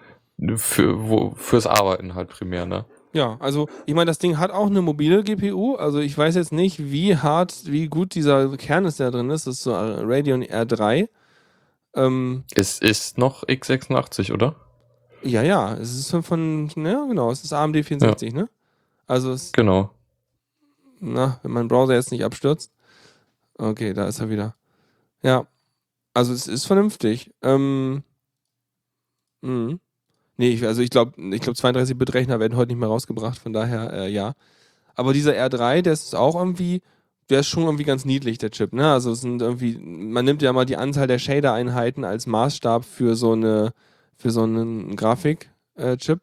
für, 0.57 1.09
wo, 1.09 1.33
fürs 1.33 1.67
Arbeiten 1.67 2.15
halt 2.15 2.31
primär, 2.31 2.67
ne? 2.67 2.87
Ja, 3.13 3.37
also 3.41 3.69
ich 3.87 3.95
meine, 3.95 4.07
das 4.11 4.19
Ding 4.19 4.39
hat 4.39 4.51
auch 4.53 4.67
eine 4.67 4.83
mobile 4.83 5.25
GPU. 5.25 5.75
Also 5.75 5.99
ich 5.99 6.17
weiß 6.17 6.37
jetzt 6.37 6.53
nicht, 6.53 6.91
wie 6.93 7.17
hart, 7.17 7.63
wie 7.67 7.89
gut 7.89 8.15
dieser 8.15 8.57
Kern 8.57 8.85
ist, 8.85 9.01
der 9.01 9.11
drin 9.11 9.31
ist. 9.31 9.47
Das 9.47 9.57
ist 9.57 9.63
so 9.65 9.73
Radeon 9.75 10.45
R3. 10.45 11.09
Ähm, 11.95 12.45
Es 12.55 12.79
ist 12.79 13.19
noch 13.19 13.43
x86, 13.45 14.33
oder? 14.33 14.55
ja, 15.23 15.43
ja, 15.43 15.75
es 15.75 15.95
ist 15.99 16.25
von, 16.25 16.71
ja 16.77 17.05
genau, 17.07 17.31
es 17.31 17.43
ist 17.45 17.53
AMD 17.53 17.85
64, 17.85 18.33
ne? 18.33 18.49
Also 19.07 19.33
es, 19.33 19.53
Genau. 19.53 19.91
na, 21.01 21.41
wenn 21.43 21.51
mein 21.51 21.69
Browser 21.69 21.95
jetzt 21.95 22.13
nicht 22.13 22.25
abstürzt. 22.25 22.71
Okay, 23.59 23.93
da 23.93 24.07
ist 24.07 24.21
er 24.21 24.31
wieder. 24.31 24.55
Ja, 25.23 25.47
also 26.15 26.33
es 26.33 26.47
ist 26.47 26.65
vernünftig. 26.65 27.33
Ähm, 27.43 28.03
mh. 29.43 29.79
Nee, 30.41 30.53
ich, 30.53 30.65
also 30.65 30.81
ich 30.81 30.89
glaube, 30.89 31.13
ich 31.35 31.43
glaub 31.43 31.55
32-Bit-Rechner 31.55 32.41
werden 32.41 32.57
heute 32.57 32.73
nicht 32.73 32.81
mehr 32.81 32.89
rausgebracht, 32.89 33.39
von 33.39 33.53
daher 33.53 33.93
äh, 33.93 34.11
ja. 34.11 34.33
Aber 34.95 35.13
dieser 35.13 35.33
R3, 35.33 35.83
der 35.83 35.93
ist 35.93 36.15
auch 36.17 36.35
irgendwie, 36.35 36.81
der 37.29 37.41
ist 37.41 37.49
schon 37.49 37.65
irgendwie 37.65 37.85
ganz 37.85 38.07
niedlich, 38.07 38.39
der 38.39 38.51
Chip, 38.51 38.73
ne? 38.73 38.91
Also 38.91 39.13
es 39.13 39.21
sind 39.21 39.43
irgendwie, 39.43 39.77
man 39.77 40.25
nimmt 40.25 40.41
ja 40.41 40.55
mal 40.55 40.65
die 40.65 40.79
Anzahl 40.79 41.07
der 41.07 41.19
Shader-Einheiten 41.19 42.05
als 42.05 42.27
Maßstab 42.27 42.87
für 42.87 43.17
so 43.17 43.33
eine, 43.33 43.75
für 44.17 44.31
so 44.31 44.45
einen 44.45 44.97
Grafik-Chip. 44.97 46.21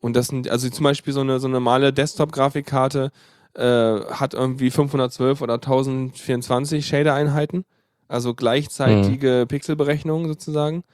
Und 0.00 0.14
das 0.14 0.26
sind, 0.26 0.50
also 0.50 0.68
zum 0.68 0.84
Beispiel 0.84 1.14
so 1.14 1.20
eine, 1.20 1.40
so 1.40 1.46
eine 1.46 1.54
normale 1.54 1.90
Desktop-Grafikkarte 1.90 3.10
äh, 3.54 3.62
hat 4.10 4.34
irgendwie 4.34 4.70
512 4.70 5.40
oder 5.40 5.54
1024 5.54 6.86
Shader-Einheiten. 6.86 7.64
Also 8.08 8.34
gleichzeitige 8.34 9.46
Pixelberechnungen 9.48 10.28
sozusagen. 10.28 10.84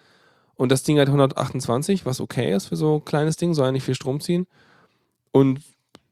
Und 0.57 0.70
das 0.70 0.82
Ding 0.82 0.98
hat 0.98 1.09
128, 1.09 2.07
was 2.07 2.20
okay 2.20 2.55
ist 2.55 2.66
für 2.66 2.76
so 2.76 2.96
ein 2.96 3.05
kleines 3.05 3.36
Ding, 3.36 3.55
soll 3.55 3.66
ja 3.66 3.72
nicht 3.72 3.84
viel 3.84 3.94
Strom 3.94 4.20
ziehen. 4.20 4.46
Und 5.32 5.61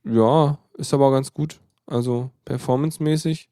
ja, 0.04 0.58
ist 0.74 0.92
aber 0.94 1.10
ganz 1.12 1.32
gut. 1.32 1.60
Also 1.86 2.30
performancemäßig. 2.44 3.48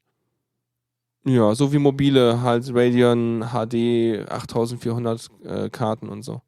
Ja, 1.23 1.53
so 1.53 1.71
wie 1.71 1.77
mobile 1.77 2.41
halt 2.41 2.67
Radeon 2.73 3.45
HD 3.51 4.27
8400 4.29 5.29
äh, 5.43 5.69
Karten 5.69 6.09
und 6.09 6.23
so. 6.23 6.41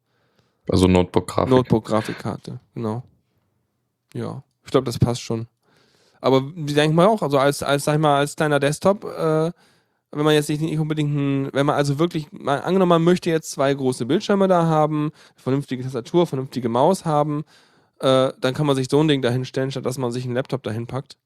Also 0.68 0.88
Notebook-Grafik. 0.88 1.50
Notebook-Grafikkarte, 1.50 2.60
genau. 2.74 3.02
Ja, 4.14 4.42
ich 4.64 4.70
glaube, 4.70 4.86
das 4.86 4.98
passt 4.98 5.20
schon. 5.20 5.46
Aber 6.20 6.42
wie 6.54 6.72
denke 6.72 6.96
mal 6.96 7.06
auch, 7.06 7.22
also 7.22 7.38
als, 7.38 7.62
als, 7.62 7.84
sag 7.84 7.94
ich 7.94 8.00
mal, 8.00 8.16
als 8.16 8.34
kleiner 8.34 8.58
Desktop, 8.58 9.04
äh, 9.04 9.52
wenn 10.14 10.24
man 10.24 10.34
jetzt 10.34 10.48
nicht, 10.48 10.60
nicht 10.60 10.78
unbedingt, 10.78 11.14
ein, 11.14 11.50
wenn 11.52 11.66
man 11.66 11.76
also 11.76 11.98
wirklich, 11.98 12.30
mal, 12.32 12.60
angenommen, 12.60 12.90
man 12.90 13.04
möchte 13.04 13.30
jetzt 13.30 13.50
zwei 13.50 13.72
große 13.74 14.06
Bildschirme 14.06 14.48
da 14.48 14.66
haben, 14.66 15.10
vernünftige 15.36 15.82
Tastatur, 15.82 16.26
vernünftige 16.26 16.68
Maus 16.68 17.04
haben, 17.04 17.44
äh, 18.00 18.32
dann 18.40 18.54
kann 18.54 18.66
man 18.66 18.76
sich 18.76 18.88
so 18.90 19.00
ein 19.00 19.08
Ding 19.08 19.22
dahin 19.22 19.44
stellen, 19.44 19.70
statt 19.70 19.86
dass 19.86 19.98
man 19.98 20.12
sich 20.12 20.24
einen 20.24 20.34
Laptop 20.34 20.62
dahin 20.62 20.86
packt. 20.86 21.16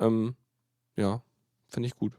Ähm, 0.00 0.34
ja, 0.96 1.22
finde 1.68 1.88
ich 1.88 1.96
gut. 1.96 2.12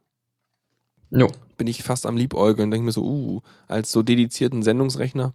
Jo. 1.11 1.27
Bin 1.57 1.67
ich 1.67 1.83
fast 1.83 2.05
am 2.05 2.17
Liebäugeln, 2.17 2.71
denke 2.71 2.85
mir 2.85 2.91
so, 2.91 3.03
uh, 3.03 3.41
als 3.67 3.91
so 3.91 4.03
dedizierten 4.03 4.63
Sendungsrechner. 4.63 5.33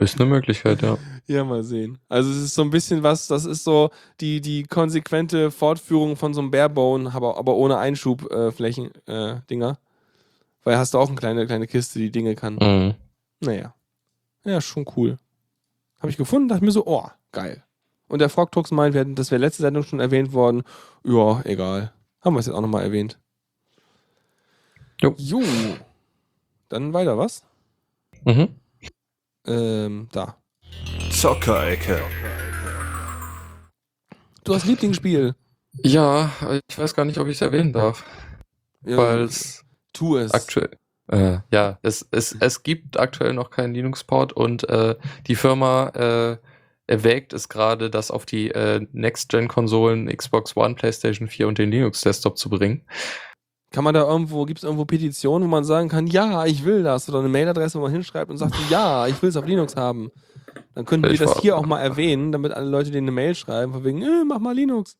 Ist 0.00 0.20
eine 0.20 0.28
Möglichkeit, 0.30 0.82
ja. 0.82 0.96
Ja, 1.26 1.44
mal 1.44 1.62
sehen. 1.62 1.98
Also 2.08 2.30
es 2.30 2.36
ist 2.38 2.54
so 2.54 2.62
ein 2.62 2.70
bisschen 2.70 3.02
was, 3.02 3.26
das 3.26 3.44
ist 3.44 3.64
so 3.64 3.90
die, 4.20 4.40
die 4.40 4.64
konsequente 4.64 5.50
Fortführung 5.50 6.16
von 6.16 6.34
so 6.34 6.40
einem 6.40 6.50
Barebone, 6.50 7.12
aber, 7.12 7.36
aber 7.38 7.54
ohne 7.56 7.78
Einschubflächen, 7.78 8.90
äh, 9.06 9.40
Dinger. 9.50 9.78
Weil 10.64 10.76
hast 10.78 10.94
du 10.94 10.98
auch 10.98 11.08
eine 11.08 11.16
kleine, 11.16 11.46
kleine 11.46 11.66
Kiste, 11.66 11.98
die 11.98 12.10
Dinge 12.12 12.34
kann. 12.36 12.54
Mhm. 12.54 12.94
Naja. 13.40 13.74
Ja, 14.44 14.60
schon 14.60 14.84
cool. 14.96 15.18
Habe 15.98 16.10
ich 16.10 16.16
gefunden, 16.16 16.48
dachte 16.48 16.64
mir 16.64 16.70
so, 16.72 16.86
oh, 16.86 17.08
geil. 17.32 17.62
Und 18.08 18.18
der 18.20 18.28
Frogtux 18.28 18.70
meint, 18.70 18.94
wir 18.94 19.00
hatten- 19.00 19.14
das 19.14 19.30
wäre 19.30 19.40
letzte 19.40 19.62
Sendung 19.62 19.82
schon 19.84 20.00
erwähnt 20.00 20.32
worden. 20.32 20.62
Ja, 21.04 21.40
egal. 21.44 21.92
Haben 22.20 22.34
wir 22.34 22.40
es 22.40 22.46
jetzt 22.46 22.54
auch 22.54 22.60
nochmal 22.60 22.82
erwähnt. 22.84 23.18
Jo. 25.00 25.14
Jo. 25.16 25.42
Dann 26.68 26.92
weiter, 26.92 27.18
was? 27.18 27.44
Mhm. 28.24 28.48
Ähm, 29.46 30.08
da. 30.12 30.36
Zockerecke. 31.10 32.00
Du 34.44 34.54
hast 34.54 34.66
Lieblingsspiel. 34.66 35.34
Ja, 35.82 36.30
ich 36.68 36.78
weiß 36.78 36.94
gar 36.94 37.04
nicht, 37.04 37.18
ob 37.18 37.28
ich 37.28 37.36
es 37.36 37.42
erwähnen 37.42 37.72
darf, 37.72 38.04
Ja, 38.84 38.96
weil 38.96 39.20
es 39.22 39.64
tu 39.92 40.16
es. 40.18 40.32
aktuell, 40.34 40.76
äh, 41.08 41.38
ja, 41.50 41.78
es, 41.82 42.06
es, 42.10 42.36
es 42.38 42.62
gibt 42.62 42.98
aktuell 42.98 43.32
noch 43.32 43.50
keinen 43.50 43.72
Linux-Port 43.74 44.32
und 44.34 44.68
äh, 44.68 44.96
die 45.28 45.34
Firma 45.34 45.88
äh, 45.94 46.36
erwägt 46.86 47.32
es 47.32 47.48
gerade, 47.48 47.88
das 47.88 48.10
auf 48.10 48.26
die 48.26 48.50
äh, 48.50 48.86
Next-Gen-Konsolen 48.92 50.14
Xbox 50.14 50.56
One, 50.56 50.74
PlayStation 50.74 51.26
4 51.28 51.48
und 51.48 51.58
den 51.58 51.70
Linux-Desktop 51.70 52.36
zu 52.36 52.50
bringen. 52.50 52.82
Kann 53.72 53.84
man 53.84 53.94
da 53.94 54.02
irgendwo, 54.02 54.44
gibt 54.44 54.58
es 54.58 54.64
irgendwo 54.64 54.84
Petitionen, 54.84 55.44
wo 55.46 55.50
man 55.50 55.64
sagen 55.64 55.88
kann, 55.88 56.06
ja, 56.06 56.44
ich 56.44 56.64
will 56.64 56.82
das? 56.82 57.08
Oder 57.08 57.20
eine 57.20 57.28
Mailadresse, 57.28 57.78
wo 57.78 57.82
man 57.82 57.92
hinschreibt 57.92 58.30
und 58.30 58.36
sagt, 58.36 58.54
ja, 58.70 59.06
ich 59.06 59.20
will 59.22 59.30
es 59.30 59.36
auf 59.36 59.46
Linux 59.46 59.76
haben. 59.76 60.10
Dann 60.74 60.84
könnten 60.84 61.10
wir 61.10 61.18
das 61.18 61.40
hier 61.40 61.56
auch 61.56 61.66
mal 61.66 61.80
erwähnen, 61.80 62.32
damit 62.32 62.52
alle 62.52 62.68
Leute 62.68 62.90
denen 62.90 63.08
eine 63.08 63.14
Mail 63.14 63.34
schreiben, 63.34 63.72
von 63.72 63.84
wegen, 63.84 64.02
äh, 64.02 64.24
mach 64.26 64.38
mal 64.38 64.54
Linux. 64.54 64.96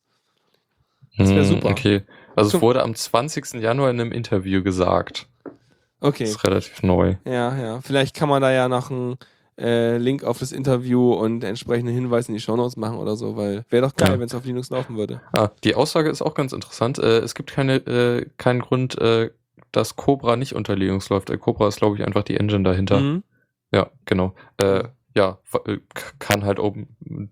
Das 1.17 1.29
wär 1.29 1.37
Hm, 1.37 1.43
super. 1.45 1.69
Okay, 1.69 2.01
also 2.35 2.57
es 2.57 2.61
wurde 2.61 2.81
am 2.81 2.95
20. 2.95 3.61
Januar 3.61 3.91
in 3.91 4.01
einem 4.01 4.11
Interview 4.11 4.63
gesagt. 4.63 5.27
Okay. 5.99 6.23
Das 6.25 6.31
ist 6.31 6.43
relativ 6.43 6.83
neu. 6.83 7.15
Ja, 7.25 7.55
ja. 7.55 7.81
Vielleicht 7.81 8.15
kann 8.15 8.27
man 8.29 8.41
da 8.41 8.51
ja 8.51 8.67
noch 8.67 8.91
einen 8.91 9.17
äh, 9.59 9.97
Link 9.97 10.23
auf 10.23 10.39
das 10.39 10.51
Interview 10.51 11.13
und 11.13 11.43
entsprechenden 11.43 11.93
Hinweis 11.93 12.27
in 12.27 12.33
die 12.33 12.39
Shownotes 12.39 12.75
machen 12.77 12.97
oder 12.97 13.15
so, 13.15 13.35
weil 13.37 13.65
wäre 13.69 13.87
doch 13.87 13.95
geil, 13.95 14.11
Ja. 14.13 14.19
wenn 14.19 14.25
es 14.27 14.35
auf 14.35 14.45
Linux 14.45 14.69
laufen 14.69 14.97
würde. 14.97 15.21
Ah, 15.33 15.49
die 15.63 15.75
Aussage 15.75 16.09
ist 16.09 16.21
auch 16.21 16.33
ganz 16.33 16.53
interessant. 16.53 16.97
Äh, 16.99 17.19
es 17.19 17.35
gibt 17.35 17.51
keine, 17.51 17.75
äh, 17.75 18.25
keinen 18.37 18.61
Grund, 18.61 18.97
äh, 18.99 19.29
dass 19.71 19.95
Cobra 19.95 20.35
nicht 20.35 20.53
unter 20.53 20.75
Linux 20.75 21.09
läuft. 21.09 21.29
Äh, 21.29 21.37
Cobra 21.37 21.67
ist, 21.67 21.77
glaube 21.77 21.95
ich, 21.97 22.03
einfach 22.05 22.23
die 22.23 22.37
Engine 22.37 22.63
dahinter. 22.63 22.99
Mhm. 22.99 23.23
Ja, 23.71 23.89
genau. 24.05 24.33
Äh, 24.57 24.83
ja, 25.15 25.37
kann 26.19 26.43
halt 26.43 26.59
Open, 26.59 26.87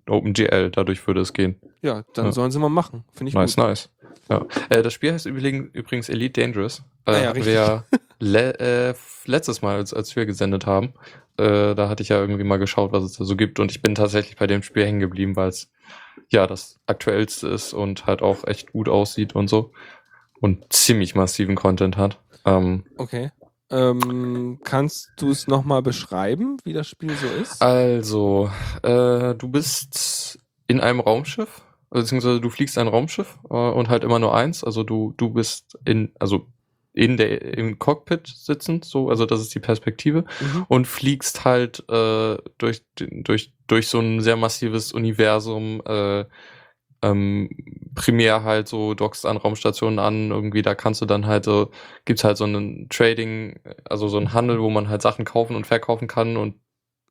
OpenGL, 0.07 0.69
dadurch 0.71 1.05
würde 1.07 1.21
es 1.21 1.33
gehen. 1.33 1.55
Ja, 1.81 2.03
dann 2.13 2.25
Ja. 2.27 2.31
sollen 2.31 2.51
sie 2.51 2.59
mal 2.59 2.69
machen. 2.69 3.03
Finde 3.11 3.29
ich 3.29 3.33
Nice, 3.35 3.55
gut. 3.55 3.65
nice. 3.65 3.89
Ja. 4.29 4.45
Äh, 4.69 4.83
das 4.83 4.93
Spiel 4.93 5.13
heißt 5.13 5.25
übrigens, 5.25 6.09
Elite 6.09 6.39
Dangerous. 6.41 6.83
Äh, 7.05 7.11
Ah 7.11 7.21
ja, 7.23 7.31
richtig. 7.31 7.55
ja 7.55 7.83
le 8.19 8.93
letztes 9.25 9.61
Mal, 9.63 9.77
als, 9.77 9.93
als 9.93 10.15
wir 10.15 10.25
gesendet 10.27 10.65
haben, 10.67 10.93
äh, 11.37 11.75
da 11.75 11.89
hatte 11.89 12.03
ich 12.03 12.09
ja 12.09 12.19
irgendwie 12.19 12.43
mal 12.43 12.57
geschaut, 12.57 12.91
was 12.91 13.03
es 13.03 13.13
da 13.13 13.25
so 13.25 13.35
gibt. 13.35 13.59
Und 13.59 13.71
ich 13.71 13.81
bin 13.81 13.95
tatsächlich 13.95 14.37
bei 14.37 14.47
dem 14.47 14.63
Spiel 14.63 14.85
hängen 14.85 14.99
geblieben, 14.99 15.35
weil 15.35 15.49
es 15.49 15.71
ja 16.29 16.47
das 16.47 16.79
aktuellste 16.85 17.47
ist 17.47 17.73
und 17.73 18.05
halt 18.05 18.21
auch 18.21 18.45
echt 18.45 18.71
gut 18.71 18.89
aussieht 18.89 19.35
und 19.35 19.49
so. 19.49 19.71
Und 20.39 20.71
ziemlich 20.73 21.15
massiven 21.15 21.55
Content 21.55 21.97
hat. 21.97 22.19
Ähm, 22.45 22.85
Okay. 22.97 23.31
Ähm, 23.69 24.59
kannst 24.65 25.11
du 25.15 25.29
es 25.29 25.47
nochmal 25.47 25.81
beschreiben, 25.81 26.57
wie 26.65 26.73
das 26.73 26.89
Spiel 26.89 27.15
so 27.15 27.27
ist? 27.27 27.61
Also, 27.61 28.51
äh, 28.83 29.33
du 29.33 29.47
bist 29.47 30.39
in 30.67 30.81
einem 30.81 30.99
Raumschiff 30.99 31.61
beziehungsweise 31.91 32.41
du 32.41 32.49
fliegst 32.49 32.77
ein 32.77 32.87
Raumschiff 32.87 33.37
äh, 33.49 33.53
und 33.53 33.89
halt 33.89 34.03
immer 34.03 34.19
nur 34.19 34.33
eins. 34.33 34.63
Also 34.63 34.83
du, 34.83 35.13
du 35.17 35.29
bist 35.29 35.77
in, 35.85 36.11
also 36.19 36.47
in 36.93 37.17
der 37.17 37.57
im 37.57 37.79
Cockpit 37.79 38.27
sitzend, 38.27 38.85
so, 38.85 39.09
also 39.09 39.25
das 39.25 39.41
ist 39.41 39.55
die 39.55 39.59
Perspektive, 39.59 40.25
Mhm. 40.41 40.65
und 40.67 40.87
fliegst 40.87 41.45
halt 41.45 41.83
äh, 41.89 42.37
durch, 42.57 42.83
durch, 42.95 43.53
durch 43.67 43.87
so 43.87 43.99
ein 43.99 44.21
sehr 44.21 44.35
massives 44.37 44.91
Universum, 44.93 45.81
äh, 45.85 46.25
ähm, 47.03 47.49
primär 47.95 48.43
halt 48.43 48.67
so 48.67 48.93
dockst 48.93 49.25
an 49.25 49.37
Raumstationen 49.37 49.99
an, 49.99 50.31
irgendwie, 50.31 50.61
da 50.61 50.75
kannst 50.75 51.01
du 51.01 51.05
dann 51.05 51.25
halt 51.25 51.45
so, 51.45 51.71
gibt's 52.05 52.23
halt 52.23 52.37
so 52.37 52.43
einen 52.43 52.87
Trading, 52.89 53.59
also 53.85 54.07
so 54.07 54.17
einen 54.17 54.33
Handel, 54.33 54.61
wo 54.61 54.69
man 54.69 54.89
halt 54.89 55.01
Sachen 55.01 55.25
kaufen 55.25 55.55
und 55.55 55.65
verkaufen 55.67 56.07
kann 56.07 56.37
und 56.37 56.55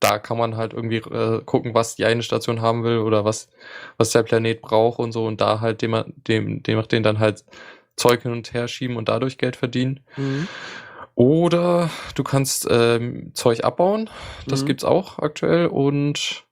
da 0.00 0.18
kann 0.18 0.38
man 0.38 0.56
halt 0.56 0.72
irgendwie 0.72 0.96
äh, 0.98 1.42
gucken, 1.44 1.74
was 1.74 1.96
die 1.96 2.04
eine 2.06 2.22
Station 2.22 2.62
haben 2.62 2.84
will 2.84 2.98
oder 2.98 3.24
was, 3.24 3.48
was 3.98 4.10
der 4.12 4.22
Planet 4.22 4.62
braucht 4.62 4.98
und 4.98 5.12
so 5.12 5.26
und 5.26 5.40
da 5.40 5.60
halt 5.60 5.82
dem, 5.82 5.94
dem, 6.26 6.62
dem, 6.62 6.88
den 6.88 7.02
dann 7.02 7.18
halt 7.18 7.44
Zeug 7.96 8.22
hin 8.22 8.32
und 8.32 8.52
her 8.54 8.68
schieben 8.68 8.96
und 8.96 9.08
dadurch 9.08 9.38
Geld 9.38 9.56
verdienen. 9.56 10.00
Mhm. 10.16 10.48
Oder 11.14 11.90
du 12.14 12.22
kannst 12.22 12.66
ähm, 12.70 13.32
Zeug 13.34 13.64
abbauen, 13.64 14.08
das 14.46 14.62
Mhm. 14.62 14.66
gibt's 14.66 14.84
auch 14.84 15.18
aktuell 15.18 15.66
und 15.66 16.46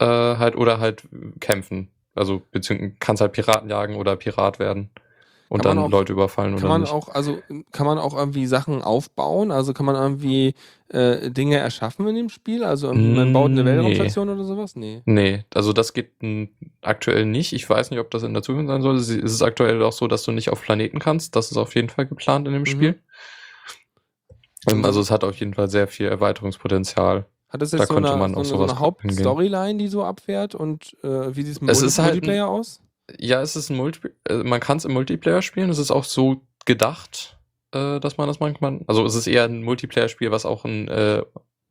äh, 0.00 0.04
halt 0.06 0.56
oder 0.56 0.80
halt 0.80 1.04
kämpfen. 1.40 1.90
Also 2.14 2.42
beziehungsweise 2.50 2.94
kannst 2.98 3.20
halt 3.20 3.32
Piraten 3.32 3.70
jagen 3.70 3.96
oder 3.96 4.16
Pirat 4.16 4.58
werden 4.58 4.90
und 5.54 5.64
dann 5.64 5.78
auch- 5.78 5.90
Leute 5.90 6.12
überfallen 6.12 6.54
Kann 6.56 6.64
oder 6.64 6.68
man 6.68 6.80
nicht. 6.82 6.92
auch, 6.92 7.08
also 7.08 7.38
kann 7.72 7.86
man 7.86 7.98
auch 7.98 8.14
irgendwie 8.16 8.46
Sachen 8.46 8.82
aufbauen? 8.82 9.50
Also 9.50 9.72
kann 9.72 9.86
man 9.86 9.94
irgendwie 9.94 10.54
äh, 10.88 11.30
Dinge 11.30 11.56
erschaffen 11.58 12.06
in 12.08 12.14
dem 12.14 12.28
Spiel? 12.28 12.62
Also 12.64 12.92
man 12.92 13.32
baut 13.32 13.50
eine 13.50 13.62
Mm, 13.62 13.64
Nee. 13.66 13.70
Weltraumstation 13.76 14.28
oder 14.28 14.44
sowas? 14.44 14.76
Nee. 14.76 15.02
Nee, 15.06 15.44
also 15.54 15.72
das 15.72 15.92
geht 15.92 16.12
m, 16.22 16.48
aktuell 16.82 17.24
nicht. 17.24 17.52
Ich 17.52 17.68
weiß 17.68 17.90
nicht, 17.90 18.00
ob 18.00 18.10
das 18.10 18.22
in 18.22 18.34
der 18.34 18.42
Zukunft 18.42 18.68
sein 18.68 18.82
soll. 18.82 18.96
Es 18.96 19.08
ist 19.08 19.42
aktuell 19.42 19.82
auch 19.82 19.92
so, 19.92 20.06
dass 20.06 20.22
du 20.24 20.32
nicht 20.32 20.50
auf 20.50 20.62
Planeten 20.62 20.98
kannst. 20.98 21.34
Das 21.36 21.50
ist 21.50 21.56
auf 21.56 21.74
jeden 21.74 21.88
Fall 21.88 22.06
geplant 22.06 22.46
in 22.46 22.52
dem 22.52 22.62
Mhm. 22.62 22.66
Spiel. 22.66 22.98
Ähm, 24.68 24.84
also 24.84 25.00
es 25.00 25.10
hat 25.10 25.24
auf 25.24 25.36
jeden 25.36 25.54
Fall 25.54 25.68
sehr 25.68 25.86
viel 25.88 26.06
Erweiterungspotenzial. 26.08 27.26
Hat 27.48 27.62
das 27.62 27.70
Da 27.70 27.78
jetzt 27.78 27.88
so 27.88 27.94
könnte 27.94 28.10
eine, 28.10 28.18
man 28.18 28.32
so 28.32 28.36
eine, 28.40 28.44
so 28.48 28.56
sowas 28.56 28.70
eine. 28.72 28.80
Hauptstoryline, 28.80 29.78
die 29.78 29.88
so 29.88 30.02
abfährt? 30.02 30.54
Und 30.54 30.96
äh, 31.04 31.36
wie 31.36 31.42
sieht 31.42 31.52
es 31.56 31.60
mit 31.60 31.70
Es 31.70 31.78
Multi 31.78 31.86
ist 31.88 31.98
halt 31.98 32.08
ein- 32.08 32.14
Multiplayer 32.16 32.48
aus? 32.48 32.80
Ja, 33.18 33.42
es 33.42 33.56
ist 33.56 33.70
ein 33.70 33.76
Multi 33.76 34.08
äh, 34.28 34.42
man 34.42 34.60
kann 34.60 34.78
es 34.78 34.84
im 34.84 34.92
Multiplayer 34.92 35.42
spielen. 35.42 35.70
Es 35.70 35.78
ist 35.78 35.90
auch 35.90 36.04
so 36.04 36.42
gedacht, 36.64 37.38
äh, 37.72 38.00
dass 38.00 38.16
man 38.16 38.28
das 38.28 38.40
manchmal. 38.40 38.80
Also 38.86 39.04
es 39.04 39.14
ist 39.14 39.26
eher 39.26 39.44
ein 39.44 39.62
Multiplayer-Spiel, 39.62 40.30
was 40.30 40.46
auch 40.46 40.64
ein 40.64 40.88
äh, 40.88 41.22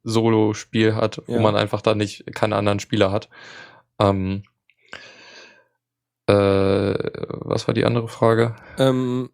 Solo-Spiel 0.04 0.96
hat, 0.96 1.18
Ja. 1.18 1.24
wo 1.28 1.40
man 1.40 1.56
einfach 1.56 1.82
da 1.82 1.96
nicht 1.96 2.26
keine 2.36 2.56
anderen 2.56 2.80
Spieler 2.80 3.12
hat. 3.12 3.30
Ähm, 4.00 4.44
äh, 6.28 6.34
was 6.34 7.68
war 7.68 7.74
die 7.74 7.86
andere 7.86 8.08
Frage? 8.08 8.56
Ähm, 8.78 9.30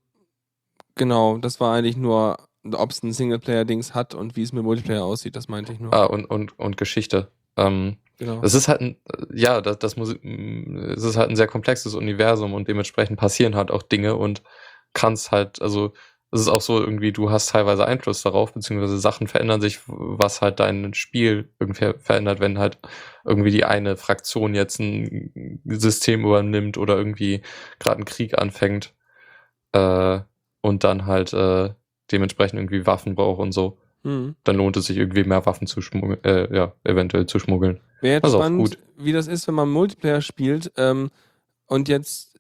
genau, 0.96 1.38
das 1.38 1.60
war 1.60 1.76
eigentlich 1.76 1.98
nur, 1.98 2.38
ob 2.72 2.92
es 2.92 3.04
ein 3.04 3.14
Singleplayer-Dings 3.14 3.94
hat 3.94 4.14
und 4.16 4.36
wie 4.36 4.44
es 4.44 4.54
mit 4.54 4.64
Multiplayer 4.64 5.04
aussieht, 5.04 5.36
das 5.36 5.48
meinte 5.48 5.74
ich 5.74 5.80
nur. 5.80 5.94
Ah, 5.94 6.06
und, 6.06 6.26
und, 6.26 6.58
und 6.58 6.78
Geschichte. 6.78 7.32
Ähm, 7.58 7.98
genau. 8.20 8.42
Es 8.44 8.54
ist 8.54 8.68
halt 8.68 8.82
ein, 8.82 8.98
ja, 9.34 9.62
das, 9.62 9.80
das 9.80 9.98
muss, 9.98 10.10
es 10.14 11.04
ist 11.04 11.18
halt 11.18 11.30
ein 11.30 11.36
sehr 11.36 11.48
komplexes 11.48 11.96
Universum 11.96 12.54
und 12.54 12.68
dementsprechend 12.68 13.18
passieren 13.18 13.56
halt 13.56 13.72
auch 13.72 13.82
Dinge 13.82 14.16
und 14.16 14.44
kannst 14.94 15.32
halt, 15.32 15.62
also 15.62 15.94
es 16.32 16.42
ist 16.42 16.48
auch 16.48 16.62
so 16.62 16.80
irgendwie, 16.80 17.12
du 17.12 17.32
hast 17.32 17.50
teilweise 17.50 17.86
Einfluss 17.86 18.22
darauf, 18.22 18.54
beziehungsweise 18.54 19.00
Sachen 19.00 19.28
verändern 19.28 19.62
sich, 19.62 19.80
was 19.88 20.42
halt 20.42 20.60
dein 20.60 20.94
Spiel 20.94 21.50
irgendwie 21.60 21.94
verändert, 21.98 22.40
wenn 22.40 22.60
halt 22.60 22.78
irgendwie 23.26 23.52
die 23.52 23.66
eine 23.66 23.98
Fraktion 23.98 24.54
jetzt 24.54 24.80
ein 24.80 25.62
System 25.66 26.26
übernimmt 26.26 26.78
oder 26.78 26.98
irgendwie 26.98 27.42
gerade 27.80 27.98
einen 27.98 28.06
Krieg 28.06 28.38
anfängt 28.38 28.94
äh, 29.72 30.20
und 30.62 30.84
dann 30.84 31.08
halt 31.08 31.34
äh, 31.34 31.74
dementsprechend 32.12 32.60
irgendwie 32.60 32.86
Waffen 32.86 33.16
braucht 33.16 33.40
und 33.40 33.52
so. 33.52 33.80
Mhm. 34.04 34.36
Dann 34.44 34.56
lohnt 34.56 34.78
es 34.78 34.86
sich 34.86 34.98
irgendwie 34.98 35.24
mehr 35.24 35.46
Waffen 35.48 35.68
zu 35.68 35.82
schmuggeln, 35.82 36.24
äh, 36.24 36.56
ja, 36.56 36.74
eventuell 36.84 37.26
zu 37.26 37.40
schmuggeln. 37.40 37.82
Wäre 38.02 38.16
jetzt 38.16 38.26
auch 38.26 38.42
spannend, 38.42 38.78
wie 38.98 39.12
das 39.12 39.28
ist, 39.28 39.48
wenn 39.48 39.56
man 39.56 39.70
Multiplayer 39.70 40.22
spielt 40.22 40.72
ähm, 40.78 41.10
und 41.66 41.88
jetzt, 41.90 42.40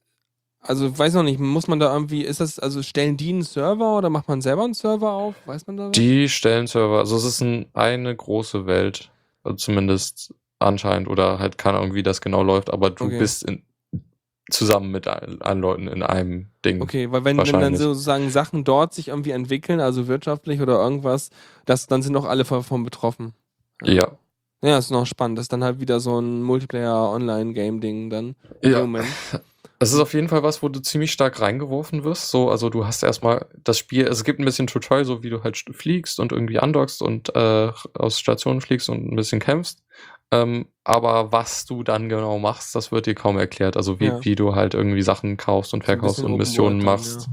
also 0.62 0.98
weiß 0.98 1.14
noch 1.14 1.24
nicht, 1.24 1.40
muss 1.40 1.68
man 1.68 1.80
da 1.80 1.94
irgendwie, 1.94 2.24
ist 2.24 2.40
das, 2.40 2.60
also 2.60 2.82
stellen 2.82 3.18
die 3.18 3.30
einen 3.30 3.44
Server 3.44 3.98
oder 3.98 4.10
macht 4.10 4.28
man 4.28 4.42
selber 4.42 4.64
einen 4.64 4.74
Server 4.74 5.12
auf? 5.12 5.36
Weiß 5.46 5.68
man 5.68 5.78
da 5.78 5.86
was? 5.86 5.92
Die 5.92 6.30
stellen 6.30 6.68
Server, 6.68 7.00
also 7.00 7.18
es 7.18 7.24
ist 7.24 7.42
ein, 7.42 7.68
eine 7.74 8.16
große 8.16 8.66
Welt, 8.66 9.12
also 9.44 9.56
zumindest 9.56 10.34
anscheinend, 10.60 11.08
oder 11.08 11.40
halt 11.40 11.58
keine 11.58 11.78
Ahnung, 11.78 11.94
wie 11.94 12.04
das 12.04 12.22
genau 12.22 12.44
läuft, 12.44 12.72
aber 12.72 12.90
du 12.90 13.06
Okay. 13.06 13.20
bist 13.20 13.44
in, 13.44 13.64
zusammen 14.52 14.92
mit 14.92 15.08
allen 15.08 15.60
Leuten 15.62 15.88
in 15.88 16.04
einem 16.04 16.48
Ding. 16.66 16.82
Okay, 16.82 17.12
weil 17.12 17.24
wenn, 17.24 17.38
wenn 17.38 17.60
dann 17.60 17.76
sozusagen 17.76 18.30
Sachen 18.30 18.64
dort 18.64 18.94
sich 18.94 19.10
irgendwie 19.10 19.32
entwickeln, 19.32 19.80
also 19.80 20.08
wirtschaftlich 20.08 20.62
oder 20.62 20.82
irgendwas, 20.82 21.30
das, 21.66 21.88
dann 21.88 22.02
sind 22.02 22.16
auch 22.16 22.26
alle 22.26 22.44
davon 22.44 22.84
betroffen. 22.84 23.34
Ja. 23.84 23.94
Ja, 23.94 24.18
ist 24.62 24.92
noch 24.92 25.06
spannend. 25.06 25.38
Das 25.38 25.44
ist 25.46 25.54
dann 25.54 25.64
halt 25.64 25.80
wieder 25.80 26.00
so 26.00 26.20
ein 26.20 26.44
Multiplayer-Online-Game-Ding 26.44 28.10
dann. 28.10 28.36
im 28.62 28.72
Ja. 28.72 28.80
Moment. 28.82 29.08
Es 29.82 29.94
ist 29.94 30.00
auf 30.00 30.14
jeden 30.14 30.28
Fall 30.28 30.44
was, 30.44 30.62
wo 30.62 30.68
du 30.68 30.82
ziemlich 30.82 31.14
stark 31.14 31.40
reingeworfen 31.40 32.04
wirst. 32.04 32.32
So, 32.32 32.50
also 32.50 32.70
du 32.70 32.86
hast 32.86 33.02
erstmal 33.02 33.46
das 33.64 33.78
Spiel, 33.78 34.06
es 34.08 34.26
gibt 34.26 34.40
ein 34.40 34.46
bisschen 34.46 34.68
Tutorial, 34.68 35.06
so 35.06 35.24
wie 35.24 35.30
du 35.30 35.42
halt 35.44 35.56
st- 35.56 35.74
fliegst 35.74 36.20
und 36.20 36.34
irgendwie 36.34 36.60
andockst 36.60 37.02
und 37.02 37.34
äh, 37.34 37.72
aus 37.94 38.20
Stationen 38.20 38.60
fliegst 38.60 38.90
und 38.90 39.10
ein 39.10 39.16
bisschen 39.16 39.40
kämpfst. 39.40 39.82
Ähm, 40.32 40.68
aber 40.84 41.32
was 41.32 41.66
du 41.66 41.82
dann 41.84 42.10
genau 42.10 42.40
machst, 42.40 42.76
das 42.76 42.92
wird 42.92 43.06
dir 43.06 43.16
kaum 43.16 43.38
erklärt. 43.38 43.78
Also 43.78 44.02
wie, 44.02 44.08
Ja. 44.08 44.26
wie 44.26 44.36
du 44.36 44.54
halt 44.54 44.74
irgendwie 44.74 45.02
Sachen 45.02 45.38
kaufst 45.38 45.74
und 45.74 45.86
verkaufst 45.86 46.22
und 46.24 46.36
Missionen 46.36 46.80
dann, 46.80 46.86
machst. 46.86 47.30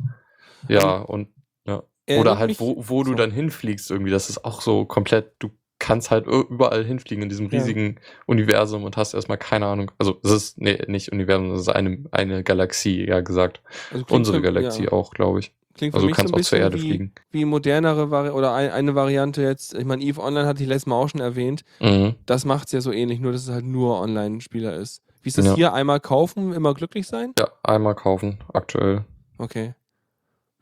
Ja, 0.69 0.99
und 0.99 1.29
ja. 1.67 1.83
Erinnert 2.07 2.27
Oder 2.27 2.39
halt, 2.39 2.61
wo, 2.61 2.77
wo 2.79 3.03
du 3.03 3.11
so. 3.11 3.17
dann 3.17 3.33
hinfliegst 3.33 3.91
irgendwie. 3.91 4.13
Das 4.13 4.31
ist 4.31 4.45
auch 4.45 4.61
so 4.61 4.85
komplett, 4.85 5.33
du 5.41 5.51
kannst 5.87 6.11
halt 6.11 6.27
überall 6.27 6.85
hinfliegen 6.85 7.23
in 7.23 7.29
diesem 7.29 7.47
Ja. 7.51 7.59
riesigen 7.59 7.97
Universum 8.27 8.85
und 8.85 8.97
hast 8.97 9.15
erstmal 9.15 9.39
keine 9.39 9.67
Ahnung. 9.67 9.91
Also 9.99 10.19
es 10.25 10.31
ist, 10.33 10.61
nee, 10.61 10.79
nicht 10.89 11.13
Universum, 11.13 11.51
das 11.51 11.61
ist 11.61 11.69
eine, 11.69 12.05
eine 12.11 12.43
Galaxie, 12.43 13.07
ja 13.07 13.21
gesagt. 13.21 13.63
Also 13.93 14.05
Unsere 14.11 14.39
für- 14.39 14.43
Galaxie 14.43 14.85
ja. 14.85 14.93
auch, 14.93 15.11
glaube 15.13 15.39
ich. 15.41 15.53
Klingt 15.75 15.95
Also 15.95 16.07
du 16.09 16.13
kannst 16.15 16.33
so 16.35 16.41
auch 16.41 16.43
zur 16.45 16.59
Erde 16.59 16.77
wie, 16.77 16.89
fliegen. 16.89 17.13
wie 17.31 17.45
modernere 17.45 18.11
Vari 18.11 18.31
oder 18.31 18.55
ein, 18.55 18.71
eine 18.71 18.95
Variante 18.95 19.43
jetzt, 19.43 19.75
ich 19.75 19.85
meine, 19.85 20.03
EVE 20.03 20.21
Online 20.23 20.47
hatte 20.47 20.63
ich 20.63 20.69
letztes 20.69 20.87
Mal 20.87 20.97
auch 20.97 21.09
schon 21.09 21.21
erwähnt, 21.21 21.65
Mhm. 21.81 22.15
das 22.25 22.45
macht 22.47 22.67
es 22.69 22.73
ja 22.73 22.81
so 22.81 22.93
ähnlich, 22.93 23.21
nur 23.21 23.33
dass 23.33 23.43
es 23.43 23.51
halt 23.51 23.65
nur 23.67 24.01
Online-Spieler 24.01 24.75
ist. 24.75 25.03
Wie 25.23 25.29
ist 25.29 25.37
das 25.39 25.45
Ja. 25.47 25.55
hier? 25.55 25.73
Einmal 25.75 26.01
kaufen, 26.01 26.53
immer 26.55 26.73
glücklich 26.73 27.07
sein? 27.07 27.33
Ja, 27.39 27.49
einmal 27.63 27.95
kaufen, 27.95 28.39
aktuell. 28.55 29.05
Okay. 29.39 29.75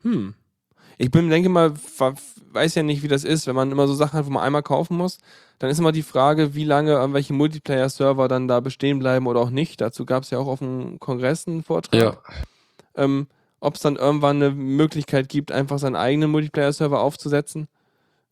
Hm. 0.01 0.33
Ich 0.97 1.11
bin, 1.11 1.29
denke 1.29 1.49
mal, 1.49 1.73
weiß 2.51 2.75
ja 2.75 2.83
nicht, 2.83 3.03
wie 3.03 3.07
das 3.07 3.23
ist, 3.23 3.47
wenn 3.47 3.55
man 3.55 3.71
immer 3.71 3.87
so 3.87 3.93
Sachen 3.93 4.17
hat, 4.17 4.25
wo 4.25 4.29
man 4.29 4.43
einmal 4.43 4.63
kaufen 4.63 4.97
muss. 4.97 5.17
Dann 5.59 5.69
ist 5.69 5.79
immer 5.79 5.91
die 5.91 6.03
Frage, 6.03 6.55
wie 6.55 6.65
lange 6.65 6.91
irgendwelche 6.91 7.33
Multiplayer-Server 7.33 8.27
dann 8.27 8.47
da 8.47 8.59
bestehen 8.59 8.99
bleiben 8.99 9.27
oder 9.27 9.39
auch 9.39 9.49
nicht. 9.49 9.81
Dazu 9.81 10.05
gab 10.05 10.23
es 10.23 10.29
ja 10.29 10.39
auch 10.39 10.47
auf 10.47 10.59
dem 10.59 10.99
Kongress 10.99 11.47
einen 11.47 11.63
Vortrag. 11.63 12.01
Ja, 12.01 12.17
ähm, 12.95 13.27
ob 13.59 13.75
es 13.75 13.81
dann 13.81 13.95
irgendwann 13.95 14.41
eine 14.41 14.51
Möglichkeit 14.51 15.29
gibt, 15.29 15.51
einfach 15.51 15.79
seinen 15.79 15.95
eigenen 15.95 16.29
Multiplayer-Server 16.31 16.99
aufzusetzen, 16.99 17.67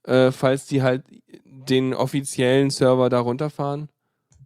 äh, 0.04 0.32
falls 0.32 0.68
die 0.68 0.84
halt 0.84 1.04
den 1.46 1.94
offiziellen 1.94 2.70
Server 2.70 3.10
da 3.10 3.20
runterfahren. 3.20 3.90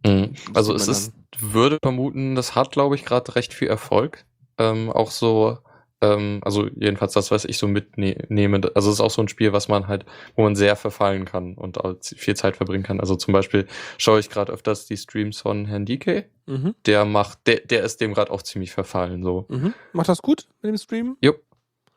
Mhm. 0.04 0.34
Also 0.54 0.74
es 0.74 0.88
ist, 0.88 1.12
würde 1.38 1.78
vermuten, 1.82 2.34
das 2.34 2.54
hat, 2.54 2.70
glaube 2.72 2.94
ich, 2.94 3.04
gerade 3.04 3.34
recht 3.34 3.52
viel 3.52 3.68
Erfolg. 3.68 4.24
Ähm, 4.56 4.90
auch 4.90 5.10
so, 5.10 5.58
ähm, 6.00 6.40
also 6.44 6.68
jedenfalls 6.76 7.12
das, 7.12 7.30
was 7.30 7.44
ich 7.44 7.58
so 7.58 7.66
mitnehme. 7.66 8.60
Also 8.74 8.88
es 8.90 8.94
ist 8.96 9.00
auch 9.00 9.10
so 9.10 9.22
ein 9.22 9.28
Spiel, 9.28 9.52
was 9.52 9.68
man 9.68 9.88
halt, 9.88 10.04
wo 10.36 10.42
man 10.42 10.54
sehr 10.56 10.76
verfallen 10.76 11.24
kann 11.24 11.54
und 11.54 11.78
auch 11.80 11.94
viel 12.02 12.36
Zeit 12.36 12.56
verbringen 12.56 12.84
kann. 12.84 13.00
Also 13.00 13.16
zum 13.16 13.32
Beispiel 13.32 13.66
schaue 13.98 14.20
ich 14.20 14.30
gerade 14.30 14.52
öfters 14.52 14.86
die 14.86 14.96
Streams 14.96 15.40
von 15.40 15.64
Herrn 15.66 15.86
DK. 15.86 16.24
Mhm. 16.46 16.74
Der 16.86 17.04
macht, 17.04 17.46
der, 17.46 17.60
der 17.60 17.82
ist 17.82 18.00
dem 18.00 18.14
gerade 18.14 18.30
auch 18.30 18.42
ziemlich 18.42 18.70
verfallen. 18.70 19.22
So, 19.22 19.46
Mhm. 19.48 19.74
Macht 19.92 20.08
das 20.08 20.22
gut 20.22 20.46
mit 20.62 20.70
dem 20.70 20.76
Stream? 20.78 21.16
jupp, 21.20 21.40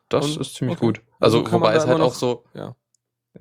das 0.08 0.26
Und- 0.36 0.40
ist 0.40 0.54
ziemlich 0.56 0.76
okay. 0.78 0.86
gut. 0.86 1.00
Also 1.20 1.38
Also, 1.40 1.52
wobei 1.52 1.74
es 1.74 1.86
halt 1.86 1.94
immer 1.96 2.04
auch 2.04 2.08
noch- 2.08 2.14
so, 2.14 2.44
Ja. 2.54 2.74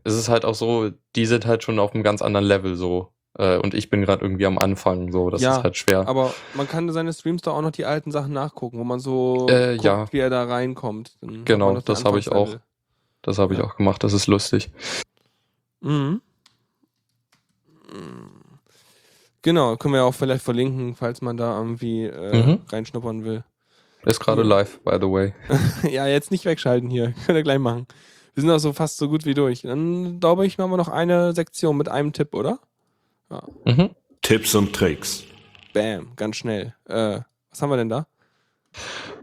es 0.04 0.14
ist 0.16 0.30
halt 0.30 0.46
auch 0.46 0.56
so, 0.56 0.92
die 1.16 1.26
sind 1.26 1.46
halt 1.48 1.64
schon 1.64 1.80
auf 1.80 1.94
einem 1.94 2.04
ganz 2.04 2.22
anderen 2.22 2.46
Level 2.46 2.76
so. 2.76 3.12
Äh, 3.38 3.58
und 3.58 3.74
ich 3.74 3.90
bin 3.90 4.02
gerade 4.02 4.24
irgendwie 4.26 4.46
am 4.46 4.58
Anfang, 4.58 5.12
so, 5.12 5.30
das 5.30 5.42
Ja, 5.42 5.58
ist 5.58 5.64
halt 5.64 5.78
schwer. 5.78 6.08
Aber 6.08 6.34
man 6.56 6.68
kann 6.68 6.92
seine 6.92 7.14
Streams 7.14 7.42
da 7.42 7.52
auch 7.52 7.62
noch 7.62 7.72
die 7.72 7.86
alten 7.86 8.12
Sachen 8.12 8.34
nachgucken, 8.34 8.78
wo 8.80 8.84
man 8.84 9.00
so 9.00 9.48
Äh, 9.50 9.74
guckt, 9.76 9.86
ja. 9.86 10.12
wie 10.12 10.20
er 10.20 10.30
da 10.30 10.44
reinkommt. 10.44 11.18
Dann 11.22 11.46
Genau, 11.46 11.80
das 11.80 12.04
habe 12.06 12.20
ich 12.20 12.32
auch. 12.32 12.58
Das 13.22 13.38
habe 13.38 13.54
ich 13.54 13.60
Ja. 13.60 13.66
auch 13.66 13.76
gemacht, 13.78 14.04
das 14.04 14.14
ist 14.14 14.28
lustig. 14.28 14.70
Mhm. 15.82 16.22
Genau, 19.42 19.76
können 19.76 19.94
wir 19.96 20.04
auch 20.04 20.14
vielleicht 20.14 20.44
verlinken, 20.44 20.96
falls 20.96 21.22
man 21.22 21.36
da 21.38 21.58
irgendwie 21.58 22.06
äh, 22.06 22.36
Mhm. 22.46 22.60
reinschnuppern 22.72 23.24
will. 23.26 23.44
Ist 24.06 24.20
gerade 24.20 24.44
live, 24.44 24.80
by 24.84 24.98
the 25.00 25.08
way. 25.08 25.34
ja, 25.92 26.08
jetzt 26.08 26.32
nicht 26.32 26.46
wegschalten 26.46 26.90
hier. 26.90 27.14
Könnt 27.26 27.38
ihr 27.38 27.44
gleich 27.44 27.60
machen. 27.60 27.88
Wir 28.34 28.42
sind 28.42 28.52
auch 28.52 28.60
so 28.60 28.74
fast 28.74 28.98
so 28.98 29.10
gut 29.10 29.26
wie 29.26 29.34
durch. 29.34 29.62
Dann 29.64 30.20
glaube 30.20 30.46
ich, 30.46 30.58
machen 30.58 30.72
wir 30.72 30.78
noch 30.78 30.88
eine 30.90 31.34
Sektion 31.34 31.76
mit 31.78 31.90
einem 31.90 32.14
Tipp, 32.14 32.34
oder? 32.34 32.60
Mhm. 33.66 33.90
Tipps 34.22 34.54
und 34.56 34.74
Tricks. 34.74 35.24
Bam, 35.74 36.12
ganz 36.16 36.36
schnell. 36.38 36.76
Äh, 36.88 37.20
Was 37.50 37.62
haben 37.62 37.70
wir 37.70 37.78
denn 37.78 37.90
da? 37.90 38.08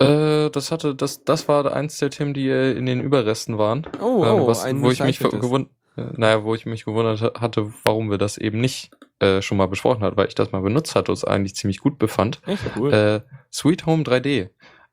Äh, 0.01 0.51
das 0.51 0.71
hatte, 0.71 0.95
das, 0.95 1.25
das 1.25 1.49
war 1.49 1.73
eins 1.73 1.99
der 1.99 2.11
Themen, 2.11 2.35
die 2.35 2.49
äh, 2.49 2.73
in 2.73 2.87
den 2.87 3.01
Überresten 3.01 3.59
waren. 3.59 3.87
Oh, 4.01 4.25
ähm, 4.25 4.47
was, 4.47 4.63
ein 4.65 4.83
wo 4.83 4.91
ich 4.91 5.01
mich 5.03 5.19
gewundert, 5.19 5.71
naja, 5.97 6.45
wo 6.45 6.55
ich 6.55 6.67
mich 6.67 6.85
gewundert 6.85 7.21
ha- 7.23 7.41
hatte, 7.41 7.73
warum 7.85 8.11
wir 8.11 8.19
das 8.19 8.39
eben 8.39 8.61
nicht 8.61 8.91
äh, 9.21 9.43
schon 9.43 9.57
mal 9.59 9.67
besprochen 9.67 10.03
hatten, 10.03 10.17
weil 10.17 10.29
ich 10.29 10.35
das 10.35 10.53
mal 10.53 10.61
benutzt 10.63 10.95
hatte 10.95 11.11
und 11.11 11.17
es 11.19 11.25
eigentlich 11.25 11.57
ziemlich 11.57 11.79
gut 11.79 11.99
befand. 11.99 12.41
Echt 12.47 12.63
cool. 12.77 12.93
Äh, 12.93 13.21
Sweet 13.53 13.87
Home 13.87 14.03
3D. 14.05 14.51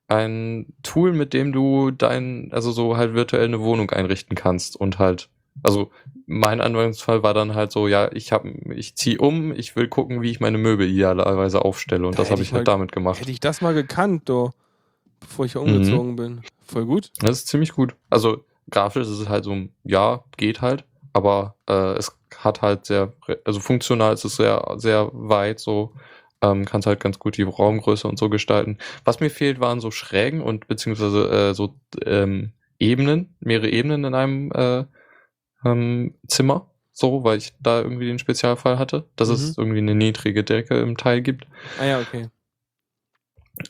Ein 0.07 0.74
Tool, 0.84 1.13
mit 1.13 1.34
dem 1.34 1.51
du 1.51 1.91
dein, 1.91 2.49
also 2.51 2.72
so 2.72 2.95
halt 2.97 3.13
virtuell 3.13 3.45
eine 3.45 3.59
Wohnung 3.59 3.89
einrichten 3.91 4.36
kannst 4.36 4.76
und 4.76 4.99
halt, 4.99 5.30
also 5.63 5.91
mein 6.27 6.61
Anwendungsfall 6.61 7.21
war 7.23 7.33
dann 7.33 7.53
halt 7.55 7.71
so, 7.71 7.87
ja, 7.87 8.11
ich 8.11 8.31
hab, 8.31 8.45
ich 8.45 8.95
zieh 8.95 9.17
um, 9.17 9.51
ich 9.53 9.75
will 9.75 9.87
gucken, 9.87 10.21
wie 10.21 10.31
ich 10.31 10.39
meine 10.39 10.57
Möbel 10.57 10.87
idealerweise 10.87 11.63
aufstelle 11.63 12.07
und 12.07 12.15
Da 12.17 12.23
das 12.23 12.31
habe 12.31 12.41
ich 12.41 12.51
halt 12.53 12.65
mal- 12.67 12.73
damit 12.73 12.91
gemacht. 12.91 13.19
Hätte 13.19 13.31
ich 13.31 13.39
das 13.39 13.61
mal 13.61 13.73
gekannt, 13.73 14.27
du, 14.29 14.51
bevor 15.19 15.45
ich 15.45 15.53
hier 15.53 15.61
Mhm. 15.61 15.67
umgezogen 15.75 16.15
bin. 16.15 16.41
Voll 16.65 16.85
gut. 16.85 17.11
Das 17.19 17.37
ist 17.37 17.47
ziemlich 17.47 17.73
gut. 17.73 17.95
Also 18.09 18.43
grafisch 18.71 19.03
ist 19.03 19.19
es 19.19 19.29
halt 19.29 19.43
so, 19.43 19.55
ja, 19.83 20.23
geht 20.37 20.61
halt, 20.61 20.83
aber 21.13 21.55
äh, 21.69 21.93
es 21.93 22.17
hat 22.37 22.61
halt 22.63 22.85
sehr, 22.85 23.13
also 23.45 23.59
funktional 23.59 24.13
ist 24.13 24.25
es 24.25 24.35
sehr, 24.35 24.63
sehr 24.77 25.09
weit 25.13 25.59
so. 25.59 25.93
Ähm, 26.41 26.65
kannst 26.65 26.85
halt 26.85 26.99
ganz 26.99 27.17
gut 27.17 27.37
die 27.37 27.43
Raumgröße 27.43 28.07
und 28.07 28.19
so 28.19 28.29
gestalten. 28.29 28.77
Was 29.05 29.19
mir 29.21 29.29
fehlt, 29.29 29.59
waren 29.61 29.79
so 29.79 29.89
Schrägen 29.89 30.41
und 30.41 30.67
beziehungsweise 30.67 31.29
äh, 31.29 31.53
so 31.53 31.75
ähm, 32.05 32.51
Ebenen, 32.77 33.35
mehrere 33.39 33.69
Ebenen 33.69 34.03
in 34.03 34.13
einem 34.15 34.51
äh, 34.51 34.83
ähm, 35.66 36.16
Zimmer. 36.28 36.68
So, 36.97 37.26
weil 37.26 37.39
ich 37.39 37.53
da 37.59 37.82
irgendwie 37.82 38.05
den 38.05 38.20
Spezialfall 38.20 38.80
hatte, 38.80 39.03
dass 39.18 39.28
es 39.28 39.49
Mhm. 39.49 39.53
irgendwie 39.57 39.80
eine 39.80 39.95
niedrige 39.95 40.45
Decke 40.45 40.80
im 40.80 40.95
Teil 40.95 41.22
gibt. 41.22 41.45
Ah 41.78 41.86
ja, 41.86 41.99
okay. 41.99 42.30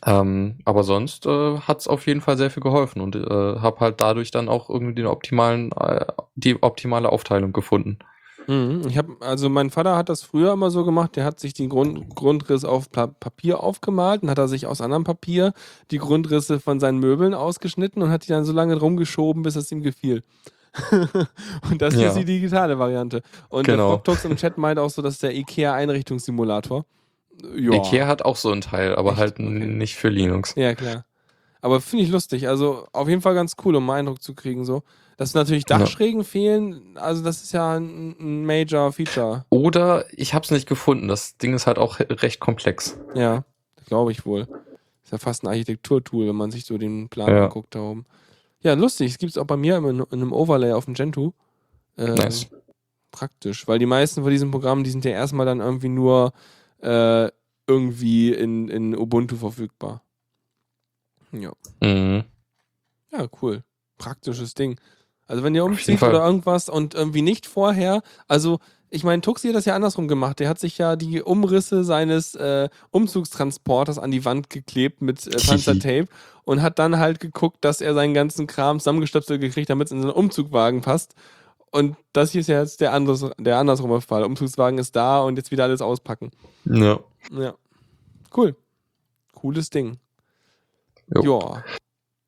Ähm, 0.05 0.59
aber 0.65 0.83
sonst 0.83 1.25
äh, 1.25 1.57
hat 1.59 1.79
es 1.79 1.87
auf 1.87 2.05
jeden 2.07 2.21
Fall 2.21 2.37
sehr 2.37 2.49
viel 2.49 2.61
geholfen 2.61 3.01
und 3.01 3.15
äh, 3.15 3.21
habe 3.59 3.79
halt 3.79 4.01
dadurch 4.01 4.31
dann 4.31 4.49
auch 4.49 4.69
irgendwie 4.69 4.95
den 4.95 5.05
optimalen, 5.05 5.71
äh, 5.71 6.05
die 6.35 6.61
optimale 6.61 7.11
Aufteilung 7.11 7.53
gefunden. 7.53 7.99
Mhm. 8.47 8.83
Ich 8.87 8.97
habe, 8.97 9.15
also 9.21 9.49
mein 9.49 9.69
Vater 9.69 9.95
hat 9.95 10.09
das 10.09 10.21
früher 10.23 10.53
immer 10.53 10.69
so 10.69 10.85
gemacht, 10.85 11.15
der 11.15 11.25
hat 11.25 11.39
sich 11.39 11.53
den 11.53 11.69
Grund, 11.69 12.15
Grundriss 12.15 12.63
auf 12.65 12.91
Papier 12.91 13.61
aufgemalt 13.61 14.23
und 14.23 14.29
hat 14.29 14.37
er 14.37 14.47
sich 14.47 14.67
aus 14.67 14.81
anderem 14.81 15.03
Papier 15.03 15.53
die 15.91 15.97
Grundrisse 15.97 16.59
von 16.59 16.79
seinen 16.79 16.99
Möbeln 16.99 17.33
ausgeschnitten 17.33 18.01
und 18.03 18.09
hat 18.09 18.25
die 18.25 18.29
dann 18.29 18.45
so 18.45 18.53
lange 18.53 18.75
rumgeschoben, 18.75 19.43
bis 19.43 19.55
es 19.55 19.71
ihm 19.71 19.81
gefiel. 19.81 20.23
und 21.71 21.81
das 21.81 21.95
Ja. 21.95 22.09
ist 22.09 22.15
die 22.17 22.25
digitale 22.25 22.77
Variante. 22.79 23.21
Und 23.49 23.65
Genau. 23.65 23.77
der 23.77 23.87
Frogtox 23.95 24.25
im 24.25 24.35
Chat 24.35 24.57
meint 24.57 24.79
auch 24.79 24.89
so, 24.89 25.01
das 25.01 25.15
ist 25.15 25.23
der 25.23 25.33
IKEA-Einrichtungssimulator. 25.35 26.85
Ja. 27.55 27.73
Ikea 27.73 28.07
hat 28.07 28.23
auch 28.23 28.37
so 28.37 28.51
einen 28.51 28.61
Teil, 28.61 28.95
aber 28.95 29.11
Echt? 29.11 29.19
halt 29.19 29.33
Okay. 29.39 29.49
nicht 29.49 29.95
für 29.95 30.09
Linux. 30.09 30.53
Ja, 30.55 30.73
klar. 30.73 31.05
Aber 31.61 31.81
finde 31.81 32.05
ich 32.05 32.11
lustig. 32.11 32.47
Also 32.47 32.87
auf 32.93 33.09
jeden 33.09 33.21
Fall 33.21 33.33
ganz 33.33 33.55
cool, 33.65 33.75
um 33.75 33.89
einen 33.89 33.99
Eindruck 33.99 34.21
zu 34.21 34.33
kriegen. 34.35 34.65
So. 34.65 34.83
Dass 35.17 35.33
natürlich 35.33 35.63
Ja. 35.69 35.77
Dachschrägen 35.79 36.23
fehlen, 36.23 36.95
also 36.97 37.23
das 37.23 37.41
ist 37.43 37.51
ja 37.53 37.75
ein, 37.77 38.45
Major 38.45 38.91
Feature. 38.91 39.45
Oder 39.49 40.05
ich 40.11 40.33
habe 40.33 40.43
es 40.45 40.51
nicht 40.51 40.67
gefunden. 40.67 41.07
Das 41.07 41.37
Ding 41.37 41.53
ist 41.53 41.67
halt 41.67 41.77
auch 41.79 41.99
recht 41.99 42.39
komplex. 42.39 42.97
Ja, 43.15 43.43
glaube 43.87 44.11
ich 44.11 44.25
wohl. 44.25 44.41
Ist 45.03 45.11
ja 45.11 45.17
fast 45.17 45.43
ein 45.43 45.47
Architekturtool, 45.47 46.27
wenn 46.27 46.35
man 46.35 46.51
sich 46.51 46.65
so 46.65 46.77
den 46.77 47.09
Plan 47.09 47.29
Ja. 47.29 47.43
anguckt 47.45 47.75
da 47.75 47.79
oben. 47.81 48.05
Ja, 48.65 48.73
lustig. 48.73 49.11
Es 49.11 49.19
gibt 49.19 49.29
es 49.29 49.37
auch 49.37 49.45
bei 49.45 49.57
mir 49.57 49.77
in, 49.77 49.85
in 49.85 50.11
einem 50.11 50.33
Overlay 50.33 50.71
auf 50.71 50.85
dem 50.85 50.95
Gentoo. 50.95 51.33
Ähm, 51.99 52.15
Nice. 52.15 52.47
Praktisch, 53.11 53.67
weil 53.67 53.77
die 53.77 53.85
meisten 53.85 54.23
von 54.23 54.31
diesen 54.31 54.49
Programmen, 54.49 54.83
die 54.83 54.89
sind 54.89 55.05
ja 55.05 55.11
erstmal 55.11 55.45
dann 55.45 55.59
irgendwie 55.59 55.87
nur 55.87 56.33
äh, 56.81 57.29
irgendwie 57.67 58.33
in, 58.33 58.67
in 58.67 58.97
Ubuntu 58.97 59.35
verfügbar. 59.35 60.01
Ja. 61.31 61.51
Mhm. 61.79 62.23
Ja, 63.11 63.27
cool. 63.39 63.63
Praktisches 63.99 64.55
Ding. 64.55 64.79
Also 65.27 65.43
wenn 65.43 65.53
ihr 65.53 65.63
umzieht 65.63 66.01
oder 66.01 66.25
irgendwas 66.25 66.67
und 66.67 66.95
irgendwie 66.95 67.21
nicht 67.21 67.45
vorher, 67.45 68.01
also 68.27 68.59
ich 68.95 69.03
meine, 69.03 69.21
Tuxi 69.21 69.49
hat 69.49 69.55
das 69.55 69.65
ja 69.65 69.75
andersrum 69.75 70.07
gemacht. 70.07 70.39
Der 70.39 70.47
hat 70.47 70.57
sich 70.57 70.77
ja 70.77 70.95
die 70.95 71.21
Umrisse 71.21 71.83
seines 71.83 72.33
äh, 72.35 72.69
Umzugstransporters 72.91 73.99
an 73.99 74.09
die 74.09 74.23
Wand 74.23 74.49
geklebt 74.49 75.01
mit 75.01 75.27
äh, 75.27 75.31
Panzertape 75.45 76.07
und 76.45 76.61
hat 76.61 76.79
dann 76.79 76.97
halt 76.97 77.19
geguckt, 77.19 77.57
dass 77.65 77.81
er 77.81 77.93
seinen 77.93 78.13
ganzen 78.13 78.47
Kram 78.47 78.79
zusammengestöpselt 78.79 79.41
gekriegt, 79.41 79.69
damit 79.69 79.87
es 79.87 79.91
in 79.91 80.01
seinen 80.01 80.11
Umzugwagen 80.11 80.81
passt. 80.81 81.13
Und 81.71 81.97
das 82.13 82.31
hier 82.31 82.39
ist 82.39 82.47
ja 82.47 82.61
jetzt 82.61 82.79
der, 82.79 82.93
anderes, 82.93 83.29
der 83.37 83.57
andersrume 83.57 83.99
Fall. 83.99 84.23
Umzugswagen 84.23 84.79
ist 84.79 84.95
da 84.95 85.19
und 85.19 85.35
jetzt 85.35 85.51
wieder 85.51 85.65
alles 85.65 85.81
auspacken. 85.81 86.31
Ja. 86.63 87.01
Ja. 87.31 87.53
Cool. 88.35 88.55
Cooles 89.33 89.69
Ding. 89.71 89.97
Jo. 91.13 91.41
Ja. 91.41 91.63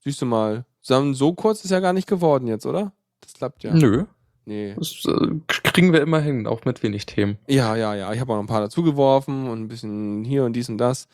Siehst 0.03 0.21
du 0.21 0.25
mal. 0.25 0.65
So 0.81 1.33
kurz 1.33 1.63
ist 1.63 1.71
ja 1.71 1.79
gar 1.79 1.93
nicht 1.93 2.07
geworden 2.07 2.47
jetzt, 2.47 2.65
oder? 2.65 2.91
Das 3.21 3.33
klappt 3.33 3.63
ja. 3.63 3.73
Nö. 3.73 4.05
Nee. 4.47 4.75
Das 4.77 5.03
äh, 5.05 5.27
kriegen 5.47 5.91
wir 5.91 5.99
immer 5.99 6.21
hin, 6.21 6.47
auch 6.47 6.63
mit 6.63 6.81
wenig 6.81 7.05
Themen. 7.05 7.37
Ja, 7.47 7.75
ja, 7.75 7.93
ja. 7.95 8.13
Ich 8.13 8.21
habe 8.21 8.31
auch 8.31 8.37
noch 8.37 8.43
ein 8.43 8.47
paar 8.47 8.61
dazugeworfen 8.61 9.49
und 9.49 9.63
ein 9.63 9.67
bisschen 9.67 10.23
hier 10.23 10.45
und 10.45 10.53
dies 10.53 10.69
und 10.69 10.77
das. 10.77 11.09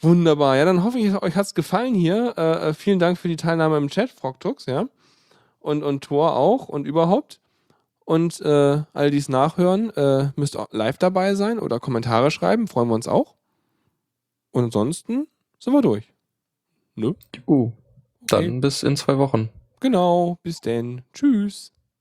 Wunderbar. 0.00 0.56
Ja, 0.56 0.64
dann 0.64 0.82
hoffe 0.82 0.98
ich, 0.98 1.14
euch 1.22 1.36
hat's 1.36 1.54
gefallen 1.54 1.94
hier. 1.94 2.32
Äh, 2.38 2.70
äh, 2.70 2.74
vielen 2.74 2.98
Dank 2.98 3.18
für 3.18 3.28
die 3.28 3.36
Teilnahme 3.36 3.76
im 3.76 3.90
Chat, 3.90 4.10
Frogtux, 4.10 4.64
ja. 4.64 4.88
Und, 5.60 5.82
und 5.82 6.04
Tor 6.04 6.36
auch 6.36 6.70
und 6.70 6.86
überhaupt. 6.86 7.38
Und 8.06 8.40
äh, 8.40 8.82
all 8.94 9.10
dies 9.10 9.28
nachhören, 9.28 9.90
äh, 9.90 10.30
müsst 10.36 10.56
auch 10.56 10.68
live 10.72 10.96
dabei 10.96 11.34
sein 11.34 11.58
oder 11.58 11.80
Kommentare 11.80 12.30
schreiben, 12.30 12.66
freuen 12.66 12.88
wir 12.88 12.94
uns 12.94 13.08
auch. 13.08 13.34
Und 14.52 14.64
ansonsten 14.64 15.26
sind 15.58 15.74
wir 15.74 15.82
durch. 15.82 16.14
Ne? 16.94 17.14
Uh, 17.46 17.72
dann 18.26 18.44
Okay. 18.44 18.60
bis 18.60 18.82
in 18.82 18.96
zwei 18.96 19.18
Wochen. 19.18 19.50
Genau, 19.80 20.38
bis 20.42 20.62
denn. 20.62 21.02
Tschüss. 21.12 21.74